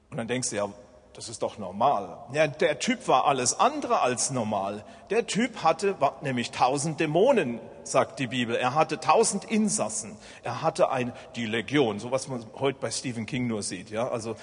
Und 0.10 0.17
dann 0.17 0.28
denkst 0.28 0.49
du, 0.49 0.56
ja, 0.56 0.69
das 1.13 1.30
ist 1.30 1.43
doch 1.43 1.60
normal. 1.60 2.17
Ja, 2.34 2.47
der 2.47 2.80
Typ 2.80 3.08
war 3.08 3.28
alles 3.28 3.60
andere 3.60 4.01
als 4.01 4.32
normal. 4.32 4.84
Der 5.12 5.28
Typ 5.28 5.62
hatte 5.62 5.97
nämlich 6.23 6.49
tausend 6.49 6.99
Dämonen, 6.99 7.60
sagt 7.84 8.17
die 8.17 8.25
Bibel. 8.25 8.56
Er 8.56 8.73
hatte 8.73 8.99
tausend 8.99 9.45
Insassen. 9.45 10.17
Er 10.41 10.63
hatte 10.63 10.89
ein, 10.89 11.13
die 11.36 11.45
Legion, 11.45 11.99
so 11.99 12.10
was 12.10 12.28
man 12.28 12.43
heute 12.56 12.80
bei 12.80 12.89
Stephen 12.89 13.28
King 13.28 13.45
nur 13.45 13.62
sieht. 13.62 13.91
Ja, 13.91 14.08
also 14.08 14.36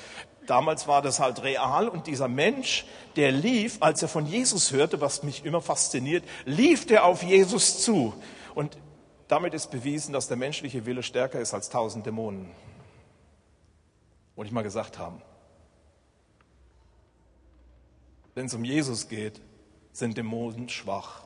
damals 0.46 0.88
war 0.88 1.02
das 1.02 1.20
halt 1.20 1.42
real 1.42 1.88
und 1.88 2.07
dieser 2.07 2.28
Mensch, 2.28 2.87
der 3.16 3.33
lief, 3.33 3.78
als 3.81 4.02
er 4.02 4.09
von 4.09 4.26
Jesus 4.26 4.72
hörte, 4.72 5.00
was 5.00 5.22
mich 5.22 5.44
immer 5.44 5.61
fasziniert, 5.61 6.24
lief 6.44 6.87
der 6.87 7.05
auf 7.05 7.22
Jesus 7.22 7.83
zu. 7.83 8.14
Und 8.55 8.76
damit 9.28 9.55
ist 9.55 9.70
bewiesen, 9.70 10.12
dass 10.12 10.28
der 10.28 10.37
menschliche 10.37 10.85
Wille 10.87 11.02
stärker 11.02 11.40
ist 11.40 11.55
als 11.55 11.70
tausend 11.70 12.07
Dämonen. 12.07 12.50
Wollte 14.37 14.48
ich 14.48 14.52
mal 14.52 14.62
gesagt 14.62 14.98
haben. 14.98 15.22
Wenn 18.35 18.46
es 18.46 18.55
um 18.55 18.64
Jesus 18.64 19.09
geht, 19.09 19.40
sind 19.92 20.16
Dämonen 20.16 20.68
schwach. 20.68 21.24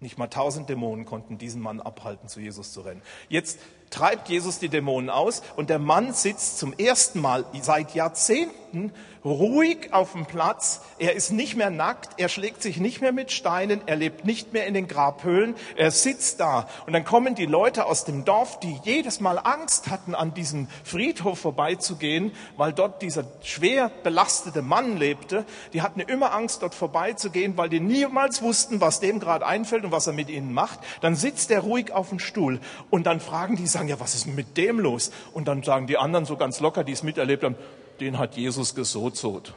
Nicht 0.00 0.18
mal 0.18 0.26
tausend 0.26 0.68
Dämonen 0.68 1.06
konnten 1.06 1.38
diesen 1.38 1.62
Mann 1.62 1.80
abhalten, 1.80 2.28
zu 2.28 2.40
Jesus 2.40 2.72
zu 2.72 2.82
rennen. 2.82 3.00
Jetzt 3.28 3.58
treibt 3.94 4.28
Jesus 4.28 4.58
die 4.58 4.68
Dämonen 4.68 5.08
aus 5.08 5.42
und 5.56 5.70
der 5.70 5.78
Mann 5.78 6.12
sitzt 6.12 6.58
zum 6.58 6.72
ersten 6.72 7.20
Mal 7.20 7.44
seit 7.62 7.94
Jahrzehnten 7.94 8.92
ruhig 9.24 9.92
auf 9.92 10.12
dem 10.12 10.26
Platz. 10.26 10.82
Er 10.98 11.14
ist 11.14 11.30
nicht 11.30 11.56
mehr 11.56 11.70
nackt, 11.70 12.20
er 12.20 12.28
schlägt 12.28 12.62
sich 12.62 12.78
nicht 12.78 13.00
mehr 13.00 13.12
mit 13.12 13.32
Steinen, 13.32 13.80
er 13.86 13.96
lebt 13.96 14.24
nicht 14.26 14.52
mehr 14.52 14.66
in 14.66 14.74
den 14.74 14.86
Grabhöhlen, 14.86 15.54
er 15.76 15.90
sitzt 15.90 16.40
da. 16.40 16.68
Und 16.86 16.92
dann 16.92 17.04
kommen 17.04 17.34
die 17.34 17.46
Leute 17.46 17.86
aus 17.86 18.04
dem 18.04 18.24
Dorf, 18.24 18.60
die 18.60 18.78
jedes 18.84 19.20
Mal 19.20 19.38
Angst 19.38 19.88
hatten, 19.90 20.14
an 20.14 20.34
diesem 20.34 20.68
Friedhof 20.84 21.38
vorbeizugehen, 21.38 22.32
weil 22.56 22.72
dort 22.72 23.00
dieser 23.00 23.24
schwer 23.42 23.90
belastete 24.02 24.62
Mann 24.62 24.98
lebte. 24.98 25.44
Die 25.72 25.82
hatten 25.82 26.00
immer 26.00 26.34
Angst, 26.34 26.62
dort 26.62 26.74
vorbeizugehen, 26.74 27.56
weil 27.56 27.68
die 27.68 27.80
niemals 27.80 28.42
wussten, 28.42 28.80
was 28.80 29.00
dem 29.00 29.20
gerade 29.20 29.46
einfällt 29.46 29.84
und 29.84 29.92
was 29.92 30.06
er 30.06 30.12
mit 30.12 30.28
ihnen 30.28 30.52
macht. 30.52 30.80
Dann 31.00 31.16
sitzt 31.16 31.50
er 31.50 31.60
ruhig 31.60 31.92
auf 31.92 32.10
dem 32.10 32.18
Stuhl 32.18 32.60
und 32.90 33.06
dann 33.06 33.20
fragen 33.20 33.56
die, 33.56 33.66
sagen, 33.66 33.83
ja, 33.88 34.00
was 34.00 34.14
ist 34.14 34.26
mit 34.26 34.56
dem 34.56 34.78
los? 34.78 35.10
Und 35.32 35.48
dann 35.48 35.62
sagen 35.62 35.86
die 35.86 35.98
anderen 35.98 36.24
so 36.24 36.36
ganz 36.36 36.60
locker, 36.60 36.84
die 36.84 36.92
es 36.92 37.02
miterlebt 37.02 37.44
haben, 37.44 37.56
den 38.00 38.18
hat 38.18 38.36
Jesus 38.36 38.74
gesozot. 38.74 39.54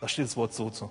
Da 0.00 0.08
steht 0.08 0.26
das 0.26 0.36
Wort 0.36 0.54
sozo. 0.54 0.90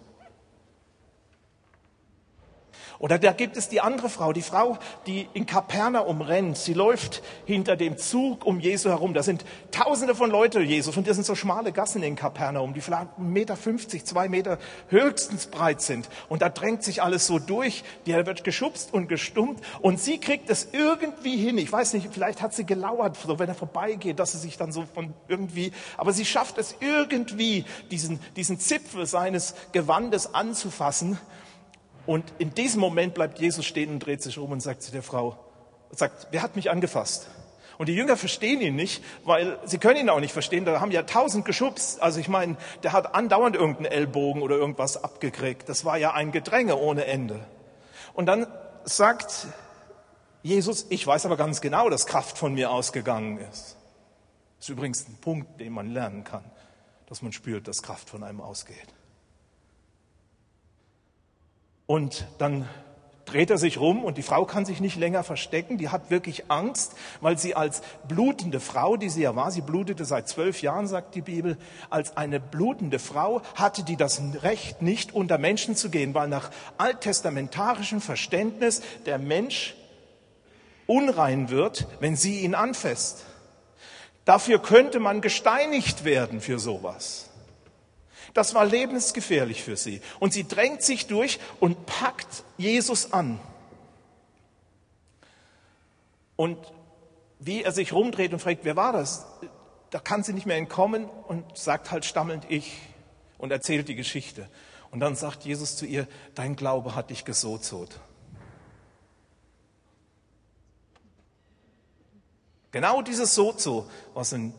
Oder 3.10 3.18
da 3.18 3.32
gibt 3.32 3.58
es 3.58 3.70
die 3.70 3.82
andere 3.82 4.08
Frau, 4.08 4.34
die 4.34 4.44
Frau, 4.44 4.78
die 5.08 5.28
in 5.34 5.48
Kapernaum 5.48 6.22
rennt. 6.22 6.60
Sie 6.60 6.76
läuft 6.76 7.24
hinter 7.48 7.76
dem 7.76 7.98
Zug 7.98 8.46
um 8.46 8.60
Jesu 8.60 8.90
herum. 8.90 9.16
Da 9.16 9.24
sind 9.24 9.46
tausende 9.72 10.14
von 10.14 10.30
Leuten, 10.30 10.64
Jesus, 10.64 10.96
und 10.96 11.08
das 11.08 11.16
sind 11.16 11.26
so 11.26 11.34
schmale 11.34 11.72
Gassen 11.72 12.04
in 12.04 12.16
Kapernaum, 12.16 12.76
die 12.76 12.82
vielleicht 12.82 13.08
1,50 13.18 13.22
Meter, 13.24 13.58
zwei 14.06 14.30
Meter 14.30 14.60
höchstens 14.90 15.48
breit 15.48 15.82
sind. 15.82 16.08
Und 16.28 16.44
da 16.44 16.50
drängt 16.50 16.84
sich 16.84 17.02
alles 17.02 17.26
so 17.26 17.40
durch. 17.40 17.84
Der 18.06 18.28
wird 18.28 18.44
geschubst 18.44 18.94
und 18.94 19.08
gestummt. 19.08 19.60
Und 19.82 20.00
sie 20.00 20.20
kriegt 20.20 20.48
es 20.52 20.68
irgendwie 20.72 21.36
hin. 21.36 21.58
Ich 21.58 21.72
weiß 21.72 21.94
nicht, 21.94 22.10
vielleicht 22.12 22.44
hat 22.44 22.54
sie 22.54 22.68
gelauert, 22.68 23.18
so 23.18 23.40
wenn 23.40 23.50
er 23.50 23.56
vorbeigeht, 23.56 24.20
dass 24.20 24.34
sie 24.34 24.38
sich 24.38 24.56
dann 24.58 24.72
so 24.72 24.86
von 24.86 25.16
irgendwie, 25.28 25.72
aber 25.98 26.14
sie 26.14 26.26
schafft 26.26 26.60
es 26.60 26.76
irgendwie, 26.80 27.66
diesen, 27.90 28.20
diesen 28.36 28.60
Zipfel 28.60 29.08
seines 29.08 29.56
Gewandes 29.72 30.36
anzufassen. 30.36 31.18
Und 32.10 32.34
in 32.40 32.56
diesem 32.56 32.82
Moment 32.82 33.14
bleibt 33.14 33.38
Jesus 33.38 33.68
stehen 33.68 33.92
und 33.92 34.00
dreht 34.00 34.24
sich 34.24 34.40
um 34.40 34.52
und 34.52 34.62
sagt 34.62 34.82
zu 34.82 34.92
der 34.92 35.04
Frau, 35.04 35.38
sagt, 35.92 36.30
wer 36.32 36.42
hat 36.42 36.56
mich 36.56 36.72
angefasst? 36.72 37.28
Und 37.78 37.86
die 37.86 37.94
Jünger 37.94 38.18
verstehen 38.18 38.62
ihn 38.62 38.76
nicht, 38.76 39.04
weil 39.26 39.60
sie 39.66 39.78
können 39.78 39.98
ihn 39.98 40.10
auch 40.10 40.20
nicht 40.20 40.34
verstehen. 40.34 40.66
Da 40.66 40.82
haben 40.82 40.90
ja 40.90 41.04
tausend 41.04 41.46
geschubst. 41.46 42.02
Also 42.02 42.20
ich 42.20 42.28
meine, 42.28 42.58
der 42.82 42.94
hat 42.94 43.14
andauernd 43.14 43.56
irgendeinen 43.56 43.92
Ellbogen 43.92 44.42
oder 44.42 44.56
irgendwas 44.56 45.04
abgekriegt. 45.04 45.70
Das 45.70 45.86
war 45.86 46.00
ja 46.00 46.12
ein 46.16 46.32
Gedränge 46.32 46.78
ohne 46.78 47.06
Ende. 47.06 47.46
Und 48.16 48.26
dann 48.26 48.48
sagt 48.86 49.46
Jesus, 50.42 50.88
ich 50.90 51.06
weiß 51.06 51.28
aber 51.28 51.38
ganz 51.38 51.62
genau, 51.62 51.92
dass 51.92 52.08
Kraft 52.08 52.40
von 52.40 52.56
mir 52.56 52.72
ausgegangen 52.72 53.38
ist. 53.38 53.78
Das 54.58 54.66
ist 54.66 54.70
übrigens 54.70 55.08
ein 55.08 55.18
Punkt, 55.22 55.60
den 55.60 55.74
man 55.74 55.92
lernen 55.92 56.24
kann, 56.24 56.44
dass 57.06 57.22
man 57.22 57.34
spürt, 57.34 57.68
dass 57.68 57.84
Kraft 57.84 58.10
von 58.10 58.24
einem 58.24 58.42
ausgeht. 58.42 58.96
Und 61.90 62.28
dann 62.38 62.70
dreht 63.26 63.50
er 63.50 63.58
sich 63.58 63.80
rum 63.80 64.04
und 64.04 64.20
die 64.20 64.22
Frau 64.22 64.46
kann 64.46 64.64
sich 64.64 64.80
nicht 64.80 64.96
länger 64.96 65.24
verstecken. 65.24 65.80
Die 65.80 65.90
hat 65.90 66.12
wirklich 66.12 66.44
Angst, 66.52 66.94
weil 67.20 67.40
sie 67.40 67.56
als 67.56 67.82
blutende 68.08 68.60
Frau, 68.60 68.96
die 68.96 69.10
sie 69.10 69.24
ja 69.24 69.36
war, 69.36 69.50
sie 69.50 69.62
blutete 69.62 70.06
seit 70.06 70.30
zwölf 70.30 70.62
Jahren, 70.62 70.86
sagt 70.86 71.16
die 71.16 71.24
Bibel, 71.24 71.58
als 71.90 72.16
eine 72.16 72.40
blutende 72.40 73.00
Frau 73.00 73.42
hatte 73.56 73.82
die 73.82 73.96
das 73.96 74.22
Recht, 74.44 74.84
nicht 74.84 75.16
unter 75.16 75.40
Menschen 75.40 75.76
zu 75.76 75.90
gehen, 75.90 76.14
weil 76.14 76.28
nach 76.28 76.52
alttestamentarischem 76.78 78.02
Verständnis 78.02 78.84
der 79.08 79.18
Mensch 79.18 79.74
unrein 80.86 81.50
wird, 81.50 81.88
wenn 82.00 82.16
sie 82.16 82.42
ihn 82.42 82.54
anfasst. 82.54 83.26
Dafür 84.26 84.62
könnte 84.62 85.00
man 85.00 85.22
gesteinigt 85.22 86.04
werden 86.04 86.40
für 86.40 86.60
sowas. 86.60 87.29
Das 88.34 88.54
war 88.54 88.66
lebensgefährlich 88.66 89.64
für 89.64 89.78
sie. 89.78 90.02
Und 90.20 90.34
sie 90.34 90.48
drängt 90.48 90.82
sich 90.82 91.08
durch 91.08 91.40
und 91.60 91.86
packt 91.86 92.44
Jesus 92.58 93.14
an. 93.14 93.40
Und 96.36 96.58
wie 97.40 97.64
er 97.64 97.72
sich 97.72 97.94
rumdreht 97.94 98.34
und 98.34 98.40
fragt, 98.40 98.64
wer 98.64 98.76
war 98.76 98.94
das? 98.94 99.26
Da 99.90 100.00
kann 100.00 100.24
sie 100.24 100.34
nicht 100.34 100.46
mehr 100.46 100.58
entkommen 100.58 101.06
und 101.06 101.58
sagt 101.58 101.92
halt 101.92 102.06
stammelnd 102.06 102.46
ich 102.50 102.80
und 103.38 103.52
erzählt 103.52 103.88
die 103.88 103.96
Geschichte. 103.96 104.48
Und 104.92 105.00
dann 105.00 105.16
sagt 105.16 105.46
Jesus 105.46 105.76
zu 105.76 105.86
ihr, 105.86 106.08
dein 106.36 106.56
Glaube 106.56 106.96
hat 106.96 107.10
dich 107.10 107.26
gesozot. 107.26 108.00
Genau 112.72 113.02
dieses 113.02 113.34
Sozo, 113.34 113.90
was 114.14 114.32
in 114.32 114.54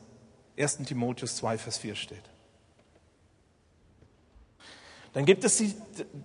1 0.59 0.78
Timotheus 0.78 1.37
2, 1.37 1.59
Vers 1.59 1.78
4 1.78 1.94
steht. 1.94 2.24
Dann 5.12 5.25
gibt 5.25 5.44
es 5.44 5.57
die, 5.57 5.75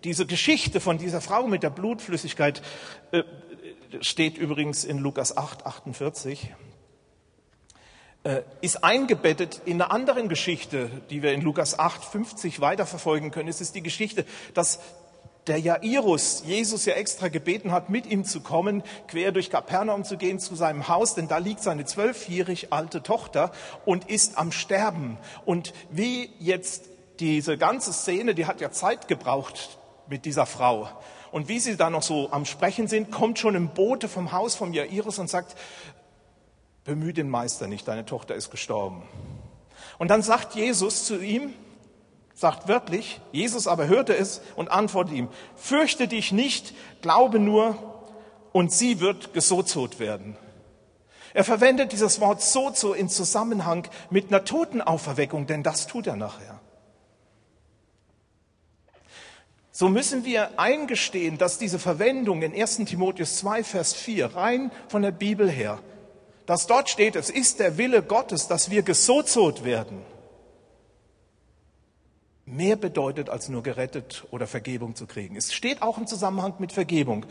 diese 0.04 0.26
Geschichte 0.26 0.80
von 0.80 0.98
dieser 0.98 1.22
Frau 1.22 1.48
mit 1.48 1.64
der 1.64 1.72
Blutflüssigkeit, 1.72 2.62
äh, 3.12 3.24
steht 4.02 4.38
übrigens 4.38 4.84
in 4.84 5.00
Lukas 5.00 5.36
8, 5.38 5.66
48, 5.66 6.54
äh, 8.24 8.42
ist 8.62 8.84
eingebettet 8.84 9.62
in 9.66 9.82
einer 9.82 9.92
anderen 9.92 10.30
Geschichte, 10.30 10.90
die 11.10 11.24
wir 11.24 11.34
in 11.34 11.42
Lukas 11.42 11.80
8, 11.80 12.04
50 12.04 12.62
weiterverfolgen 12.62 13.32
können. 13.32 13.50
Es 13.50 13.62
ist 13.62 13.76
die 13.76 13.84
Geschichte, 13.84 14.26
dass 14.54 14.80
der 15.48 15.60
Jairus 15.60 16.44
Jesus 16.46 16.86
ja 16.86 16.96
extra 16.96 17.28
gebeten 17.28 17.72
hat, 17.72 17.90
mit 17.90 18.08
ihm 18.08 18.26
zu 18.26 18.42
kommen, 18.42 18.84
quer 19.08 19.32
durch 19.32 19.52
Kapernaum 19.52 20.04
zu 20.04 20.18
gehen 20.18 20.40
zu 20.40 20.56
seinem 20.56 20.88
Haus, 20.88 21.14
denn 21.14 21.28
da 21.28 21.38
liegt 21.38 21.62
seine 21.62 21.86
zwölfjährig 21.86 22.74
alte 22.74 23.04
Tochter 23.04 23.52
und 23.86 24.10
ist 24.10 24.38
am 24.38 24.52
Sterben. 24.52 25.18
Und 25.46 25.74
wie 25.92 26.32
jetzt 26.40 26.86
diese 27.20 27.58
ganze 27.58 27.94
Szene, 27.94 28.36
die 28.36 28.46
hat 28.46 28.62
ja 28.62 28.72
Zeit 28.72 29.08
gebraucht 29.08 29.78
mit 30.08 30.26
dieser 30.26 30.46
Frau. 30.46 30.90
Und 31.32 31.50
wie 31.50 31.60
sie 31.60 31.76
da 31.76 31.90
noch 31.90 32.04
so 32.04 32.32
am 32.32 32.46
Sprechen 32.46 32.88
sind, 32.88 33.12
kommt 33.12 33.40
schon 33.40 33.56
ein 33.56 33.74
Bote 33.74 34.08
vom 34.08 34.32
Haus 34.32 34.56
von 34.56 34.74
Jairus 34.74 35.20
und 35.20 35.30
sagt, 35.30 35.56
bemühe 36.84 37.14
den 37.14 37.30
Meister 37.30 37.68
nicht, 37.68 37.88
deine 37.88 38.06
Tochter 38.06 38.36
ist 38.36 38.52
gestorben. 38.52 39.04
Und 39.98 40.10
dann 40.10 40.22
sagt 40.22 40.56
Jesus 40.56 41.06
zu 41.06 41.22
ihm, 41.22 41.54
sagt 42.34 42.68
wörtlich, 42.68 43.22
Jesus 43.32 43.68
aber 43.68 43.88
hörte 43.88 44.16
es 44.16 44.42
und 44.56 44.70
antwortet 44.70 45.16
ihm, 45.16 45.30
fürchte 45.56 46.08
dich 46.08 46.32
nicht, 46.32 46.74
glaube 47.02 47.40
nur 47.40 47.78
und 48.52 48.72
sie 48.72 49.00
wird 49.00 49.34
gesozot 49.34 50.00
werden. 50.00 50.38
Er 51.34 51.44
verwendet 51.44 51.92
dieses 51.92 52.22
Wort 52.22 52.42
sozo 52.42 52.94
in 52.94 53.10
Zusammenhang 53.10 53.88
mit 54.10 54.30
einer 54.30 54.46
Totenauferweckung, 54.46 55.48
denn 55.48 55.64
das 55.64 55.88
tut 55.88 56.08
er 56.08 56.16
nachher. 56.16 56.55
So 59.78 59.90
müssen 59.90 60.24
wir 60.24 60.58
eingestehen, 60.58 61.38
dass 61.38 61.58
diese 61.58 61.80
Verwendung 61.80 62.42
in 62.44 62.54
1 62.54 62.78
Timotheus 62.86 63.40
2, 63.40 63.62
Vers 63.62 63.94
4 63.94 64.34
rein 64.34 64.72
von 64.88 65.02
der 65.02 65.12
Bibel 65.12 65.52
her, 65.52 65.82
dass 66.46 66.66
dort 66.66 66.90
steht, 66.90 67.18
es 67.18 67.30
ist 67.30 67.60
der 67.60 67.78
Wille 67.78 68.02
Gottes, 68.02 68.48
dass 68.48 68.70
wir 68.70 68.84
gesozot 68.84 69.66
werden, 69.66 70.02
mehr 72.46 72.78
bedeutet, 72.78 73.30
als 73.30 73.50
nur 73.50 73.64
gerettet 73.64 74.24
oder 74.32 74.48
Vergebung 74.48 74.96
zu 74.96 75.08
kriegen. 75.08 75.36
Es 75.36 75.54
steht 75.54 75.82
auch 75.82 75.98
im 75.98 76.08
Zusammenhang 76.08 76.54
mit 76.60 76.72
Vergebung. 76.72 77.26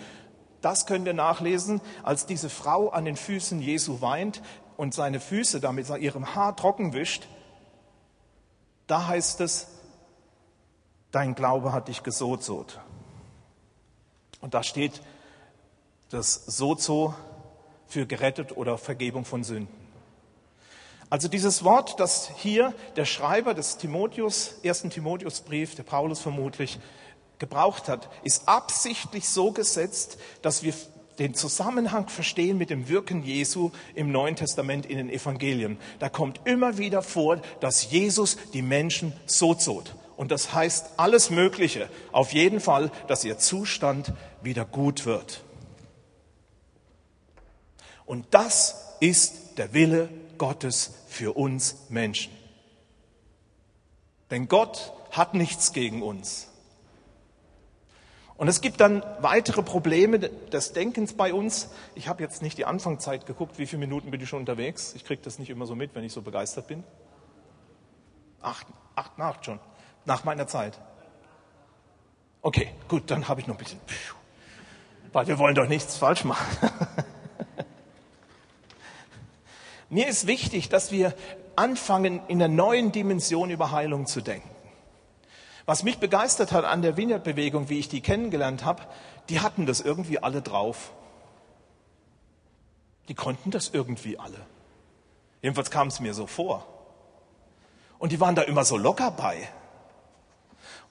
Das 0.60 0.84
können 0.84 1.06
wir 1.06 1.14
nachlesen, 1.14 1.80
als 2.02 2.26
diese 2.26 2.50
Frau 2.50 2.90
an 2.90 3.06
den 3.06 3.16
Füßen 3.16 3.58
Jesu 3.62 4.02
weint 4.02 4.42
und 4.76 4.92
seine 4.92 5.18
Füße 5.18 5.60
damit 5.60 5.88
ihrem 5.88 6.34
Haar 6.34 6.54
trocken 6.56 6.92
wischt. 6.92 7.26
Da 8.86 9.06
heißt 9.06 9.40
es, 9.40 9.68
dein 11.14 11.34
Glaube 11.34 11.72
hat 11.72 11.88
dich 11.88 12.02
gesozot. 12.02 12.80
Und 14.40 14.54
da 14.54 14.62
steht 14.62 15.00
das 16.10 16.34
Sozo 16.46 17.14
für 17.86 18.06
gerettet 18.06 18.56
oder 18.56 18.78
Vergebung 18.78 19.24
von 19.24 19.44
Sünden. 19.44 19.84
Also 21.10 21.28
dieses 21.28 21.62
Wort, 21.62 22.00
das 22.00 22.30
hier 22.36 22.74
der 22.96 23.04
Schreiber 23.04 23.54
des 23.54 23.76
Timotheus, 23.76 24.56
ersten 24.62 24.90
Timotheusbrief, 24.90 25.76
der 25.76 25.84
Paulus 25.84 26.20
vermutlich 26.20 26.80
gebraucht 27.38 27.88
hat, 27.88 28.08
ist 28.24 28.48
absichtlich 28.48 29.28
so 29.28 29.52
gesetzt, 29.52 30.18
dass 30.42 30.62
wir 30.62 30.74
den 31.18 31.34
Zusammenhang 31.34 32.08
verstehen 32.08 32.58
mit 32.58 32.70
dem 32.70 32.88
Wirken 32.88 33.22
Jesu 33.22 33.70
im 33.94 34.10
Neuen 34.10 34.34
Testament 34.34 34.86
in 34.86 34.96
den 34.96 35.10
Evangelien. 35.10 35.78
Da 36.00 36.08
kommt 36.08 36.40
immer 36.44 36.78
wieder 36.78 37.02
vor, 37.02 37.40
dass 37.60 37.90
Jesus 37.90 38.36
die 38.52 38.62
Menschen 38.62 39.12
so 39.26 39.54
zot. 39.54 39.94
Und 40.16 40.30
das 40.30 40.54
heißt 40.54 40.92
alles 40.96 41.30
Mögliche. 41.30 41.88
Auf 42.12 42.32
jeden 42.32 42.60
Fall, 42.60 42.90
dass 43.08 43.24
ihr 43.24 43.38
Zustand 43.38 44.12
wieder 44.42 44.64
gut 44.64 45.06
wird. 45.06 45.42
Und 48.06 48.26
das 48.30 48.96
ist 49.00 49.58
der 49.58 49.72
Wille 49.72 50.08
Gottes 50.38 50.92
für 51.08 51.36
uns 51.36 51.76
Menschen. 51.88 52.32
Denn 54.30 54.48
Gott 54.48 54.92
hat 55.10 55.34
nichts 55.34 55.72
gegen 55.72 56.02
uns. 56.02 56.48
Und 58.36 58.48
es 58.48 58.60
gibt 58.60 58.80
dann 58.80 59.04
weitere 59.20 59.62
Probleme 59.62 60.18
des 60.18 60.72
Denkens 60.72 61.14
bei 61.14 61.32
uns. 61.32 61.68
Ich 61.94 62.08
habe 62.08 62.22
jetzt 62.22 62.42
nicht 62.42 62.58
die 62.58 62.64
Anfangszeit 62.64 63.26
geguckt, 63.26 63.58
wie 63.58 63.66
viele 63.66 63.80
Minuten 63.80 64.10
bin 64.10 64.20
ich 64.20 64.28
schon 64.28 64.40
unterwegs. 64.40 64.92
Ich 64.96 65.04
kriege 65.04 65.22
das 65.22 65.38
nicht 65.38 65.50
immer 65.50 65.66
so 65.66 65.76
mit, 65.76 65.94
wenn 65.94 66.02
ich 66.02 66.12
so 66.12 66.20
begeistert 66.20 66.66
bin. 66.66 66.82
Acht, 68.42 68.66
acht 68.96 69.18
nach 69.18 69.42
schon, 69.42 69.60
nach 70.04 70.24
meiner 70.24 70.46
Zeit. 70.46 70.78
Okay, 72.42 72.70
gut, 72.88 73.10
dann 73.10 73.28
habe 73.28 73.40
ich 73.40 73.46
noch 73.46 73.54
ein 73.54 73.58
bisschen. 73.58 73.80
Weil 75.12 75.26
wir 75.26 75.38
wollen 75.38 75.54
doch 75.54 75.68
nichts 75.68 75.96
falsch 75.96 76.24
machen. 76.24 76.46
Mir 79.88 80.08
ist 80.08 80.26
wichtig, 80.26 80.68
dass 80.68 80.90
wir 80.90 81.14
anfangen, 81.56 82.20
in 82.28 82.42
einer 82.42 82.52
neuen 82.52 82.92
Dimension 82.92 83.50
über 83.50 83.70
Heilung 83.70 84.06
zu 84.06 84.20
denken. 84.20 84.50
Was 85.66 85.82
mich 85.82 85.98
begeistert 85.98 86.52
hat 86.52 86.64
an 86.64 86.82
der 86.82 86.96
Vineyard-Bewegung, 86.96 87.68
wie 87.70 87.78
ich 87.78 87.88
die 87.88 88.02
kennengelernt 88.02 88.64
habe, 88.64 88.82
die 89.28 89.40
hatten 89.40 89.64
das 89.64 89.80
irgendwie 89.80 90.18
alle 90.18 90.42
drauf. 90.42 90.92
Die 93.08 93.14
konnten 93.14 93.50
das 93.50 93.70
irgendwie 93.72 94.18
alle. 94.18 94.40
Jedenfalls 95.40 95.70
kam 95.70 95.88
es 95.88 96.00
mir 96.00 96.12
so 96.12 96.26
vor. 96.26 96.66
Und 97.98 98.12
die 98.12 98.20
waren 98.20 98.34
da 98.34 98.42
immer 98.42 98.64
so 98.64 98.76
locker 98.76 99.10
bei. 99.10 99.48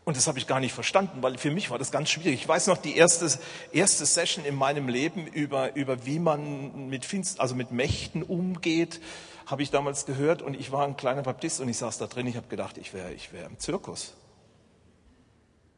Und 0.05 0.17
das 0.17 0.27
habe 0.27 0.37
ich 0.37 0.47
gar 0.47 0.59
nicht 0.59 0.73
verstanden, 0.73 1.21
weil 1.21 1.37
für 1.37 1.51
mich 1.51 1.69
war 1.69 1.79
das 1.79 1.91
ganz 1.91 2.09
schwierig. 2.09 2.41
Ich 2.41 2.47
weiß 2.47 2.67
noch 2.67 2.77
die 2.77 2.97
erste, 2.97 3.29
erste 3.71 4.05
Session 4.05 4.43
in 4.43 4.55
meinem 4.55 4.89
Leben 4.89 5.27
über, 5.27 5.75
über 5.75 6.05
wie 6.05 6.19
man 6.19 6.89
mit 6.89 7.05
Finst, 7.05 7.39
also 7.39 7.55
mit 7.55 7.71
Mächten 7.71 8.21
umgeht, 8.21 8.99
habe 9.45 9.63
ich 9.63 9.71
damals 9.71 10.05
gehört. 10.05 10.41
Und 10.41 10.55
ich 10.59 10.73
war 10.73 10.85
ein 10.85 10.97
kleiner 10.97 11.21
Baptist 11.21 11.61
und 11.61 11.69
ich 11.69 11.77
saß 11.77 11.99
da 11.99 12.07
drin. 12.07 12.27
Ich 12.27 12.35
habe 12.35 12.47
gedacht, 12.47 12.77
ich 12.77 12.93
wäre 12.93 13.13
ich 13.13 13.31
wäre 13.31 13.45
im 13.45 13.59
Zirkus. 13.59 14.13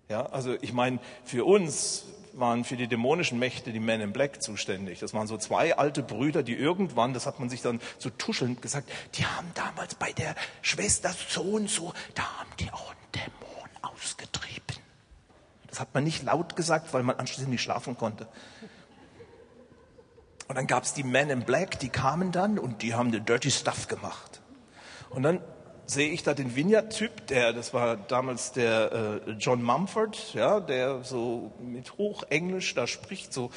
Ja, 0.09 0.25
also 0.27 0.55
ich 0.61 0.73
meine, 0.73 0.99
für 1.23 1.45
uns 1.45 2.05
waren 2.33 2.63
für 2.63 2.77
die 2.77 2.87
dämonischen 2.87 3.39
Mächte 3.39 3.71
die 3.71 3.79
Men 3.79 4.01
in 4.01 4.11
Black 4.11 4.41
zuständig. 4.41 4.99
Das 4.99 5.13
waren 5.13 5.27
so 5.27 5.37
zwei 5.37 5.77
alte 5.77 6.03
Brüder, 6.03 6.43
die 6.43 6.55
irgendwann, 6.55 7.13
das 7.13 7.25
hat 7.25 7.39
man 7.39 7.49
sich 7.49 7.61
dann 7.61 7.79
so 7.97 8.09
tuschelnd 8.09 8.61
gesagt, 8.61 8.89
die 9.15 9.25
haben 9.25 9.47
damals 9.53 9.95
bei 9.95 10.11
der 10.13 10.35
Schwester 10.61 11.13
so 11.29 11.41
und 11.41 11.69
so, 11.69 11.93
da 12.13 12.23
haben 12.39 12.49
die 12.59 12.71
auch 12.71 12.91
einen 12.91 13.11
Dämon 13.13 13.64
ausgetrieben. 13.85 14.77
Das 15.67 15.79
hat 15.79 15.93
man 15.93 16.03
nicht 16.03 16.23
laut 16.23 16.55
gesagt, 16.55 16.93
weil 16.93 17.03
man 17.03 17.17
anschließend 17.17 17.49
nicht 17.49 17.61
schlafen 17.61 17.97
konnte. 17.97 18.27
Und 20.47 20.55
dann 20.55 20.67
gab 20.67 20.83
es 20.83 20.93
die 20.93 21.03
Men 21.03 21.29
in 21.29 21.43
Black, 21.43 21.79
die 21.79 21.89
kamen 21.89 22.31
dann 22.31 22.59
und 22.59 22.81
die 22.81 22.93
haben 22.93 23.11
den 23.11 23.25
Dirty 23.25 23.51
Stuff 23.51 23.87
gemacht. 23.87 24.41
Und 25.09 25.23
dann 25.23 25.41
sehe 25.87 26.09
ich 26.09 26.23
da 26.23 26.33
den 26.33 26.55
Vineyard-Typ, 26.55 27.27
der, 27.27 27.53
das 27.53 27.73
war 27.73 27.97
damals 27.97 28.51
der 28.51 29.21
äh, 29.27 29.31
John 29.31 29.61
Mumford, 29.61 30.33
ja, 30.33 30.59
der 30.59 31.03
so 31.03 31.51
mit 31.59 31.97
Hochenglisch 31.97 32.73
da 32.73 32.87
spricht, 32.87 33.33
so, 33.33 33.51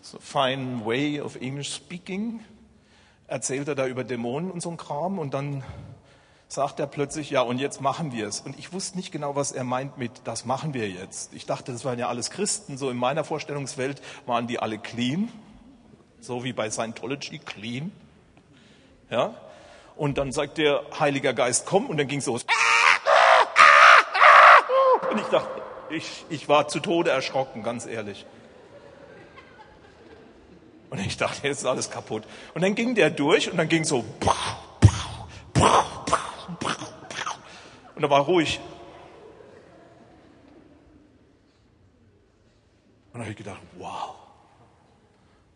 so 0.00 0.18
fine 0.18 0.84
way 0.84 1.20
of 1.20 1.36
English 1.36 1.74
speaking, 1.74 2.40
erzählt 3.26 3.68
er 3.68 3.74
da 3.74 3.86
über 3.86 4.04
Dämonen 4.04 4.50
und 4.50 4.60
so 4.60 4.70
ein 4.70 4.76
Kram 4.76 5.18
und 5.18 5.34
dann 5.34 5.62
sagt 6.54 6.80
er 6.80 6.86
plötzlich, 6.86 7.30
ja, 7.30 7.42
und 7.42 7.58
jetzt 7.58 7.80
machen 7.80 8.12
wir 8.12 8.26
es. 8.26 8.40
Und 8.40 8.58
ich 8.58 8.72
wusste 8.72 8.96
nicht 8.96 9.12
genau, 9.12 9.36
was 9.36 9.52
er 9.52 9.64
meint 9.64 9.98
mit, 9.98 10.12
das 10.24 10.44
machen 10.44 10.74
wir 10.74 10.88
jetzt. 10.88 11.34
Ich 11.34 11.46
dachte, 11.46 11.72
das 11.72 11.84
waren 11.84 11.98
ja 11.98 12.08
alles 12.08 12.30
Christen. 12.30 12.78
So 12.78 12.90
in 12.90 12.96
meiner 12.96 13.24
Vorstellungswelt 13.24 14.00
waren 14.26 14.46
die 14.46 14.58
alle 14.58 14.78
clean. 14.78 15.30
So 16.20 16.44
wie 16.44 16.52
bei 16.52 16.70
Scientology, 16.70 17.38
clean. 17.38 17.92
Ja. 19.10 19.34
Und 19.96 20.18
dann 20.18 20.32
sagt 20.32 20.58
der 20.58 20.82
Heiliger 20.98 21.34
Geist, 21.34 21.66
komm, 21.66 21.86
und 21.86 21.98
dann 21.98 22.08
ging 22.08 22.18
es 22.20 22.26
los. 22.26 22.46
Und 25.10 25.20
ich 25.20 25.26
dachte, 25.26 25.62
ich, 25.90 26.24
ich 26.28 26.48
war 26.48 26.68
zu 26.68 26.80
Tode 26.80 27.10
erschrocken, 27.10 27.62
ganz 27.62 27.86
ehrlich. 27.86 28.26
Und 30.90 31.00
ich 31.00 31.16
dachte, 31.16 31.46
jetzt 31.46 31.58
ist 31.58 31.66
alles 31.66 31.90
kaputt. 31.90 32.24
Und 32.54 32.62
dann 32.62 32.74
ging 32.74 32.94
der 32.94 33.10
durch 33.10 33.50
und 33.50 33.56
dann 33.56 33.68
ging 33.68 33.84
so. 33.84 34.04
Und 37.94 38.02
er 38.02 38.10
war 38.10 38.22
ruhig. 38.22 38.60
Und 43.12 43.20
da 43.20 43.20
habe 43.20 43.30
ich 43.30 43.36
gedacht, 43.36 43.60
wow, 43.78 44.16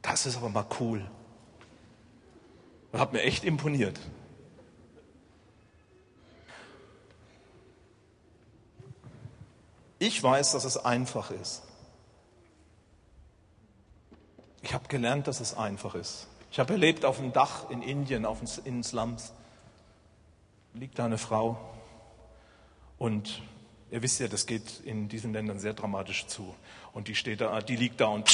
das 0.02 0.26
ist 0.26 0.36
aber 0.36 0.48
mal 0.48 0.66
cool. 0.78 1.04
Und 2.92 3.00
hat 3.00 3.12
mir 3.12 3.22
echt 3.22 3.44
imponiert. 3.44 3.98
Ich 9.98 10.22
weiß, 10.22 10.52
dass 10.52 10.64
es 10.64 10.76
einfach 10.76 11.32
ist. 11.32 11.62
Ich 14.62 14.72
habe 14.72 14.86
gelernt, 14.86 15.26
dass 15.26 15.40
es 15.40 15.56
einfach 15.56 15.96
ist. 15.96 16.28
Ich 16.52 16.60
habe 16.60 16.74
erlebt 16.74 17.04
auf 17.04 17.18
dem 17.18 17.32
Dach 17.32 17.68
in 17.70 17.82
Indien, 17.82 18.24
auf 18.24 18.38
den, 18.38 18.48
in 18.64 18.84
Slums, 18.84 19.32
liegt 20.74 20.98
da 20.98 21.06
eine 21.06 21.18
Frau, 21.18 21.58
und 22.98 23.42
ihr 23.90 24.02
wisst 24.02 24.20
ja, 24.20 24.28
das 24.28 24.46
geht 24.46 24.80
in 24.84 25.08
diesen 25.08 25.32
Ländern 25.32 25.58
sehr 25.58 25.74
dramatisch 25.74 26.26
zu. 26.26 26.54
Und 26.92 27.08
die 27.08 27.14
steht 27.14 27.40
da, 27.40 27.60
die 27.60 27.76
liegt 27.76 28.00
da 28.00 28.06
und 28.06 28.28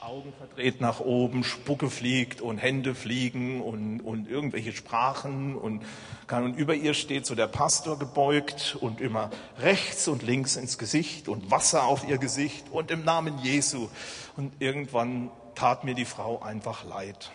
Augen 0.00 0.32
verdreht 0.38 0.80
nach 0.80 1.00
oben, 1.00 1.44
Spucke 1.44 1.90
fliegt 1.90 2.40
und 2.40 2.56
Hände 2.56 2.94
fliegen 2.94 3.60
und, 3.60 4.00
und 4.00 4.26
irgendwelche 4.26 4.72
Sprachen 4.72 5.54
und, 5.54 5.84
kann, 6.26 6.44
und 6.44 6.54
über 6.54 6.74
ihr 6.74 6.94
steht 6.94 7.26
so 7.26 7.34
der 7.34 7.46
Pastor 7.46 7.98
gebeugt 7.98 8.78
und 8.80 9.02
immer 9.02 9.28
rechts 9.58 10.08
und 10.08 10.22
links 10.22 10.56
ins 10.56 10.78
Gesicht 10.78 11.28
und 11.28 11.50
Wasser 11.50 11.84
auf 11.84 12.08
ihr 12.08 12.16
Gesicht 12.16 12.70
und 12.70 12.90
im 12.90 13.04
Namen 13.04 13.38
Jesu. 13.40 13.88
Und 14.36 14.54
irgendwann 14.60 15.30
tat 15.54 15.84
mir 15.84 15.94
die 15.94 16.06
Frau 16.06 16.40
einfach 16.40 16.84
leid. 16.84 17.30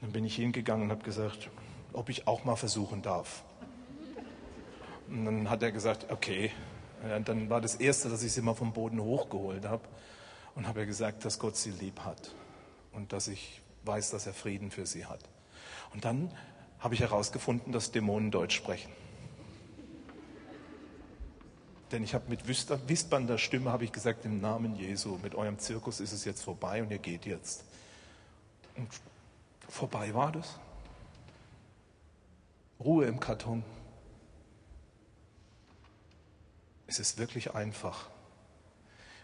Dann 0.00 0.12
bin 0.12 0.24
ich 0.24 0.36
hingegangen 0.36 0.84
und 0.84 0.90
habe 0.90 1.04
gesagt, 1.04 1.50
ob 1.92 2.08
ich 2.08 2.26
auch 2.26 2.44
mal 2.44 2.56
versuchen 2.56 3.02
darf. 3.02 3.42
Und 5.08 5.24
dann 5.24 5.50
hat 5.50 5.62
er 5.62 5.72
gesagt, 5.72 6.10
okay. 6.10 6.50
Und 7.16 7.28
dann 7.28 7.48
war 7.48 7.60
das 7.60 7.76
Erste, 7.76 8.08
dass 8.08 8.22
ich 8.22 8.32
sie 8.32 8.42
mal 8.42 8.54
vom 8.54 8.72
Boden 8.72 9.00
hochgeholt 9.00 9.64
habe 9.64 9.82
und 10.54 10.66
habe 10.66 10.86
gesagt, 10.86 11.24
dass 11.24 11.38
Gott 11.38 11.56
sie 11.56 11.70
lieb 11.70 12.00
hat 12.00 12.34
und 12.92 13.12
dass 13.12 13.28
ich 13.28 13.60
weiß, 13.84 14.10
dass 14.10 14.26
er 14.26 14.34
Frieden 14.34 14.70
für 14.70 14.86
sie 14.86 15.06
hat. 15.06 15.20
Und 15.94 16.04
dann 16.04 16.32
habe 16.80 16.94
ich 16.94 17.00
herausgefunden, 17.00 17.72
dass 17.72 17.92
Dämonen 17.92 18.30
Deutsch 18.30 18.56
sprechen. 18.56 18.90
Denn 21.92 22.02
ich 22.02 22.14
habe 22.14 22.28
mit 22.28 22.46
wispernder 22.46 23.38
Stimme 23.38 23.72
habe 23.72 23.84
ich 23.84 23.92
gesagt, 23.92 24.24
im 24.26 24.40
Namen 24.40 24.76
Jesu, 24.76 25.18
mit 25.22 25.34
eurem 25.34 25.58
Zirkus 25.58 26.00
ist 26.00 26.12
es 26.12 26.24
jetzt 26.24 26.42
vorbei 26.42 26.82
und 26.82 26.90
ihr 26.90 26.98
geht 26.98 27.24
jetzt. 27.24 27.64
Und 28.76 28.88
vorbei 29.68 30.12
war 30.12 30.32
das. 30.32 30.58
Ruhe 32.78 33.06
im 33.06 33.18
Karton. 33.20 33.64
Es 36.88 36.98
ist 36.98 37.18
wirklich 37.18 37.54
einfach, 37.54 38.06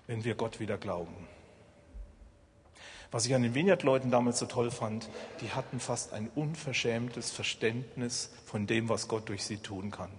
wenn 0.07 0.22
wir 0.22 0.35
Gott 0.35 0.61
wieder 0.61 0.77
glauben. 0.77 1.27
Was 3.11 3.24
ich 3.24 3.35
an 3.35 3.42
den 3.42 3.55
Vineyard-Leuten 3.55 4.11
damals 4.11 4.38
so 4.38 4.44
toll 4.44 4.70
fand, 4.70 5.09
die 5.40 5.50
hatten 5.50 5.81
fast 5.81 6.12
ein 6.12 6.31
unverschämtes 6.35 7.31
Verständnis 7.31 8.31
von 8.44 8.66
dem, 8.66 8.90
was 8.90 9.09
Gott 9.09 9.31
durch 9.31 9.44
sie 9.44 9.57
tun 9.57 9.90
kann. 9.90 10.11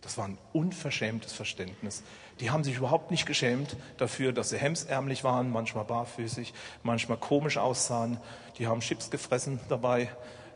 Das 0.00 0.16
war 0.16 0.26
ein 0.26 0.38
unverschämtes 0.52 1.32
Verständnis. 1.32 2.04
Die 2.38 2.50
haben 2.50 2.62
sich 2.62 2.76
überhaupt 2.76 3.10
nicht 3.10 3.26
geschämt 3.26 3.76
dafür, 3.96 4.32
dass 4.32 4.50
sie 4.50 4.58
hemsärmlich 4.58 5.24
waren, 5.24 5.50
manchmal 5.50 5.84
barfüßig, 5.84 6.54
manchmal 6.84 7.18
komisch 7.18 7.58
aussahen. 7.58 8.18
Die 8.58 8.68
haben 8.68 8.80
Chips 8.80 9.10
gefressen 9.10 9.58
dabei, 9.68 10.08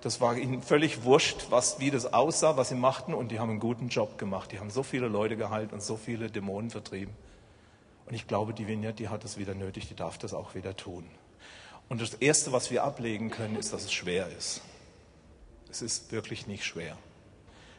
das 0.03 0.21
war 0.21 0.37
ihnen 0.37 0.63
völlig 0.63 1.05
wurscht, 1.05 1.47
was, 1.51 1.81
wie 1.81 1.91
das 1.91 2.13
aussah, 2.13 2.57
was 2.57 2.69
sie 2.69 2.75
machten, 2.75 3.15
und 3.15 3.31
die 3.31 3.39
haben 3.39 3.51
einen 3.51 3.61
guten 3.61 3.89
Job 3.89 4.19
gemacht. 4.19 4.53
Die 4.53 4.59
haben 4.59 4.71
so 4.71 4.83
viele 4.83 5.09
Leute 5.09 5.37
geheilt 5.37 5.73
und 5.73 5.83
so 5.83 5.97
viele 5.97 6.31
Dämonen 6.31 6.71
vertrieben. 6.71 7.15
Und 8.07 8.15
ich 8.15 8.29
glaube, 8.29 8.55
die 8.55 8.69
Vineyard, 8.69 8.99
die 8.99 9.09
hat 9.09 9.25
es 9.25 9.37
wieder 9.37 9.55
nötig, 9.55 9.89
die 9.89 9.97
darf 9.97 10.19
das 10.19 10.33
auch 10.33 10.55
wieder 10.55 10.77
tun. 10.77 11.05
Und 11.89 12.01
das 12.01 12.15
Erste, 12.15 12.53
was 12.53 12.71
wir 12.71 12.85
ablegen 12.85 13.31
können, 13.31 13.57
ist, 13.57 13.73
dass 13.73 13.85
es 13.85 13.93
schwer 13.93 14.29
ist. 14.37 14.61
Es 15.71 15.83
ist 15.83 16.13
wirklich 16.13 16.47
nicht 16.47 16.65
schwer. 16.65 16.97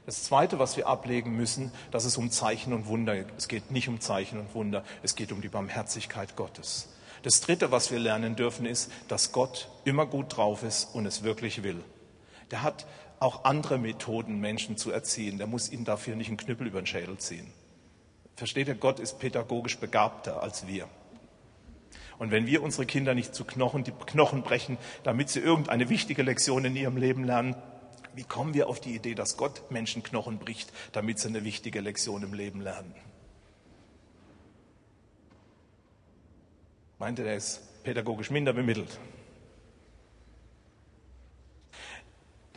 Das 0.06 0.23
Zweite, 0.23 0.60
was 0.60 0.77
wir 0.77 0.88
ablegen 0.88 1.36
müssen, 1.36 1.71
dass 1.91 2.06
es 2.06 2.15
um 2.15 2.32
Zeichen 2.32 2.71
und 2.71 2.88
Wunder 2.88 3.15
geht. 3.15 3.27
Es 3.38 3.49
geht 3.49 3.71
nicht 3.71 3.89
um 3.89 3.99
Zeichen 3.99 4.39
und 4.39 4.53
Wunder, 4.53 4.84
es 5.03 5.15
geht 5.15 5.34
um 5.34 5.41
die 5.41 5.49
Barmherzigkeit 5.49 6.36
Gottes. 6.38 6.88
Das 7.23 7.41
Dritte, 7.41 7.71
was 7.71 7.91
wir 7.91 7.99
lernen 7.99 8.38
dürfen, 8.38 8.65
ist, 8.65 8.89
dass 9.10 9.34
Gott 9.34 9.69
immer 9.84 10.06
gut 10.06 10.38
drauf 10.38 10.63
ist 10.63 10.93
und 10.93 11.06
es 11.06 11.23
wirklich 11.23 11.63
will. 11.63 11.84
Der 12.51 12.63
hat 12.63 12.86
auch 13.19 13.45
andere 13.45 13.77
Methoden, 13.77 14.39
Menschen 14.39 14.77
zu 14.77 14.91
erziehen. 14.91 15.38
Der 15.38 15.47
muss 15.47 15.71
ihnen 15.71 15.86
dafür 15.86 16.15
nicht 16.15 16.27
einen 16.27 16.38
Knüppel 16.38 16.67
über 16.67 16.81
den 16.81 16.88
Schädel 16.88 17.17
ziehen. 17.17 17.51
Versteht 18.36 18.67
ihr, 18.67 18.75
Gott 18.75 18.99
ist 18.99 19.19
pädagogisch 19.19 19.79
begabter 19.79 20.43
als 20.43 20.67
wir. 20.67 20.88
Und 22.19 22.31
wenn 22.31 22.47
wir 22.47 22.63
unsere 22.63 22.86
Kinder 22.86 23.13
nicht 23.13 23.36
zu 23.36 23.45
Knochen, 23.45 23.83
die 23.83 23.91
Knochen 23.91 24.41
brechen, 24.43 24.77
damit 25.03 25.29
sie 25.29 25.39
irgendeine 25.39 25.89
wichtige 25.89 26.23
Lektion 26.23 26.65
in 26.65 26.75
ihrem 26.75 26.97
Leben 26.97 27.23
lernen, 27.23 27.55
wie 28.15 28.23
kommen 28.23 28.53
wir 28.55 28.67
auf 28.67 28.79
die 28.79 28.95
Idee, 28.95 29.13
dass 29.13 29.38
Gott 29.38 29.69
Menschen 29.69 30.01
Knochen 30.01 30.39
bricht, 30.39 30.73
damit 30.91 31.19
sie 31.19 31.27
eine 31.27 31.43
wichtige 31.43 31.81
Lektion 31.81 32.23
im 32.23 32.33
Leben 32.33 32.62
lernen? 32.62 32.95
Meinte, 36.97 37.23
er 37.23 37.36
ist 37.36 37.83
pädagogisch 37.83 38.31
minder 38.31 38.53
bemittelt. 38.53 38.99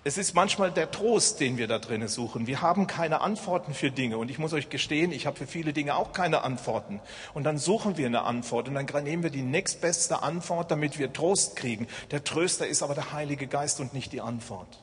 Es 0.03 0.17
ist 0.17 0.35
manchmal 0.35 0.71
der 0.71 0.91
Trost, 0.91 1.41
den 1.41 1.59
wir 1.59 1.69
da 1.69 1.79
drinnen 1.79 2.09
suchen. 2.09 2.47
Wir 2.47 2.63
haben 2.63 2.87
keine 2.87 3.21
Antworten 3.21 3.75
für 3.75 3.91
Dinge. 3.91 4.17
Und 4.17 4.31
ich 4.31 4.39
muss 4.39 4.55
euch 4.55 4.71
gestehen, 4.71 5.13
ich 5.13 5.27
habe 5.27 5.37
für 5.37 5.47
viele 5.47 5.75
Dinge 5.75 5.95
auch 5.95 6.13
keine 6.13 6.43
Antworten. 6.43 7.01
Und 7.35 7.45
dann 7.45 7.59
suchen 7.59 7.99
wir 7.99 8.07
eine 8.07 8.23
Antwort 8.23 8.69
und 8.69 8.75
dann 8.75 9.05
nehmen 9.05 9.23
wir 9.23 9.31
die 9.31 9.43
nächstbeste 9.43 10.23
Antwort, 10.23 10.71
damit 10.71 10.99
wir 10.99 11.13
Trost 11.13 11.55
kriegen. 11.57 11.87
Der 12.13 12.25
Tröster 12.25 12.67
ist 12.67 12.83
aber 12.83 12.95
der 12.95 13.13
Heilige 13.13 13.47
Geist 13.47 13.79
und 13.79 13.93
nicht 13.93 14.13
die 14.15 14.23
Antwort. 14.23 14.83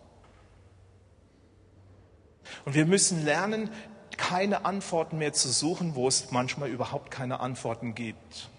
Und 2.66 2.76
wir 2.76 2.86
müssen 2.86 3.26
lernen, 3.26 3.72
keine 4.18 4.66
Antworten 4.66 5.18
mehr 5.18 5.34
zu 5.34 5.50
suchen, 5.50 5.96
wo 5.96 6.08
es 6.08 6.32
manchmal 6.32 6.70
überhaupt 6.70 7.10
keine 7.10 7.40
Antworten 7.40 7.96
gibt. 7.96 8.50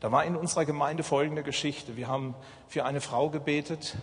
Da 0.00 0.10
war 0.12 0.24
in 0.24 0.36
unserer 0.36 0.64
Gemeinde 0.64 1.02
folgende 1.02 1.42
Geschichte. 1.42 1.96
Wir 1.96 2.08
haben 2.08 2.34
für 2.68 2.84
eine 2.84 3.00
Frau 3.00 3.28
gebetet, 3.30 3.96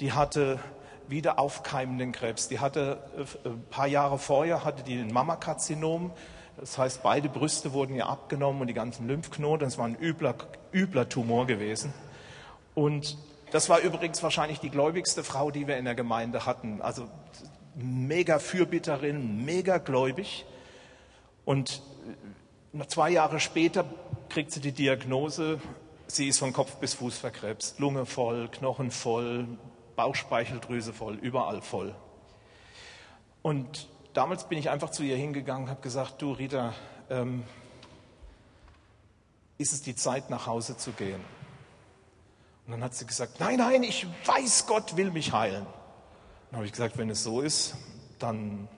die 0.00 0.12
hatte 0.12 0.60
wieder 1.08 1.38
aufkeimenden 1.38 2.12
Krebs. 2.12 2.48
Die 2.48 2.60
hatte 2.60 2.98
äh, 3.16 3.48
ein 3.48 3.64
paar 3.70 3.86
Jahre 3.86 4.18
vorher 4.18 4.64
hatte 4.64 4.82
die 4.82 4.98
ein 4.98 5.12
Mammakarzinom. 5.12 6.12
Das 6.58 6.78
heißt, 6.78 7.02
beide 7.02 7.28
Brüste 7.28 7.72
wurden 7.72 7.94
ihr 7.94 8.06
abgenommen 8.06 8.62
und 8.62 8.66
die 8.66 8.74
ganzen 8.74 9.06
Lymphknoten. 9.06 9.66
Das 9.66 9.78
war 9.78 9.86
ein 9.86 9.96
übler, 10.00 10.34
übler 10.72 11.08
Tumor 11.08 11.46
gewesen. 11.46 11.92
Und 12.74 13.18
das 13.50 13.68
war 13.68 13.80
übrigens 13.80 14.22
wahrscheinlich 14.22 14.60
die 14.60 14.70
gläubigste 14.70 15.22
Frau, 15.22 15.50
die 15.50 15.66
wir 15.66 15.76
in 15.76 15.84
der 15.84 15.94
Gemeinde 15.94 16.46
hatten. 16.46 16.80
Also 16.80 17.08
mega 17.74 18.38
Fürbitterin, 18.38 19.44
mega 19.44 19.78
gläubig. 19.78 20.46
Und 21.44 21.82
zwei 22.88 23.10
Jahre 23.10 23.40
später 23.40 23.84
kriegt 24.28 24.52
sie 24.52 24.60
die 24.60 24.72
Diagnose, 24.72 25.60
sie 26.06 26.28
ist 26.28 26.38
von 26.38 26.52
Kopf 26.52 26.76
bis 26.76 26.94
Fuß 26.94 27.18
verkrebst. 27.18 27.78
Lunge 27.78 28.06
voll, 28.06 28.48
Knochen 28.48 28.90
voll, 28.90 29.46
Bauchspeicheldrüse 29.96 30.92
voll, 30.92 31.14
überall 31.14 31.62
voll. 31.62 31.94
Und 33.42 33.88
damals 34.12 34.48
bin 34.48 34.58
ich 34.58 34.70
einfach 34.70 34.90
zu 34.90 35.02
ihr 35.02 35.16
hingegangen 35.16 35.64
und 35.64 35.70
habe 35.70 35.82
gesagt, 35.82 36.20
du 36.22 36.32
Rita, 36.32 36.74
ähm, 37.10 37.44
ist 39.58 39.72
es 39.72 39.82
die 39.82 39.94
Zeit, 39.94 40.30
nach 40.30 40.46
Hause 40.46 40.76
zu 40.76 40.92
gehen? 40.92 41.20
Und 42.66 42.72
dann 42.72 42.82
hat 42.84 42.94
sie 42.94 43.06
gesagt, 43.06 43.40
nein, 43.40 43.58
nein, 43.58 43.82
ich 43.82 44.06
weiß, 44.24 44.66
Gott 44.66 44.96
will 44.96 45.10
mich 45.10 45.32
heilen. 45.32 45.66
Dann 46.50 46.56
habe 46.58 46.66
ich 46.66 46.72
gesagt, 46.72 46.98
wenn 46.98 47.08
es 47.10 47.22
so 47.22 47.40
ist, 47.40 47.76
dann 48.18 48.68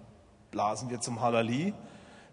blasen 0.50 0.90
wir 0.90 1.00
zum 1.00 1.20
Halali, 1.20 1.74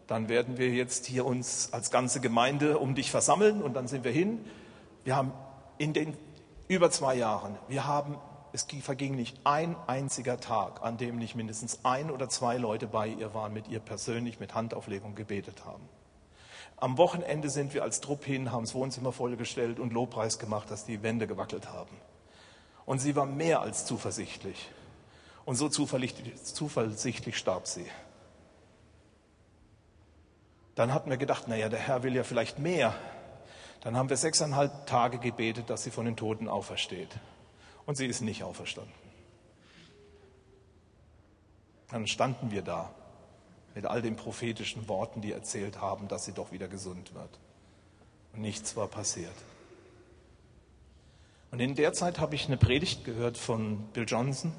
dann 0.07 0.29
werden 0.29 0.57
wir 0.57 0.69
jetzt 0.69 1.05
hier 1.05 1.25
uns 1.25 1.73
als 1.73 1.91
ganze 1.91 2.19
Gemeinde 2.19 2.77
um 2.77 2.95
dich 2.95 3.09
versammeln 3.09 3.61
und 3.61 3.73
dann 3.73 3.87
sind 3.87 4.03
wir 4.03 4.11
hin. 4.11 4.45
Wir 5.03 5.15
haben 5.15 5.31
in 5.77 5.93
den 5.93 6.15
über 6.67 6.91
zwei 6.91 7.15
Jahren, 7.15 7.57
wir 7.67 7.85
haben 7.87 8.17
es 8.55 8.65
verging 8.81 9.15
nicht 9.15 9.37
ein 9.43 9.75
einziger 9.85 10.39
Tag, 10.39 10.81
an 10.81 10.97
dem 10.97 11.17
nicht 11.17 11.35
mindestens 11.35 11.79
ein 11.83 12.09
oder 12.09 12.29
zwei 12.29 12.57
Leute 12.57 12.87
bei 12.87 13.07
ihr 13.07 13.33
waren, 13.33 13.53
mit 13.53 13.67
ihr 13.67 13.79
persönlich 13.79 14.39
mit 14.39 14.55
Handauflegung 14.55 15.13
gebetet 15.13 15.65
haben. 15.65 15.87
Am 16.77 16.97
Wochenende 16.97 17.49
sind 17.49 17.73
wir 17.73 17.83
als 17.83 18.01
Trupp 18.01 18.25
hin, 18.25 18.51
haben 18.51 18.63
das 18.63 18.73
Wohnzimmer 18.73 19.11
vollgestellt 19.11 19.79
und 19.79 19.93
Lobpreis 19.93 20.39
gemacht, 20.39 20.71
dass 20.71 20.85
die 20.85 21.03
Wände 21.03 21.27
gewackelt 21.27 21.71
haben. 21.71 21.95
Und 22.85 22.99
sie 22.99 23.15
war 23.15 23.25
mehr 23.25 23.61
als 23.61 23.85
zuversichtlich. 23.85 24.69
Und 25.45 25.55
so 25.55 25.69
zuversichtlich, 25.69 27.37
starb 27.37 27.67
sie. 27.67 27.85
Dann 30.75 30.93
hatten 30.93 31.09
wir 31.09 31.17
gedacht, 31.17 31.47
naja, 31.47 31.69
der 31.69 31.79
Herr 31.79 32.03
will 32.03 32.15
ja 32.15 32.23
vielleicht 32.23 32.59
mehr. 32.59 32.95
Dann 33.81 33.95
haben 33.95 34.09
wir 34.09 34.17
sechseinhalb 34.17 34.87
Tage 34.87 35.19
gebetet, 35.19 35.69
dass 35.69 35.83
sie 35.83 35.91
von 35.91 36.05
den 36.05 36.15
Toten 36.15 36.47
aufersteht 36.47 37.09
und 37.85 37.95
sie 37.95 38.05
ist 38.07 38.21
nicht 38.21 38.43
auferstanden. 38.43 38.93
Dann 41.89 42.07
standen 42.07 42.51
wir 42.51 42.61
da 42.61 42.91
mit 43.75 43.85
all 43.85 44.01
den 44.01 44.15
prophetischen 44.15 44.87
Worten, 44.87 45.21
die 45.21 45.31
erzählt 45.31 45.81
haben, 45.81 46.07
dass 46.07 46.25
sie 46.25 46.31
doch 46.31 46.51
wieder 46.51 46.67
gesund 46.67 47.13
wird. 47.13 47.39
Und 48.33 48.41
nichts 48.41 48.75
war 48.75 48.87
passiert. 48.87 49.35
Und 51.51 51.59
in 51.59 51.75
der 51.75 51.93
Zeit 51.93 52.19
habe 52.19 52.35
ich 52.35 52.47
eine 52.47 52.57
Predigt 52.57 53.05
gehört 53.05 53.37
von 53.37 53.77
Bill 53.93 54.05
Johnson. 54.07 54.51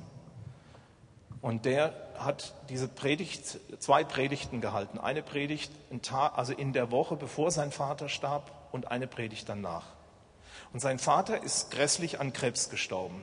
Und 1.42 1.64
der 1.64 1.94
hat 2.18 2.54
diese 2.68 2.88
Predigt, 2.88 3.58
zwei 3.78 4.04
Predigten 4.04 4.60
gehalten. 4.60 4.98
Eine 4.98 5.22
Predigt, 5.22 5.70
also 6.10 6.52
in 6.52 6.72
der 6.72 6.90
Woche, 6.90 7.16
bevor 7.16 7.50
sein 7.50 7.72
Vater 7.72 8.08
starb, 8.08 8.50
und 8.72 8.90
eine 8.90 9.06
Predigt 9.06 9.48
danach. 9.48 9.95
Und 10.72 10.80
sein 10.80 10.98
Vater 10.98 11.42
ist 11.42 11.70
grässlich 11.70 12.20
an 12.20 12.32
Krebs 12.32 12.70
gestorben. 12.70 13.22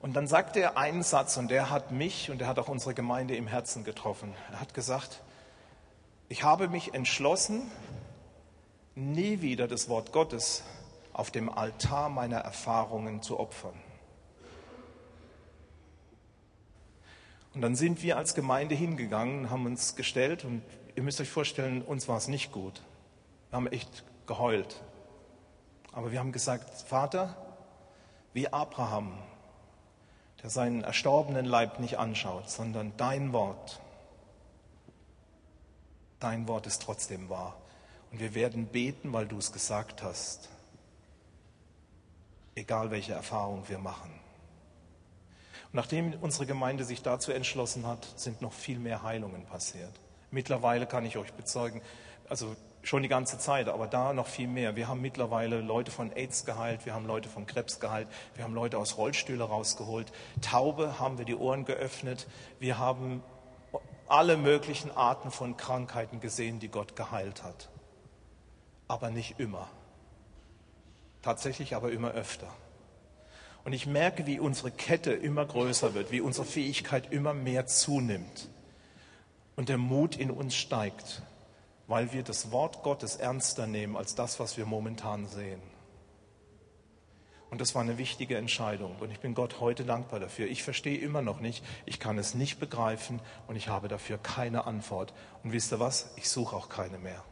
Und 0.00 0.14
dann 0.14 0.26
sagte 0.26 0.60
er 0.60 0.76
einen 0.76 1.02
Satz, 1.04 1.36
und 1.36 1.48
der 1.48 1.70
hat 1.70 1.92
mich 1.92 2.30
und 2.30 2.38
der 2.38 2.48
hat 2.48 2.58
auch 2.58 2.68
unsere 2.68 2.92
Gemeinde 2.92 3.36
im 3.36 3.46
Herzen 3.46 3.84
getroffen. 3.84 4.34
Er 4.50 4.60
hat 4.60 4.74
gesagt, 4.74 5.22
ich 6.28 6.42
habe 6.42 6.68
mich 6.68 6.92
entschlossen, 6.92 7.70
nie 8.94 9.40
wieder 9.40 9.68
das 9.68 9.88
Wort 9.88 10.12
Gottes 10.12 10.64
auf 11.12 11.30
dem 11.30 11.48
Altar 11.48 12.08
meiner 12.08 12.38
Erfahrungen 12.38 13.22
zu 13.22 13.38
opfern. 13.38 13.74
Und 17.54 17.60
dann 17.60 17.76
sind 17.76 18.02
wir 18.02 18.16
als 18.16 18.34
Gemeinde 18.34 18.74
hingegangen, 18.74 19.50
haben 19.50 19.66
uns 19.66 19.94
gestellt 19.94 20.44
und 20.44 20.62
ihr 20.96 21.02
müsst 21.02 21.20
euch 21.20 21.28
vorstellen, 21.28 21.82
uns 21.82 22.08
war 22.08 22.16
es 22.16 22.28
nicht 22.28 22.50
gut. 22.50 22.82
Wir 23.50 23.56
haben 23.56 23.66
echt 23.66 24.04
geheult. 24.26 24.82
Aber 25.92 26.10
wir 26.10 26.18
haben 26.18 26.32
gesagt, 26.32 26.70
Vater, 26.82 27.36
wie 28.32 28.52
Abraham, 28.52 29.18
der 30.42 30.50
seinen 30.50 30.82
erstorbenen 30.82 31.44
Leib 31.44 31.78
nicht 31.78 31.98
anschaut, 31.98 32.50
sondern 32.50 32.96
dein 32.96 33.32
Wort. 33.32 33.80
Dein 36.18 36.48
Wort 36.48 36.66
ist 36.66 36.82
trotzdem 36.82 37.28
wahr. 37.28 37.56
Und 38.10 38.20
wir 38.20 38.34
werden 38.34 38.66
beten, 38.66 39.12
weil 39.12 39.26
du 39.26 39.38
es 39.38 39.52
gesagt 39.52 40.02
hast. 40.02 40.48
Egal 42.54 42.90
welche 42.90 43.12
Erfahrung 43.12 43.68
wir 43.68 43.78
machen. 43.78 44.10
Und 45.66 45.74
nachdem 45.74 46.14
unsere 46.20 46.46
Gemeinde 46.46 46.84
sich 46.84 47.02
dazu 47.02 47.32
entschlossen 47.32 47.86
hat, 47.86 48.06
sind 48.16 48.42
noch 48.42 48.52
viel 48.52 48.78
mehr 48.78 49.02
Heilungen 49.02 49.44
passiert. 49.46 49.92
Mittlerweile 50.30 50.86
kann 50.86 51.04
ich 51.04 51.16
euch 51.16 51.32
bezeugen, 51.32 51.82
also 52.28 52.56
schon 52.82 53.02
die 53.02 53.08
ganze 53.08 53.38
Zeit, 53.38 53.68
aber 53.68 53.86
da 53.86 54.12
noch 54.12 54.26
viel 54.26 54.48
mehr. 54.48 54.76
Wir 54.76 54.88
haben 54.88 55.00
mittlerweile 55.00 55.60
Leute 55.60 55.90
von 55.90 56.12
AIDS 56.12 56.44
geheilt, 56.44 56.84
wir 56.84 56.94
haben 56.94 57.06
Leute 57.06 57.28
von 57.28 57.46
Krebs 57.46 57.80
geheilt, 57.80 58.08
wir 58.34 58.44
haben 58.44 58.54
Leute 58.54 58.78
aus 58.78 58.96
Rollstühle 58.96 59.44
rausgeholt. 59.44 60.12
Taube 60.40 60.98
haben 60.98 61.18
wir 61.18 61.24
die 61.24 61.36
Ohren 61.36 61.64
geöffnet. 61.64 62.26
Wir 62.58 62.78
haben 62.78 63.22
alle 64.08 64.36
möglichen 64.36 64.90
Arten 64.90 65.30
von 65.30 65.56
Krankheiten 65.56 66.20
gesehen, 66.20 66.58
die 66.58 66.68
Gott 66.68 66.96
geheilt 66.96 67.44
hat. 67.44 67.70
Aber 68.88 69.10
nicht 69.10 69.38
immer. 69.38 69.68
Tatsächlich 71.22 71.76
aber 71.76 71.92
immer 71.92 72.10
öfter. 72.10 72.48
Und 73.64 73.72
ich 73.72 73.86
merke, 73.86 74.26
wie 74.26 74.40
unsere 74.40 74.72
Kette 74.72 75.12
immer 75.12 75.46
größer 75.46 75.94
wird, 75.94 76.10
wie 76.10 76.20
unsere 76.20 76.44
Fähigkeit 76.44 77.12
immer 77.12 77.32
mehr 77.32 77.66
zunimmt 77.66 78.48
und 79.54 79.68
der 79.68 79.78
Mut 79.78 80.16
in 80.16 80.30
uns 80.30 80.56
steigt 80.56 81.22
weil 81.92 82.10
wir 82.14 82.22
das 82.22 82.50
Wort 82.52 82.82
Gottes 82.82 83.16
ernster 83.16 83.66
nehmen 83.66 83.98
als 83.98 84.14
das, 84.14 84.40
was 84.40 84.56
wir 84.56 84.64
momentan 84.64 85.26
sehen. 85.26 85.60
Und 87.50 87.60
das 87.60 87.74
war 87.74 87.82
eine 87.82 87.98
wichtige 87.98 88.38
Entscheidung. 88.38 88.96
Und 88.98 89.10
ich 89.10 89.20
bin 89.20 89.34
Gott 89.34 89.60
heute 89.60 89.84
dankbar 89.84 90.18
dafür. 90.18 90.46
Ich 90.46 90.62
verstehe 90.62 90.96
immer 90.96 91.20
noch 91.20 91.40
nicht, 91.40 91.62
ich 91.84 92.00
kann 92.00 92.16
es 92.16 92.34
nicht 92.34 92.58
begreifen 92.58 93.20
und 93.46 93.56
ich 93.56 93.68
habe 93.68 93.88
dafür 93.88 94.16
keine 94.16 94.66
Antwort. 94.66 95.12
Und 95.44 95.52
wisst 95.52 95.70
ihr 95.70 95.80
was? 95.80 96.14
Ich 96.16 96.30
suche 96.30 96.56
auch 96.56 96.70
keine 96.70 96.96
mehr. 96.96 97.22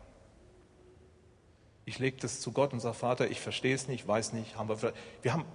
Ich 1.86 1.98
lege 1.98 2.18
das 2.18 2.42
zu 2.42 2.52
Gott 2.52 2.74
und 2.74 2.80
sage, 2.80 2.96
Vater, 2.96 3.30
ich 3.30 3.40
verstehe 3.40 3.74
es 3.74 3.88
nicht, 3.88 4.06
weiß 4.06 4.34
nicht. 4.34 4.58
Haben 4.58 4.68
wir, 4.68 4.92
wir 5.22 5.32
haben 5.32 5.46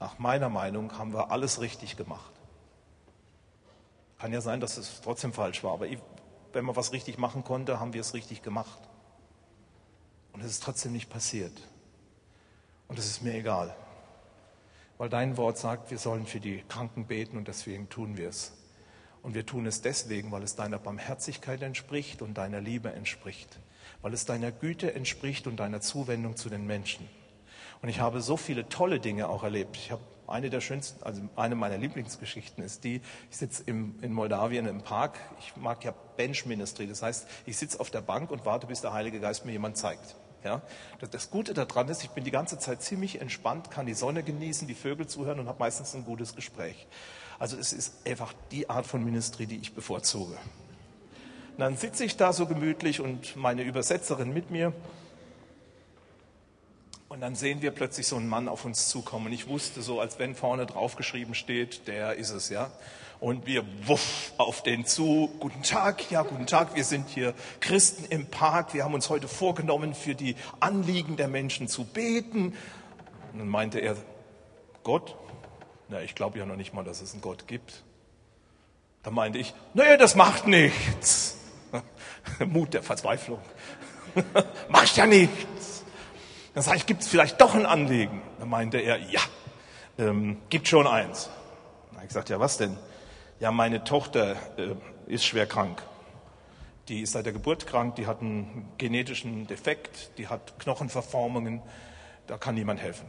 nach 0.00 0.18
meiner 0.18 0.48
Meinung 0.48 0.96
haben 0.96 1.12
wir 1.12 1.30
alles 1.30 1.60
richtig 1.60 1.98
gemacht. 1.98 2.32
Kann 4.18 4.32
ja 4.32 4.40
sein, 4.40 4.60
dass 4.60 4.78
es 4.78 5.02
trotzdem 5.02 5.34
falsch 5.34 5.62
war, 5.62 5.74
aber 5.74 5.86
wenn 6.54 6.64
man 6.64 6.76
was 6.76 6.92
richtig 6.92 7.18
machen 7.18 7.44
konnte, 7.44 7.80
haben 7.80 7.92
wir 7.92 8.00
es 8.00 8.14
richtig 8.14 8.42
gemacht. 8.42 8.78
Und 10.32 10.40
es 10.40 10.50
ist 10.50 10.62
trotzdem 10.62 10.92
nicht 10.92 11.10
passiert. 11.10 11.52
Und 12.88 12.98
es 12.98 13.06
ist 13.06 13.22
mir 13.22 13.34
egal. 13.34 13.74
Weil 14.98 15.08
dein 15.08 15.36
Wort 15.36 15.58
sagt, 15.58 15.90
wir 15.90 15.98
sollen 15.98 16.26
für 16.26 16.40
die 16.40 16.62
Kranken 16.68 17.06
beten 17.06 17.36
und 17.36 17.48
deswegen 17.48 17.88
tun 17.88 18.16
wir 18.16 18.28
es. 18.28 18.52
Und 19.22 19.34
wir 19.34 19.46
tun 19.46 19.66
es 19.66 19.80
deswegen, 19.80 20.30
weil 20.32 20.42
es 20.42 20.54
deiner 20.54 20.78
Barmherzigkeit 20.78 21.62
entspricht 21.62 22.20
und 22.20 22.34
deiner 22.34 22.60
Liebe 22.60 22.92
entspricht. 22.92 23.58
Weil 24.02 24.12
es 24.12 24.26
deiner 24.26 24.52
Güte 24.52 24.94
entspricht 24.94 25.46
und 25.46 25.56
deiner 25.56 25.80
Zuwendung 25.80 26.36
zu 26.36 26.50
den 26.50 26.66
Menschen. 26.66 27.08
Und 27.80 27.88
ich 27.88 28.00
habe 28.00 28.20
so 28.20 28.36
viele 28.36 28.68
tolle 28.68 29.00
Dinge 29.00 29.28
auch 29.28 29.42
erlebt. 29.42 29.76
Ich 29.76 29.90
habe 29.90 30.02
eine 30.26 30.50
der 30.50 30.60
schönsten, 30.60 31.02
also 31.02 31.22
eine 31.36 31.54
meiner 31.54 31.78
Lieblingsgeschichten 31.78 32.62
ist 32.64 32.84
die, 32.84 33.00
ich 33.30 33.36
sitze 33.36 33.62
in 33.66 34.12
Moldawien 34.12 34.66
im 34.66 34.82
Park. 34.82 35.18
Ich 35.38 35.56
mag 35.56 35.84
ja 35.84 35.94
Bench 36.16 36.46
Ministry. 36.46 36.86
Das 36.86 37.02
heißt, 37.02 37.26
ich 37.46 37.56
sitze 37.56 37.80
auf 37.80 37.90
der 37.90 38.00
Bank 38.00 38.30
und 38.30 38.44
warte, 38.44 38.66
bis 38.66 38.80
der 38.80 38.92
Heilige 38.92 39.20
Geist 39.20 39.44
mir 39.44 39.52
jemand 39.52 39.76
zeigt. 39.76 40.16
Ja? 40.44 40.62
Das 41.10 41.30
Gute 41.30 41.54
daran 41.54 41.88
ist, 41.88 42.04
ich 42.04 42.10
bin 42.10 42.24
die 42.24 42.30
ganze 42.30 42.58
Zeit 42.58 42.82
ziemlich 42.82 43.20
entspannt, 43.20 43.70
kann 43.70 43.86
die 43.86 43.94
Sonne 43.94 44.22
genießen, 44.22 44.68
die 44.68 44.74
Vögel 44.74 45.06
zuhören 45.06 45.40
und 45.40 45.48
habe 45.48 45.58
meistens 45.58 45.94
ein 45.94 46.04
gutes 46.04 46.34
Gespräch. 46.34 46.86
Also 47.38 47.56
es 47.56 47.72
ist 47.72 48.06
einfach 48.06 48.32
die 48.50 48.70
Art 48.70 48.86
von 48.86 49.04
Ministry, 49.04 49.46
die 49.46 49.56
ich 49.56 49.74
bevorzuge. 49.74 50.34
Und 51.52 51.60
dann 51.60 51.76
sitze 51.76 52.04
ich 52.04 52.16
da 52.16 52.32
so 52.32 52.46
gemütlich 52.46 53.00
und 53.00 53.36
meine 53.36 53.62
Übersetzerin 53.62 54.32
mit 54.32 54.50
mir. 54.50 54.72
Und 57.14 57.20
dann 57.20 57.36
sehen 57.36 57.62
wir 57.62 57.70
plötzlich 57.70 58.08
so 58.08 58.16
einen 58.16 58.28
Mann 58.28 58.48
auf 58.48 58.64
uns 58.64 58.88
zukommen. 58.88 59.26
Und 59.26 59.32
ich 59.32 59.46
wusste 59.46 59.82
so, 59.82 60.00
als 60.00 60.18
wenn 60.18 60.34
vorne 60.34 60.66
draufgeschrieben 60.66 61.36
steht, 61.36 61.86
der 61.86 62.16
ist 62.16 62.30
es, 62.30 62.48
ja. 62.48 62.72
Und 63.20 63.46
wir 63.46 63.64
wuff 63.86 64.32
auf 64.36 64.64
den 64.64 64.84
zu. 64.84 65.30
Guten 65.38 65.62
Tag, 65.62 66.10
ja, 66.10 66.22
guten 66.22 66.48
Tag. 66.48 66.74
Wir 66.74 66.82
sind 66.82 67.08
hier 67.08 67.32
Christen 67.60 68.04
im 68.06 68.26
Park. 68.26 68.74
Wir 68.74 68.82
haben 68.82 68.94
uns 68.94 69.10
heute 69.10 69.28
vorgenommen, 69.28 69.94
für 69.94 70.16
die 70.16 70.34
Anliegen 70.58 71.16
der 71.16 71.28
Menschen 71.28 71.68
zu 71.68 71.84
beten. 71.84 72.46
Und 73.32 73.38
dann 73.38 73.48
meinte 73.48 73.78
er, 73.78 73.96
Gott? 74.82 75.14
Na, 75.90 76.02
ich 76.02 76.16
glaube 76.16 76.40
ja 76.40 76.46
noch 76.46 76.56
nicht 76.56 76.74
mal, 76.74 76.82
dass 76.82 77.00
es 77.00 77.12
einen 77.12 77.22
Gott 77.22 77.46
gibt. 77.46 77.84
Da 79.04 79.12
meinte 79.12 79.38
ich, 79.38 79.54
nee, 79.72 79.96
das 79.98 80.16
macht 80.16 80.48
nichts. 80.48 81.36
Mut 82.44 82.74
der 82.74 82.82
Verzweiflung. 82.82 83.38
macht 84.68 84.96
ja 84.96 85.06
nichts. 85.06 85.73
Dann 86.54 86.62
sage 86.62 86.76
ich, 86.78 86.86
gibt 86.86 87.02
es 87.02 87.08
vielleicht 87.08 87.40
doch 87.40 87.54
ein 87.54 87.66
Anliegen? 87.66 88.22
Dann 88.38 88.48
meinte 88.48 88.78
er, 88.78 88.98
ja, 88.98 89.20
ähm, 89.98 90.38
gibt 90.48 90.68
schon 90.68 90.86
eins. 90.86 91.28
Dann 91.88 91.96
habe 91.96 92.04
ich 92.04 92.08
gesagt, 92.08 92.30
ja, 92.30 92.40
was 92.40 92.56
denn? 92.56 92.76
ja, 93.40 93.50
meine 93.50 93.84
Tochter 93.84 94.36
äh, 94.56 94.74
ist 95.06 95.24
schwer 95.24 95.46
krank. 95.46 95.82
Die 96.88 97.02
ist 97.02 97.12
seit 97.12 97.26
der 97.26 97.32
Geburt 97.32 97.66
krank, 97.66 97.96
die 97.96 98.06
hat 98.06 98.20
einen 98.20 98.68
genetischen 98.78 99.46
Defekt, 99.46 100.10
die 100.18 100.28
hat 100.28 100.58
Knochenverformungen, 100.58 101.62
da 102.26 102.36
kann 102.36 102.54
niemand 102.54 102.80
helfen. 102.80 103.06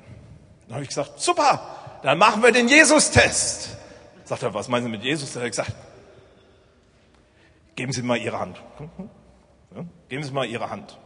Dann 0.65 0.75
habe 0.75 0.83
ich 0.83 0.89
gesagt, 0.89 1.19
super, 1.19 1.99
dann 2.03 2.17
machen 2.17 2.41
wir 2.41 2.51
den 2.51 2.67
Jesus-Test. 2.67 3.77
Sagt 4.23 4.43
er, 4.43 4.53
was 4.53 4.67
meinen 4.67 4.83
Sie 4.83 4.89
mit 4.89 5.03
Jesus? 5.03 5.33
Dann 5.33 5.41
habe 5.41 5.49
ich 5.49 5.55
gesagt, 5.55 5.73
geben 7.75 7.91
Sie 7.91 8.01
mal 8.01 8.17
Ihre 8.17 8.39
Hand. 8.39 8.61
Ja, 9.75 9.85
geben 10.09 10.23
Sie 10.23 10.31
mal 10.31 10.45
Ihre 10.45 10.69
Hand. 10.69 10.97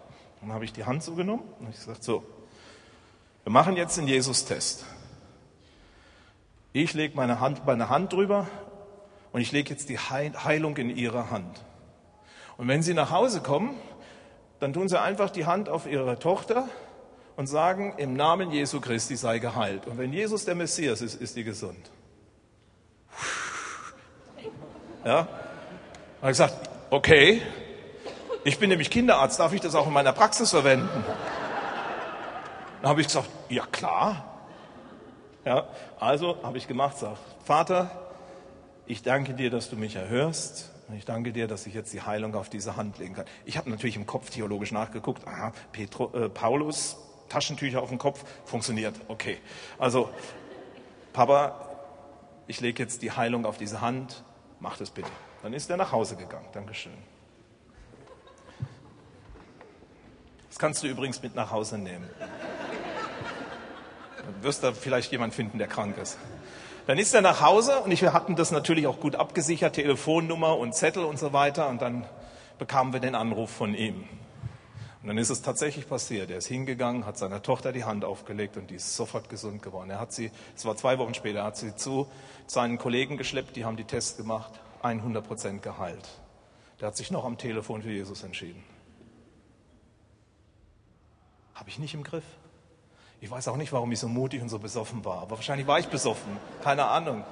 Dann 0.41 0.53
habe 0.53 0.65
ich 0.65 0.73
die 0.73 0.85
Hand 0.85 1.03
so 1.03 1.13
und 1.13 1.29
habe 1.29 1.71
gesagt, 1.71 2.03
so, 2.03 2.23
wir 3.43 3.51
machen 3.51 3.75
jetzt 3.75 3.97
den 3.97 4.07
Jesus-Test. 4.07 4.85
Ich 6.71 6.93
lege 6.93 7.15
meine 7.15 7.39
Hand, 7.39 7.65
meine 7.65 7.89
Hand 7.89 8.13
drüber 8.13 8.47
und 9.31 9.41
ich 9.41 9.51
lege 9.51 9.71
jetzt 9.71 9.89
die 9.89 9.97
Heilung 9.97 10.77
in 10.77 10.95
Ihre 10.95 11.31
Hand. 11.31 11.63
Und 12.57 12.67
wenn 12.67 12.83
Sie 12.83 12.93
nach 12.93 13.11
Hause 13.11 13.41
kommen, 13.41 13.75
dann 14.59 14.73
tun 14.73 14.87
Sie 14.87 14.99
einfach 14.99 15.29
die 15.29 15.45
Hand 15.45 15.69
auf 15.69 15.87
Ihre 15.87 16.19
Tochter 16.19 16.67
und 17.37 17.47
sagen, 17.47 17.93
im 17.97 18.13
Namen 18.15 18.51
Jesu 18.51 18.81
Christi 18.81 19.15
sei 19.15 19.39
geheilt. 19.39 19.87
Und 19.87 19.97
wenn 19.97 20.11
Jesus 20.11 20.45
der 20.45 20.55
Messias 20.55 21.01
ist, 21.01 21.15
ist 21.15 21.35
die 21.37 21.43
gesund. 21.43 21.89
Ja? 25.05 25.21
Und 25.21 25.27
ich 26.23 26.27
gesagt, 26.27 26.69
okay, 26.89 27.41
ich 28.43 28.59
bin 28.59 28.69
nämlich 28.69 28.89
Kinderarzt, 28.89 29.39
darf 29.39 29.53
ich 29.53 29.61
das 29.61 29.75
auch 29.75 29.87
in 29.87 29.93
meiner 29.93 30.13
Praxis 30.13 30.49
verwenden? 30.49 31.03
Dann 32.81 32.89
habe 32.89 33.01
ich 33.01 33.07
gesagt, 33.07 33.29
ja 33.49 33.65
klar. 33.65 34.25
Ja, 35.45 35.67
also 35.99 36.37
habe 36.43 36.57
ich 36.57 36.67
gemacht, 36.67 36.97
sag, 36.97 37.17
Vater, 37.43 37.89
ich 38.85 39.03
danke 39.03 39.33
dir, 39.33 39.49
dass 39.49 39.69
du 39.69 39.75
mich 39.75 39.95
erhörst. 39.95 40.71
Und 40.87 40.95
ich 40.95 41.05
danke 41.05 41.31
dir, 41.31 41.47
dass 41.47 41.67
ich 41.67 41.75
jetzt 41.75 41.93
die 41.93 42.01
Heilung 42.01 42.33
auf 42.33 42.49
diese 42.49 42.75
Hand 42.75 42.97
legen 42.97 43.13
kann. 43.13 43.25
Ich 43.45 43.57
habe 43.57 43.69
natürlich 43.69 43.95
im 43.95 44.07
Kopf 44.07 44.31
theologisch 44.31 44.71
nachgeguckt. 44.71 45.27
Aha, 45.27 45.53
Petro, 45.71 46.11
äh, 46.15 46.29
Paulus, 46.29 46.97
Taschentücher 47.29 47.83
auf 47.83 47.89
dem 47.89 47.99
Kopf, 47.99 48.23
funktioniert. 48.45 48.95
Okay. 49.07 49.37
Also, 49.77 50.09
Papa, 51.13 51.69
ich 52.47 52.59
lege 52.59 52.81
jetzt 52.81 53.03
die 53.03 53.11
Heilung 53.11 53.45
auf 53.45 53.57
diese 53.57 53.81
Hand. 53.81 54.23
Mach 54.59 54.77
das 54.77 54.89
bitte. 54.89 55.11
Dann 55.43 55.53
ist 55.53 55.69
er 55.69 55.77
nach 55.77 55.91
Hause 55.91 56.15
gegangen. 56.15 56.47
Dankeschön. 56.53 56.93
Kannst 60.59 60.83
du 60.83 60.87
übrigens 60.87 61.23
mit 61.23 61.35
nach 61.35 61.51
Hause 61.51 61.77
nehmen. 61.77 62.09
Dann 64.17 64.43
wirst 64.43 64.61
du 64.61 64.73
vielleicht 64.73 65.09
jemand 65.09 65.33
finden, 65.33 65.57
der 65.57 65.67
krank 65.67 65.97
ist. 65.97 66.17
Dann 66.85 66.97
ist 66.97 67.13
er 67.13 67.21
nach 67.21 67.39
Hause 67.39 67.79
und 67.79 68.01
wir 68.01 68.11
hatten 68.11 68.35
das 68.35 68.51
natürlich 68.51 68.85
auch 68.85 68.99
gut 68.99 69.15
abgesichert, 69.15 69.75
Telefonnummer 69.75 70.57
und 70.57 70.75
Zettel 70.75 71.05
und 71.05 71.17
so 71.17 71.31
weiter. 71.31 71.69
Und 71.69 71.81
dann 71.81 72.05
bekamen 72.57 72.91
wir 72.91 72.99
den 72.99 73.15
Anruf 73.15 73.49
von 73.49 73.73
ihm. 73.73 74.03
Und 75.01 75.07
dann 75.07 75.17
ist 75.17 75.29
es 75.29 75.41
tatsächlich 75.41 75.87
passiert. 75.87 76.29
Er 76.29 76.39
ist 76.39 76.47
hingegangen, 76.47 77.05
hat 77.05 77.17
seiner 77.17 77.41
Tochter 77.41 77.71
die 77.71 77.85
Hand 77.85 78.03
aufgelegt 78.03 78.57
und 78.57 78.69
die 78.69 78.75
ist 78.75 78.97
sofort 78.97 79.29
gesund 79.29 79.61
geworden. 79.61 79.89
Er 79.89 80.01
hat 80.01 80.11
sie, 80.11 80.29
es 80.57 80.65
war 80.65 80.75
zwei 80.75 80.97
Wochen 80.97 81.13
später, 81.13 81.39
er 81.39 81.45
hat 81.45 81.55
sie 81.55 81.73
zu 81.73 82.11
seinen 82.47 82.77
Kollegen 82.77 83.15
geschleppt, 83.15 83.55
die 83.55 83.63
haben 83.63 83.77
die 83.77 83.85
Tests 83.85 84.17
gemacht, 84.17 84.59
100 84.81 85.25
Prozent 85.25 85.63
geheilt. 85.63 86.09
Der 86.81 86.89
hat 86.89 86.97
sich 86.97 87.11
noch 87.11 87.23
am 87.23 87.37
Telefon 87.37 87.81
für 87.81 87.91
Jesus 87.91 88.23
entschieden. 88.23 88.61
Habe 91.69 91.75
ich 91.75 91.79
nicht 91.81 91.93
im 91.93 92.01
Griff. 92.01 92.23
Ich 93.21 93.29
weiß 93.29 93.47
auch 93.47 93.55
nicht, 93.55 93.71
warum 93.71 93.91
ich 93.91 93.99
so 93.99 94.07
mutig 94.07 94.41
und 94.41 94.49
so 94.49 94.57
besoffen 94.57 95.05
war, 95.05 95.21
aber 95.21 95.35
wahrscheinlich 95.35 95.67
war 95.67 95.77
ich 95.77 95.85
besoffen. 95.85 96.35
Keine 96.63 96.85
Ahnung. 96.85 97.23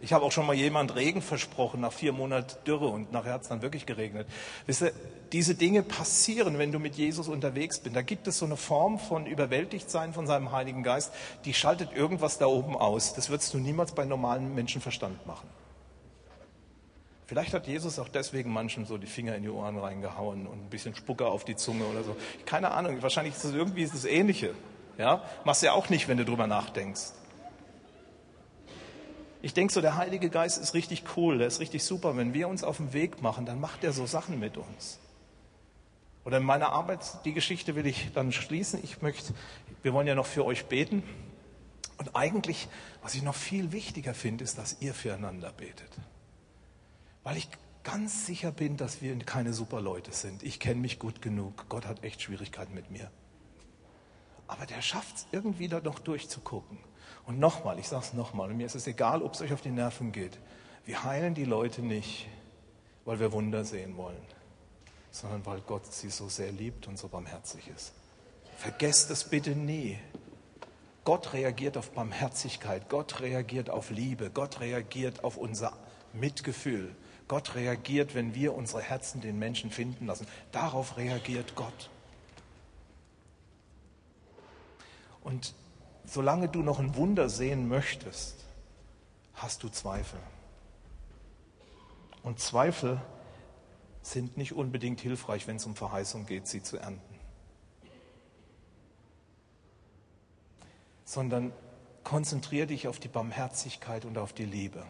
Ich 0.00 0.12
habe 0.12 0.24
auch 0.24 0.32
schon 0.32 0.44
mal 0.44 0.56
jemand 0.56 0.96
Regen 0.96 1.22
versprochen 1.22 1.80
nach 1.80 1.92
vier 1.92 2.12
Monaten 2.12 2.56
Dürre 2.66 2.88
und 2.88 3.12
nachher 3.12 3.34
hat 3.34 3.42
es 3.42 3.48
dann 3.48 3.62
wirklich 3.62 3.86
geregnet. 3.86 4.26
Wisst 4.66 4.82
ihr, 4.82 4.92
diese 5.30 5.54
Dinge 5.54 5.84
passieren, 5.84 6.58
wenn 6.58 6.72
du 6.72 6.80
mit 6.80 6.96
Jesus 6.96 7.28
unterwegs 7.28 7.78
bist. 7.78 7.94
Da 7.94 8.02
gibt 8.02 8.26
es 8.26 8.38
so 8.38 8.46
eine 8.46 8.56
Form 8.56 8.98
von 8.98 9.26
Überwältigtsein 9.26 10.12
von 10.12 10.26
seinem 10.26 10.50
Heiligen 10.50 10.82
Geist, 10.82 11.12
die 11.44 11.54
schaltet 11.54 11.92
irgendwas 11.92 12.38
da 12.38 12.46
oben 12.46 12.76
aus. 12.76 13.14
Das 13.14 13.30
würdest 13.30 13.54
du 13.54 13.58
niemals 13.58 13.92
bei 13.92 14.04
normalem 14.04 14.52
Menschenverstand 14.56 15.28
machen. 15.28 15.46
Vielleicht 17.28 17.52
hat 17.52 17.66
Jesus 17.66 17.98
auch 17.98 18.08
deswegen 18.08 18.50
manchen 18.50 18.86
so 18.86 18.96
die 18.96 19.06
Finger 19.06 19.34
in 19.34 19.42
die 19.42 19.50
Ohren 19.50 19.76
reingehauen 19.76 20.46
und 20.46 20.64
ein 20.64 20.70
bisschen 20.70 20.94
Spucke 20.94 21.26
auf 21.26 21.44
die 21.44 21.56
Zunge 21.56 21.84
oder 21.84 22.02
so. 22.02 22.16
Keine 22.46 22.70
Ahnung, 22.70 23.02
wahrscheinlich 23.02 23.34
ist 23.34 23.44
es 23.44 23.52
irgendwie 23.52 23.84
das 23.84 24.06
Ähnliche. 24.06 24.54
Ja? 24.96 25.22
Machst 25.44 25.60
du 25.60 25.66
ja 25.66 25.72
auch 25.72 25.90
nicht, 25.90 26.08
wenn 26.08 26.16
du 26.16 26.24
drüber 26.24 26.46
nachdenkst. 26.46 27.12
Ich 29.42 29.52
denke 29.52 29.74
so, 29.74 29.82
der 29.82 29.98
Heilige 29.98 30.30
Geist 30.30 30.56
ist 30.56 30.72
richtig 30.72 31.04
cool, 31.18 31.36
der 31.36 31.48
ist 31.48 31.60
richtig 31.60 31.84
super. 31.84 32.16
Wenn 32.16 32.32
wir 32.32 32.48
uns 32.48 32.64
auf 32.64 32.78
den 32.78 32.94
Weg 32.94 33.20
machen, 33.20 33.44
dann 33.44 33.60
macht 33.60 33.84
er 33.84 33.92
so 33.92 34.06
Sachen 34.06 34.40
mit 34.40 34.56
uns. 34.56 34.98
Oder 36.24 36.38
in 36.38 36.44
meiner 36.44 36.72
Arbeit, 36.72 37.00
die 37.26 37.34
Geschichte 37.34 37.74
will 37.74 37.86
ich 37.86 38.10
dann 38.14 38.32
schließen. 38.32 38.80
Ich 38.82 39.02
möchte, 39.02 39.34
wir 39.82 39.92
wollen 39.92 40.06
ja 40.06 40.14
noch 40.14 40.24
für 40.24 40.46
euch 40.46 40.64
beten. 40.64 41.02
Und 41.98 42.16
eigentlich, 42.16 42.68
was 43.02 43.14
ich 43.14 43.22
noch 43.22 43.34
viel 43.34 43.70
wichtiger 43.72 44.14
finde, 44.14 44.44
ist, 44.44 44.56
dass 44.56 44.78
ihr 44.80 44.94
füreinander 44.94 45.52
betet. 45.52 45.90
Weil 47.24 47.36
ich 47.36 47.48
ganz 47.84 48.26
sicher 48.26 48.52
bin, 48.52 48.76
dass 48.76 49.00
wir 49.00 49.18
keine 49.20 49.52
super 49.52 49.80
Leute 49.80 50.12
sind. 50.12 50.42
Ich 50.42 50.60
kenne 50.60 50.80
mich 50.80 50.98
gut 50.98 51.22
genug. 51.22 51.66
Gott 51.68 51.86
hat 51.86 52.04
echt 52.04 52.22
Schwierigkeiten 52.22 52.74
mit 52.74 52.90
mir. 52.90 53.10
Aber 54.46 54.66
der 54.66 54.82
schafft 54.82 55.16
es 55.16 55.26
irgendwie 55.32 55.68
da 55.68 55.80
noch 55.80 55.98
durchzugucken. 55.98 56.78
Und 57.26 57.38
nochmal, 57.38 57.78
ich 57.78 57.88
sage 57.88 58.04
es 58.04 58.12
nochmal, 58.14 58.52
mir 58.54 58.66
ist 58.66 58.74
es 58.74 58.86
egal, 58.86 59.22
ob 59.22 59.34
es 59.34 59.42
euch 59.42 59.52
auf 59.52 59.60
die 59.60 59.70
Nerven 59.70 60.12
geht. 60.12 60.38
Wir 60.86 61.04
heilen 61.04 61.34
die 61.34 61.44
Leute 61.44 61.82
nicht, 61.82 62.28
weil 63.04 63.20
wir 63.20 63.32
Wunder 63.32 63.64
sehen 63.64 63.96
wollen, 63.96 64.22
sondern 65.10 65.44
weil 65.44 65.60
Gott 65.60 65.92
sie 65.92 66.08
so 66.08 66.28
sehr 66.28 66.52
liebt 66.52 66.88
und 66.88 66.98
so 66.98 67.08
barmherzig 67.08 67.68
ist. 67.68 67.92
Vergesst 68.56 69.10
es 69.10 69.24
bitte 69.24 69.50
nie. 69.50 69.98
Gott 71.04 71.32
reagiert 71.32 71.76
auf 71.76 71.90
Barmherzigkeit, 71.90 72.88
Gott 72.88 73.20
reagiert 73.20 73.70
auf 73.70 73.90
Liebe, 73.90 74.30
Gott 74.30 74.60
reagiert 74.60 75.24
auf 75.24 75.36
unser 75.36 75.74
Mitgefühl. 76.12 76.94
Gott 77.28 77.54
reagiert, 77.54 78.14
wenn 78.14 78.34
wir 78.34 78.54
unsere 78.54 78.82
Herzen 78.82 79.20
den 79.20 79.38
Menschen 79.38 79.70
finden 79.70 80.06
lassen. 80.06 80.26
Darauf 80.50 80.96
reagiert 80.96 81.54
Gott. 81.54 81.90
Und 85.22 85.54
solange 86.06 86.48
du 86.48 86.62
noch 86.62 86.78
ein 86.78 86.96
Wunder 86.96 87.28
sehen 87.28 87.68
möchtest, 87.68 88.44
hast 89.34 89.62
du 89.62 89.68
Zweifel. 89.68 90.18
Und 92.22 92.40
Zweifel 92.40 93.00
sind 94.02 94.36
nicht 94.36 94.52
unbedingt 94.52 95.00
hilfreich, 95.00 95.46
wenn 95.46 95.56
es 95.56 95.66
um 95.66 95.76
Verheißung 95.76 96.26
geht, 96.26 96.46
sie 96.46 96.62
zu 96.62 96.78
ernten. 96.78 97.02
Sondern 101.04 101.52
konzentriere 102.04 102.66
dich 102.66 102.88
auf 102.88 102.98
die 102.98 103.08
Barmherzigkeit 103.08 104.04
und 104.06 104.16
auf 104.16 104.32
die 104.32 104.46
Liebe. 104.46 104.86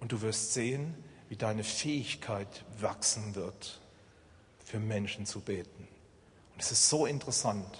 Und 0.00 0.12
du 0.12 0.20
wirst 0.20 0.52
sehen, 0.52 0.94
wie 1.28 1.36
deine 1.36 1.64
Fähigkeit 1.64 2.64
wachsen 2.80 3.34
wird, 3.34 3.80
für 4.64 4.78
Menschen 4.78 5.26
zu 5.26 5.40
beten. 5.40 5.88
Und 6.54 6.62
es 6.62 6.70
ist 6.70 6.88
so 6.88 7.06
interessant. 7.06 7.78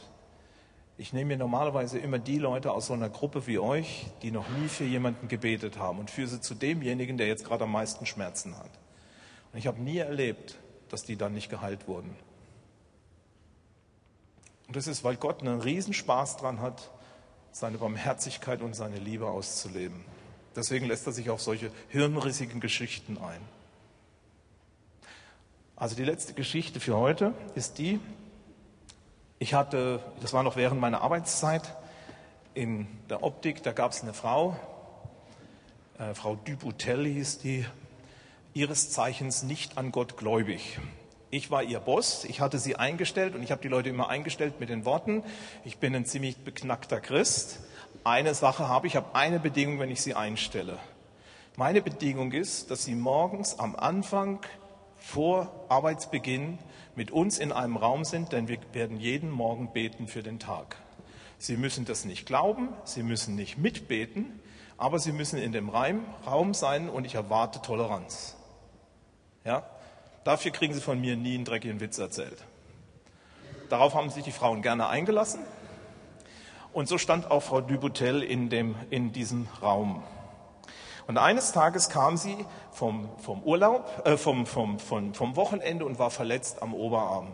Ich 0.96 1.12
nehme 1.12 1.28
mir 1.28 1.38
normalerweise 1.38 1.98
immer 1.98 2.18
die 2.18 2.38
Leute 2.38 2.70
aus 2.70 2.86
so 2.86 2.92
einer 2.92 3.08
Gruppe 3.08 3.46
wie 3.46 3.58
euch, 3.58 4.06
die 4.22 4.30
noch 4.30 4.48
nie 4.48 4.68
für 4.68 4.84
jemanden 4.84 5.28
gebetet 5.28 5.78
haben 5.78 5.98
und 5.98 6.10
führe 6.10 6.28
sie 6.28 6.40
zu 6.40 6.54
demjenigen, 6.54 7.18
der 7.18 7.26
jetzt 7.26 7.44
gerade 7.44 7.64
am 7.64 7.72
meisten 7.72 8.06
Schmerzen 8.06 8.56
hat. 8.56 8.70
Und 9.52 9.58
ich 9.58 9.66
habe 9.66 9.80
nie 9.80 9.98
erlebt, 9.98 10.56
dass 10.88 11.02
die 11.02 11.16
dann 11.16 11.34
nicht 11.34 11.50
geheilt 11.50 11.88
wurden. 11.88 12.16
Und 14.68 14.76
das 14.76 14.86
ist, 14.86 15.04
weil 15.04 15.16
Gott 15.16 15.40
einen 15.40 15.60
Riesenspaß 15.60 16.36
dran 16.36 16.60
hat, 16.60 16.90
seine 17.52 17.78
Barmherzigkeit 17.78 18.62
und 18.62 18.74
seine 18.74 18.98
Liebe 18.98 19.26
auszuleben. 19.28 20.04
Deswegen 20.56 20.86
lässt 20.86 21.06
er 21.06 21.12
sich 21.12 21.30
auf 21.30 21.40
solche 21.40 21.70
hirnrissigen 21.88 22.60
Geschichten 22.60 23.18
ein. 23.18 23.40
Also 25.76 25.96
die 25.96 26.04
letzte 26.04 26.34
Geschichte 26.34 26.78
für 26.78 26.96
heute 26.96 27.34
ist 27.56 27.78
die, 27.78 27.98
ich 29.40 29.54
hatte, 29.54 30.00
das 30.20 30.32
war 30.32 30.44
noch 30.44 30.56
während 30.56 30.80
meiner 30.80 31.02
Arbeitszeit 31.02 31.74
in 32.54 32.86
der 33.10 33.24
Optik, 33.24 33.62
da 33.64 33.72
gab 33.72 33.90
es 33.90 34.02
eine 34.02 34.14
Frau, 34.14 34.56
äh, 35.98 36.14
Frau 36.14 36.36
Dubutel 36.36 37.04
hieß 37.04 37.38
die, 37.38 37.66
ihres 38.54 38.90
Zeichens 38.90 39.42
nicht 39.42 39.76
an 39.76 39.90
Gott 39.90 40.16
gläubig. 40.16 40.78
Ich 41.30 41.50
war 41.50 41.64
ihr 41.64 41.80
Boss, 41.80 42.24
ich 42.24 42.40
hatte 42.40 42.60
sie 42.60 42.76
eingestellt 42.76 43.34
und 43.34 43.42
ich 43.42 43.50
habe 43.50 43.60
die 43.60 43.68
Leute 43.68 43.88
immer 43.88 44.08
eingestellt 44.08 44.60
mit 44.60 44.68
den 44.68 44.84
Worten, 44.84 45.24
ich 45.64 45.78
bin 45.78 45.94
ein 45.96 46.06
ziemlich 46.06 46.36
beknackter 46.36 47.00
Christ. 47.00 47.58
Eine 48.04 48.34
Sache 48.34 48.68
habe 48.68 48.86
ich, 48.86 48.96
habe 48.96 49.14
eine 49.14 49.40
Bedingung, 49.40 49.78
wenn 49.78 49.90
ich 49.90 50.02
sie 50.02 50.14
einstelle. 50.14 50.78
Meine 51.56 51.80
Bedingung 51.80 52.32
ist, 52.32 52.70
dass 52.70 52.84
sie 52.84 52.94
morgens 52.94 53.58
am 53.58 53.74
Anfang 53.74 54.40
vor 54.98 55.66
Arbeitsbeginn 55.70 56.58
mit 56.96 57.10
uns 57.10 57.38
in 57.38 57.50
einem 57.50 57.78
Raum 57.78 58.04
sind, 58.04 58.32
denn 58.32 58.46
wir 58.46 58.58
werden 58.74 59.00
jeden 59.00 59.30
Morgen 59.30 59.72
beten 59.72 60.06
für 60.06 60.22
den 60.22 60.38
Tag. 60.38 60.76
Sie 61.38 61.56
müssen 61.56 61.86
das 61.86 62.04
nicht 62.04 62.26
glauben, 62.26 62.68
Sie 62.84 63.02
müssen 63.02 63.36
nicht 63.36 63.56
mitbeten, 63.56 64.38
aber 64.76 64.98
Sie 64.98 65.12
müssen 65.12 65.38
in 65.38 65.52
dem 65.52 65.70
Raum 65.70 66.52
sein 66.52 66.90
und 66.90 67.06
ich 67.06 67.14
erwarte 67.14 67.62
Toleranz. 67.62 68.36
Ja? 69.44 69.64
Dafür 70.24 70.50
kriegen 70.50 70.74
Sie 70.74 70.80
von 70.82 71.00
mir 71.00 71.16
nie 71.16 71.36
einen 71.36 71.46
dreckigen 71.46 71.80
Witz 71.80 71.96
erzählt. 71.96 72.44
Darauf 73.70 73.94
haben 73.94 74.10
sich 74.10 74.24
die 74.24 74.32
Frauen 74.32 74.60
gerne 74.60 74.88
eingelassen. 74.88 75.40
Und 76.74 76.88
so 76.88 76.98
stand 76.98 77.30
auch 77.30 77.44
Frau 77.44 77.60
Dubutel 77.60 78.20
in, 78.20 78.50
dem, 78.50 78.74
in 78.90 79.12
diesem 79.12 79.46
Raum. 79.62 80.02
Und 81.06 81.18
eines 81.18 81.52
Tages 81.52 81.88
kam 81.88 82.16
sie 82.16 82.36
vom, 82.72 83.08
vom 83.18 83.44
Urlaub, 83.44 84.02
äh, 84.04 84.16
vom, 84.16 84.44
vom, 84.44 84.80
vom, 84.80 85.14
vom 85.14 85.36
Wochenende 85.36 85.84
und 85.86 86.00
war 86.00 86.10
verletzt 86.10 86.62
am 86.62 86.74
Oberarm. 86.74 87.28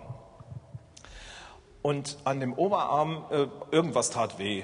Und 1.81 2.19
an 2.25 2.39
dem 2.39 2.53
Oberarm, 2.53 3.25
äh, 3.31 3.47
irgendwas 3.71 4.11
tat 4.11 4.39
weh. 4.39 4.63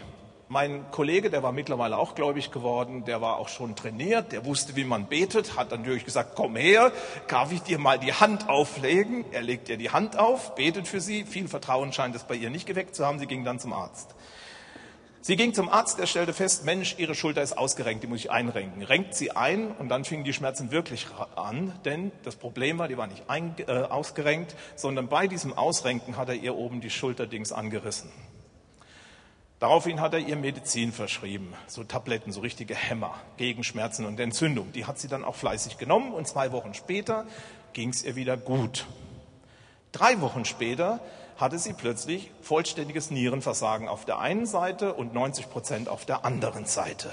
Mein 0.48 0.90
Kollege, 0.90 1.30
der 1.30 1.42
war 1.42 1.52
mittlerweile 1.52 1.96
auch 1.96 2.14
gläubig 2.14 2.50
geworden, 2.50 3.04
der 3.06 3.22
war 3.22 3.38
auch 3.38 3.48
schon 3.48 3.76
trainiert, 3.76 4.32
der 4.32 4.44
wusste, 4.44 4.76
wie 4.76 4.84
man 4.84 5.06
betet, 5.06 5.56
hat 5.56 5.72
dann 5.72 5.80
natürlich 5.80 6.04
gesagt, 6.04 6.32
komm 6.36 6.54
her, 6.54 6.92
darf 7.28 7.50
ich 7.50 7.62
dir 7.62 7.78
mal 7.78 7.98
die 7.98 8.12
Hand 8.12 8.50
auflegen? 8.50 9.24
Er 9.32 9.42
legt 9.42 9.70
ihr 9.70 9.78
die 9.78 9.90
Hand 9.90 10.18
auf, 10.18 10.54
betet 10.54 10.86
für 10.86 11.00
sie, 11.00 11.24
viel 11.24 11.48
Vertrauen 11.48 11.94
scheint 11.94 12.14
es 12.14 12.24
bei 12.24 12.34
ihr 12.34 12.50
nicht 12.50 12.66
geweckt 12.66 12.94
zu 12.94 13.06
haben, 13.06 13.18
sie 13.18 13.26
ging 13.26 13.42
dann 13.42 13.58
zum 13.58 13.72
Arzt. 13.72 14.15
Sie 15.26 15.34
ging 15.34 15.54
zum 15.54 15.68
Arzt, 15.68 15.98
der 15.98 16.06
stellte 16.06 16.32
fest, 16.32 16.64
Mensch, 16.64 16.94
ihre 16.98 17.16
Schulter 17.16 17.42
ist 17.42 17.58
ausgerenkt, 17.58 18.04
die 18.04 18.06
muss 18.06 18.20
ich 18.20 18.30
einrenken. 18.30 18.84
Renkt 18.84 19.16
sie 19.16 19.32
ein 19.32 19.72
und 19.72 19.88
dann 19.88 20.04
fingen 20.04 20.22
die 20.22 20.32
Schmerzen 20.32 20.70
wirklich 20.70 21.08
an, 21.34 21.72
denn 21.84 22.12
das 22.22 22.36
Problem 22.36 22.78
war, 22.78 22.86
die 22.86 22.96
war 22.96 23.08
nicht 23.08 23.28
ein, 23.28 23.56
äh, 23.66 23.72
ausgerenkt, 23.72 24.54
sondern 24.76 25.08
bei 25.08 25.26
diesem 25.26 25.52
Ausrenken 25.52 26.16
hat 26.16 26.28
er 26.28 26.36
ihr 26.36 26.54
oben 26.54 26.80
die 26.80 26.90
Schulterdings 26.90 27.50
angerissen. 27.50 28.08
Daraufhin 29.58 30.00
hat 30.00 30.14
er 30.14 30.20
ihr 30.20 30.36
Medizin 30.36 30.92
verschrieben, 30.92 31.54
so 31.66 31.82
Tabletten, 31.82 32.30
so 32.30 32.38
richtige 32.38 32.76
Hämmer 32.76 33.12
gegen 33.36 33.64
Schmerzen 33.64 34.06
und 34.06 34.20
Entzündung. 34.20 34.70
Die 34.74 34.86
hat 34.86 35.00
sie 35.00 35.08
dann 35.08 35.24
auch 35.24 35.34
fleißig 35.34 35.76
genommen 35.76 36.12
und 36.12 36.28
zwei 36.28 36.52
Wochen 36.52 36.72
später 36.72 37.26
ging 37.72 37.88
es 37.88 38.04
ihr 38.04 38.14
wieder 38.14 38.36
gut. 38.36 38.86
Drei 39.90 40.20
Wochen 40.20 40.44
später 40.44 41.00
hatte 41.36 41.58
sie 41.58 41.72
plötzlich 41.72 42.30
vollständiges 42.42 43.10
Nierenversagen 43.10 43.88
auf 43.88 44.04
der 44.04 44.18
einen 44.18 44.46
Seite 44.46 44.94
und 44.94 45.14
90 45.14 45.50
Prozent 45.50 45.88
auf 45.88 46.06
der 46.06 46.24
anderen 46.24 46.66
Seite. 46.66 47.10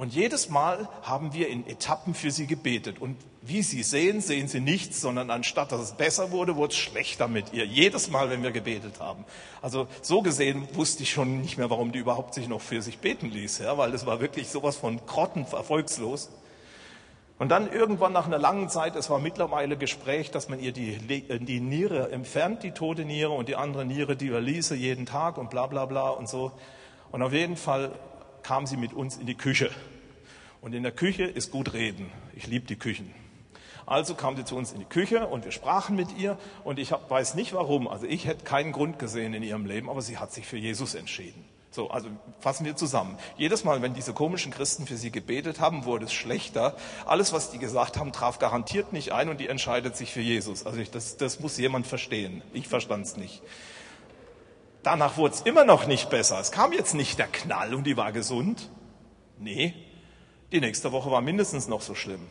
Und 0.00 0.14
jedes 0.14 0.48
Mal 0.48 0.88
haben 1.02 1.34
wir 1.34 1.48
in 1.48 1.66
Etappen 1.66 2.14
für 2.14 2.30
sie 2.30 2.46
gebetet. 2.46 3.02
Und 3.02 3.18
wie 3.42 3.62
Sie 3.62 3.82
sehen, 3.82 4.22
sehen 4.22 4.48
Sie 4.48 4.60
nichts, 4.60 5.02
sondern 5.02 5.30
anstatt 5.30 5.72
dass 5.72 5.80
es 5.82 5.92
besser 5.92 6.30
wurde, 6.30 6.56
wurde 6.56 6.72
es 6.72 6.78
schlechter 6.78 7.28
mit 7.28 7.52
ihr. 7.52 7.66
Jedes 7.66 8.10
Mal, 8.10 8.30
wenn 8.30 8.42
wir 8.42 8.50
gebetet 8.50 8.98
haben. 8.98 9.26
Also 9.60 9.88
so 10.00 10.22
gesehen 10.22 10.66
wusste 10.74 11.02
ich 11.02 11.10
schon 11.10 11.42
nicht 11.42 11.58
mehr, 11.58 11.68
warum 11.68 11.92
die 11.92 11.98
überhaupt 11.98 12.32
sich 12.32 12.48
noch 12.48 12.62
für 12.62 12.80
sich 12.80 13.00
beten 13.00 13.30
ließ, 13.30 13.58
ja, 13.58 13.76
weil 13.76 13.92
es 13.92 14.06
war 14.06 14.22
wirklich 14.22 14.48
sowas 14.48 14.76
von 14.76 15.04
grottenerfolgslos. 15.04 16.30
Und 17.40 17.48
dann 17.48 17.72
irgendwann 17.72 18.12
nach 18.12 18.26
einer 18.26 18.38
langen 18.38 18.68
Zeit, 18.68 18.96
es 18.96 19.08
war 19.08 19.18
mittlerweile 19.18 19.78
Gespräch, 19.78 20.30
dass 20.30 20.50
man 20.50 20.60
ihr 20.60 20.72
die, 20.72 20.98
die 20.98 21.60
Niere 21.60 22.12
entfernt, 22.12 22.62
die 22.62 22.72
tote 22.72 23.06
Niere 23.06 23.30
und 23.30 23.48
die 23.48 23.56
andere 23.56 23.86
Niere, 23.86 24.14
die 24.14 24.26
überließe 24.26 24.74
jeden 24.76 25.06
Tag 25.06 25.38
und 25.38 25.48
bla 25.48 25.66
bla 25.66 25.86
bla 25.86 26.10
und 26.10 26.28
so. 26.28 26.52
Und 27.10 27.22
auf 27.22 27.32
jeden 27.32 27.56
Fall 27.56 27.92
kam 28.42 28.66
sie 28.66 28.76
mit 28.76 28.92
uns 28.92 29.16
in 29.16 29.24
die 29.24 29.38
Küche. 29.38 29.70
Und 30.60 30.74
in 30.74 30.82
der 30.82 30.92
Küche 30.92 31.24
ist 31.24 31.50
gut 31.50 31.72
reden. 31.72 32.12
Ich 32.34 32.46
liebe 32.46 32.66
die 32.66 32.76
Küchen. 32.76 33.10
Also 33.86 34.14
kam 34.14 34.36
sie 34.36 34.44
zu 34.44 34.54
uns 34.54 34.72
in 34.72 34.80
die 34.80 34.84
Küche 34.84 35.26
und 35.26 35.46
wir 35.46 35.52
sprachen 35.52 35.96
mit 35.96 36.18
ihr 36.18 36.36
und 36.62 36.78
ich 36.78 36.92
hab, 36.92 37.08
weiß 37.08 37.36
nicht 37.36 37.54
warum. 37.54 37.88
Also 37.88 38.04
ich 38.04 38.26
hätte 38.26 38.44
keinen 38.44 38.72
Grund 38.72 38.98
gesehen 38.98 39.32
in 39.32 39.42
ihrem 39.42 39.64
Leben, 39.64 39.88
aber 39.88 40.02
sie 40.02 40.18
hat 40.18 40.30
sich 40.30 40.46
für 40.46 40.58
Jesus 40.58 40.94
entschieden. 40.94 41.42
So, 41.72 41.88
also 41.88 42.08
fassen 42.40 42.66
wir 42.66 42.74
zusammen. 42.74 43.16
Jedes 43.36 43.62
Mal, 43.62 43.80
wenn 43.80 43.94
diese 43.94 44.12
komischen 44.12 44.50
Christen 44.50 44.86
für 44.86 44.96
sie 44.96 45.12
gebetet 45.12 45.60
haben, 45.60 45.84
wurde 45.84 46.06
es 46.06 46.12
schlechter. 46.12 46.76
Alles, 47.06 47.32
was 47.32 47.52
die 47.52 47.58
gesagt 47.58 47.96
haben, 47.96 48.12
traf 48.12 48.40
garantiert 48.40 48.92
nicht 48.92 49.12
ein 49.12 49.28
und 49.28 49.38
die 49.38 49.46
entscheidet 49.46 49.96
sich 49.96 50.12
für 50.12 50.20
Jesus. 50.20 50.66
Also 50.66 50.80
ich, 50.80 50.90
das, 50.90 51.16
das 51.16 51.38
muss 51.38 51.56
jemand 51.58 51.86
verstehen. 51.86 52.42
Ich 52.52 52.66
verstand 52.66 53.06
es 53.06 53.16
nicht. 53.16 53.40
Danach 54.82 55.16
wurde 55.16 55.34
es 55.34 55.42
immer 55.42 55.64
noch 55.64 55.86
nicht 55.86 56.10
besser. 56.10 56.40
Es 56.40 56.50
kam 56.50 56.72
jetzt 56.72 56.94
nicht 56.94 57.18
der 57.20 57.28
Knall 57.28 57.72
und 57.74 57.84
die 57.86 57.96
war 57.96 58.10
gesund. 58.10 58.68
Nee, 59.38 59.74
die 60.50 60.60
nächste 60.60 60.90
Woche 60.90 61.10
war 61.12 61.20
mindestens 61.20 61.68
noch 61.68 61.82
so 61.82 61.94
schlimm. 61.94 62.26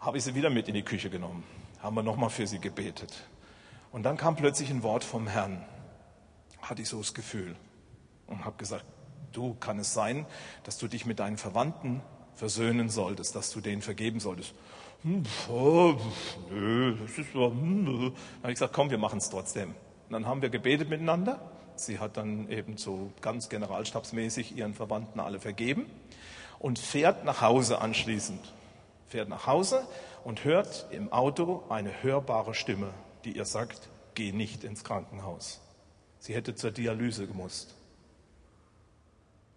Habe 0.00 0.18
ich 0.18 0.24
sie 0.24 0.34
wieder 0.34 0.50
mit 0.50 0.66
in 0.66 0.74
die 0.74 0.82
Küche 0.82 1.10
genommen. 1.10 1.44
Haben 1.80 1.94
wir 1.94 2.02
nochmal 2.02 2.30
für 2.30 2.48
sie 2.48 2.58
gebetet. 2.58 3.14
Und 3.92 4.02
dann 4.02 4.16
kam 4.16 4.34
plötzlich 4.34 4.70
ein 4.70 4.82
Wort 4.82 5.04
vom 5.04 5.28
Herrn. 5.28 5.64
Hatte 6.60 6.82
ich 6.82 6.88
so 6.88 6.98
das 6.98 7.14
Gefühl 7.14 7.54
und 8.26 8.44
habe 8.44 8.56
gesagt, 8.56 8.84
du 9.32 9.54
kann 9.54 9.78
es 9.78 9.94
sein, 9.94 10.26
dass 10.64 10.78
du 10.78 10.88
dich 10.88 11.06
mit 11.06 11.18
deinen 11.18 11.36
Verwandten 11.36 12.02
versöhnen 12.34 12.90
solltest, 12.90 13.34
dass 13.34 13.50
du 13.50 13.60
denen 13.60 13.82
vergeben 13.82 14.20
solltest. 14.20 14.54
Hm, 15.02 15.22
oh, 15.48 15.94
nö, 16.50 16.96
das 17.00 17.18
ist 17.18 17.32
so. 17.32 17.50
Hm, 17.50 17.84
dann 17.86 18.12
habe 18.42 18.52
ich 18.52 18.54
gesagt, 18.54 18.72
komm, 18.72 18.90
wir 18.90 18.98
machen 18.98 19.18
es 19.18 19.30
trotzdem. 19.30 19.70
Und 19.70 20.12
dann 20.12 20.26
haben 20.26 20.42
wir 20.42 20.50
gebetet 20.50 20.88
miteinander. 20.88 21.40
Sie 21.76 21.98
hat 21.98 22.16
dann 22.16 22.48
eben 22.50 22.76
so 22.76 23.12
ganz 23.20 23.48
generalstabsmäßig 23.48 24.56
ihren 24.56 24.74
Verwandten 24.74 25.20
alle 25.20 25.40
vergeben 25.40 25.86
und 26.58 26.78
fährt 26.78 27.24
nach 27.24 27.42
Hause 27.42 27.80
anschließend. 27.80 28.40
Fährt 29.08 29.28
nach 29.28 29.46
Hause 29.46 29.86
und 30.24 30.44
hört 30.44 30.86
im 30.90 31.12
Auto 31.12 31.64
eine 31.68 32.02
hörbare 32.02 32.54
Stimme, 32.54 32.92
die 33.24 33.36
ihr 33.36 33.44
sagt, 33.44 33.88
geh 34.14 34.32
nicht 34.32 34.64
ins 34.64 34.82
Krankenhaus. 34.82 35.60
Sie 36.18 36.34
hätte 36.34 36.54
zur 36.54 36.70
Dialyse 36.70 37.26
gemusst. 37.26 37.76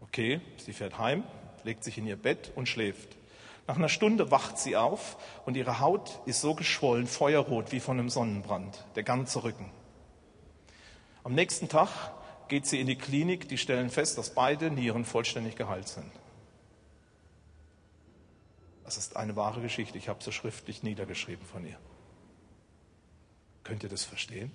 Okay, 0.02 0.42
sie 0.58 0.74
fährt 0.74 0.98
heim, 0.98 1.24
legt 1.64 1.84
sich 1.84 1.98
in 1.98 2.08
ihr 2.08 2.16
Bett 2.16 2.52
und 2.56 2.68
schläft. 2.68 3.18
Nach 3.68 3.78
einer 3.78 3.90
Stunde 3.90 4.32
wacht 4.32 4.58
sie 4.58 4.76
auf 4.76 5.18
und 5.46 5.56
ihre 5.56 5.80
Haut 5.80 6.20
ist 6.26 6.42
so 6.42 6.56
geschwollen, 6.56 7.06
feuerrot 7.06 7.72
wie 7.72 7.80
von 7.80 8.00
einem 8.00 8.10
Sonnenbrand, 8.10 8.86
der 8.96 9.04
ganze 9.04 9.44
Rücken. 9.44 9.72
Am 11.24 11.36
nächsten 11.36 11.70
Tag 11.70 11.90
geht 12.48 12.66
sie 12.66 12.80
in 12.80 12.88
die 12.88 12.98
Klinik, 12.98 13.48
die 13.48 13.60
stellen 13.60 13.92
fest, 13.92 14.18
dass 14.18 14.34
beide 14.34 14.72
Nieren 14.72 15.06
vollständig 15.06 15.56
geheilt 15.56 15.88
sind. 15.88 16.12
Das 18.84 18.98
ist 18.98 19.16
eine 19.16 19.36
wahre 19.36 19.62
Geschichte, 19.62 20.00
ich 20.00 20.10
habe 20.10 20.24
sie 20.24 20.32
schriftlich 20.32 20.82
niedergeschrieben 20.82 21.46
von 21.46 21.64
ihr. 21.64 21.78
Könnt 23.64 23.84
ihr 23.84 23.90
das 23.90 24.04
verstehen? 24.04 24.52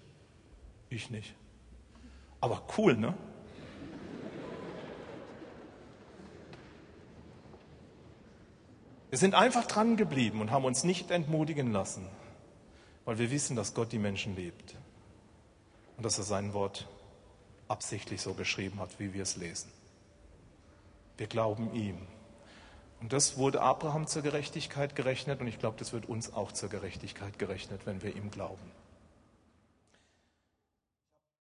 Ich 0.89 1.11
nicht. 1.11 1.37
Aber 2.41 2.65
cool, 2.77 2.97
ne? 2.97 3.15
Wir 9.15 9.19
sind 9.19 9.37
einfach 9.37 9.67
dran 9.67 9.97
geblieben 9.97 10.41
und 10.41 10.51
haben 10.51 10.65
uns 10.65 10.83
nicht 10.83 11.13
entmutigen 11.13 11.71
lassen, 11.71 12.05
weil 13.05 13.17
wir 13.17 13.31
wissen, 13.31 13.55
dass 13.55 13.73
Gott 13.73 13.93
die 13.93 14.01
Menschen 14.01 14.35
liebt 14.35 14.75
und 15.97 16.05
dass 16.05 16.19
er 16.19 16.25
sein 16.25 16.53
Wort 16.53 16.89
absichtlich 17.69 18.21
so 18.21 18.35
geschrieben 18.35 18.81
hat, 18.81 18.99
wie 18.99 19.15
wir 19.15 19.23
es 19.23 19.37
lesen. 19.37 19.71
Wir 21.17 21.29
glauben 21.29 21.73
ihm. 21.75 21.97
Und 23.01 23.13
das 23.13 23.37
wurde 23.37 23.61
Abraham 23.61 24.09
zur 24.09 24.23
Gerechtigkeit 24.23 24.97
gerechnet 24.97 25.41
und 25.41 25.47
ich 25.47 25.61
glaube, 25.61 25.77
das 25.79 25.93
wird 25.93 26.09
uns 26.09 26.35
auch 26.35 26.51
zur 26.51 26.69
Gerechtigkeit 26.69 27.39
gerechnet, 27.39 27.83
wenn 27.87 28.03
wir 28.03 28.17
ihm 28.17 28.33
glauben. 28.33 28.73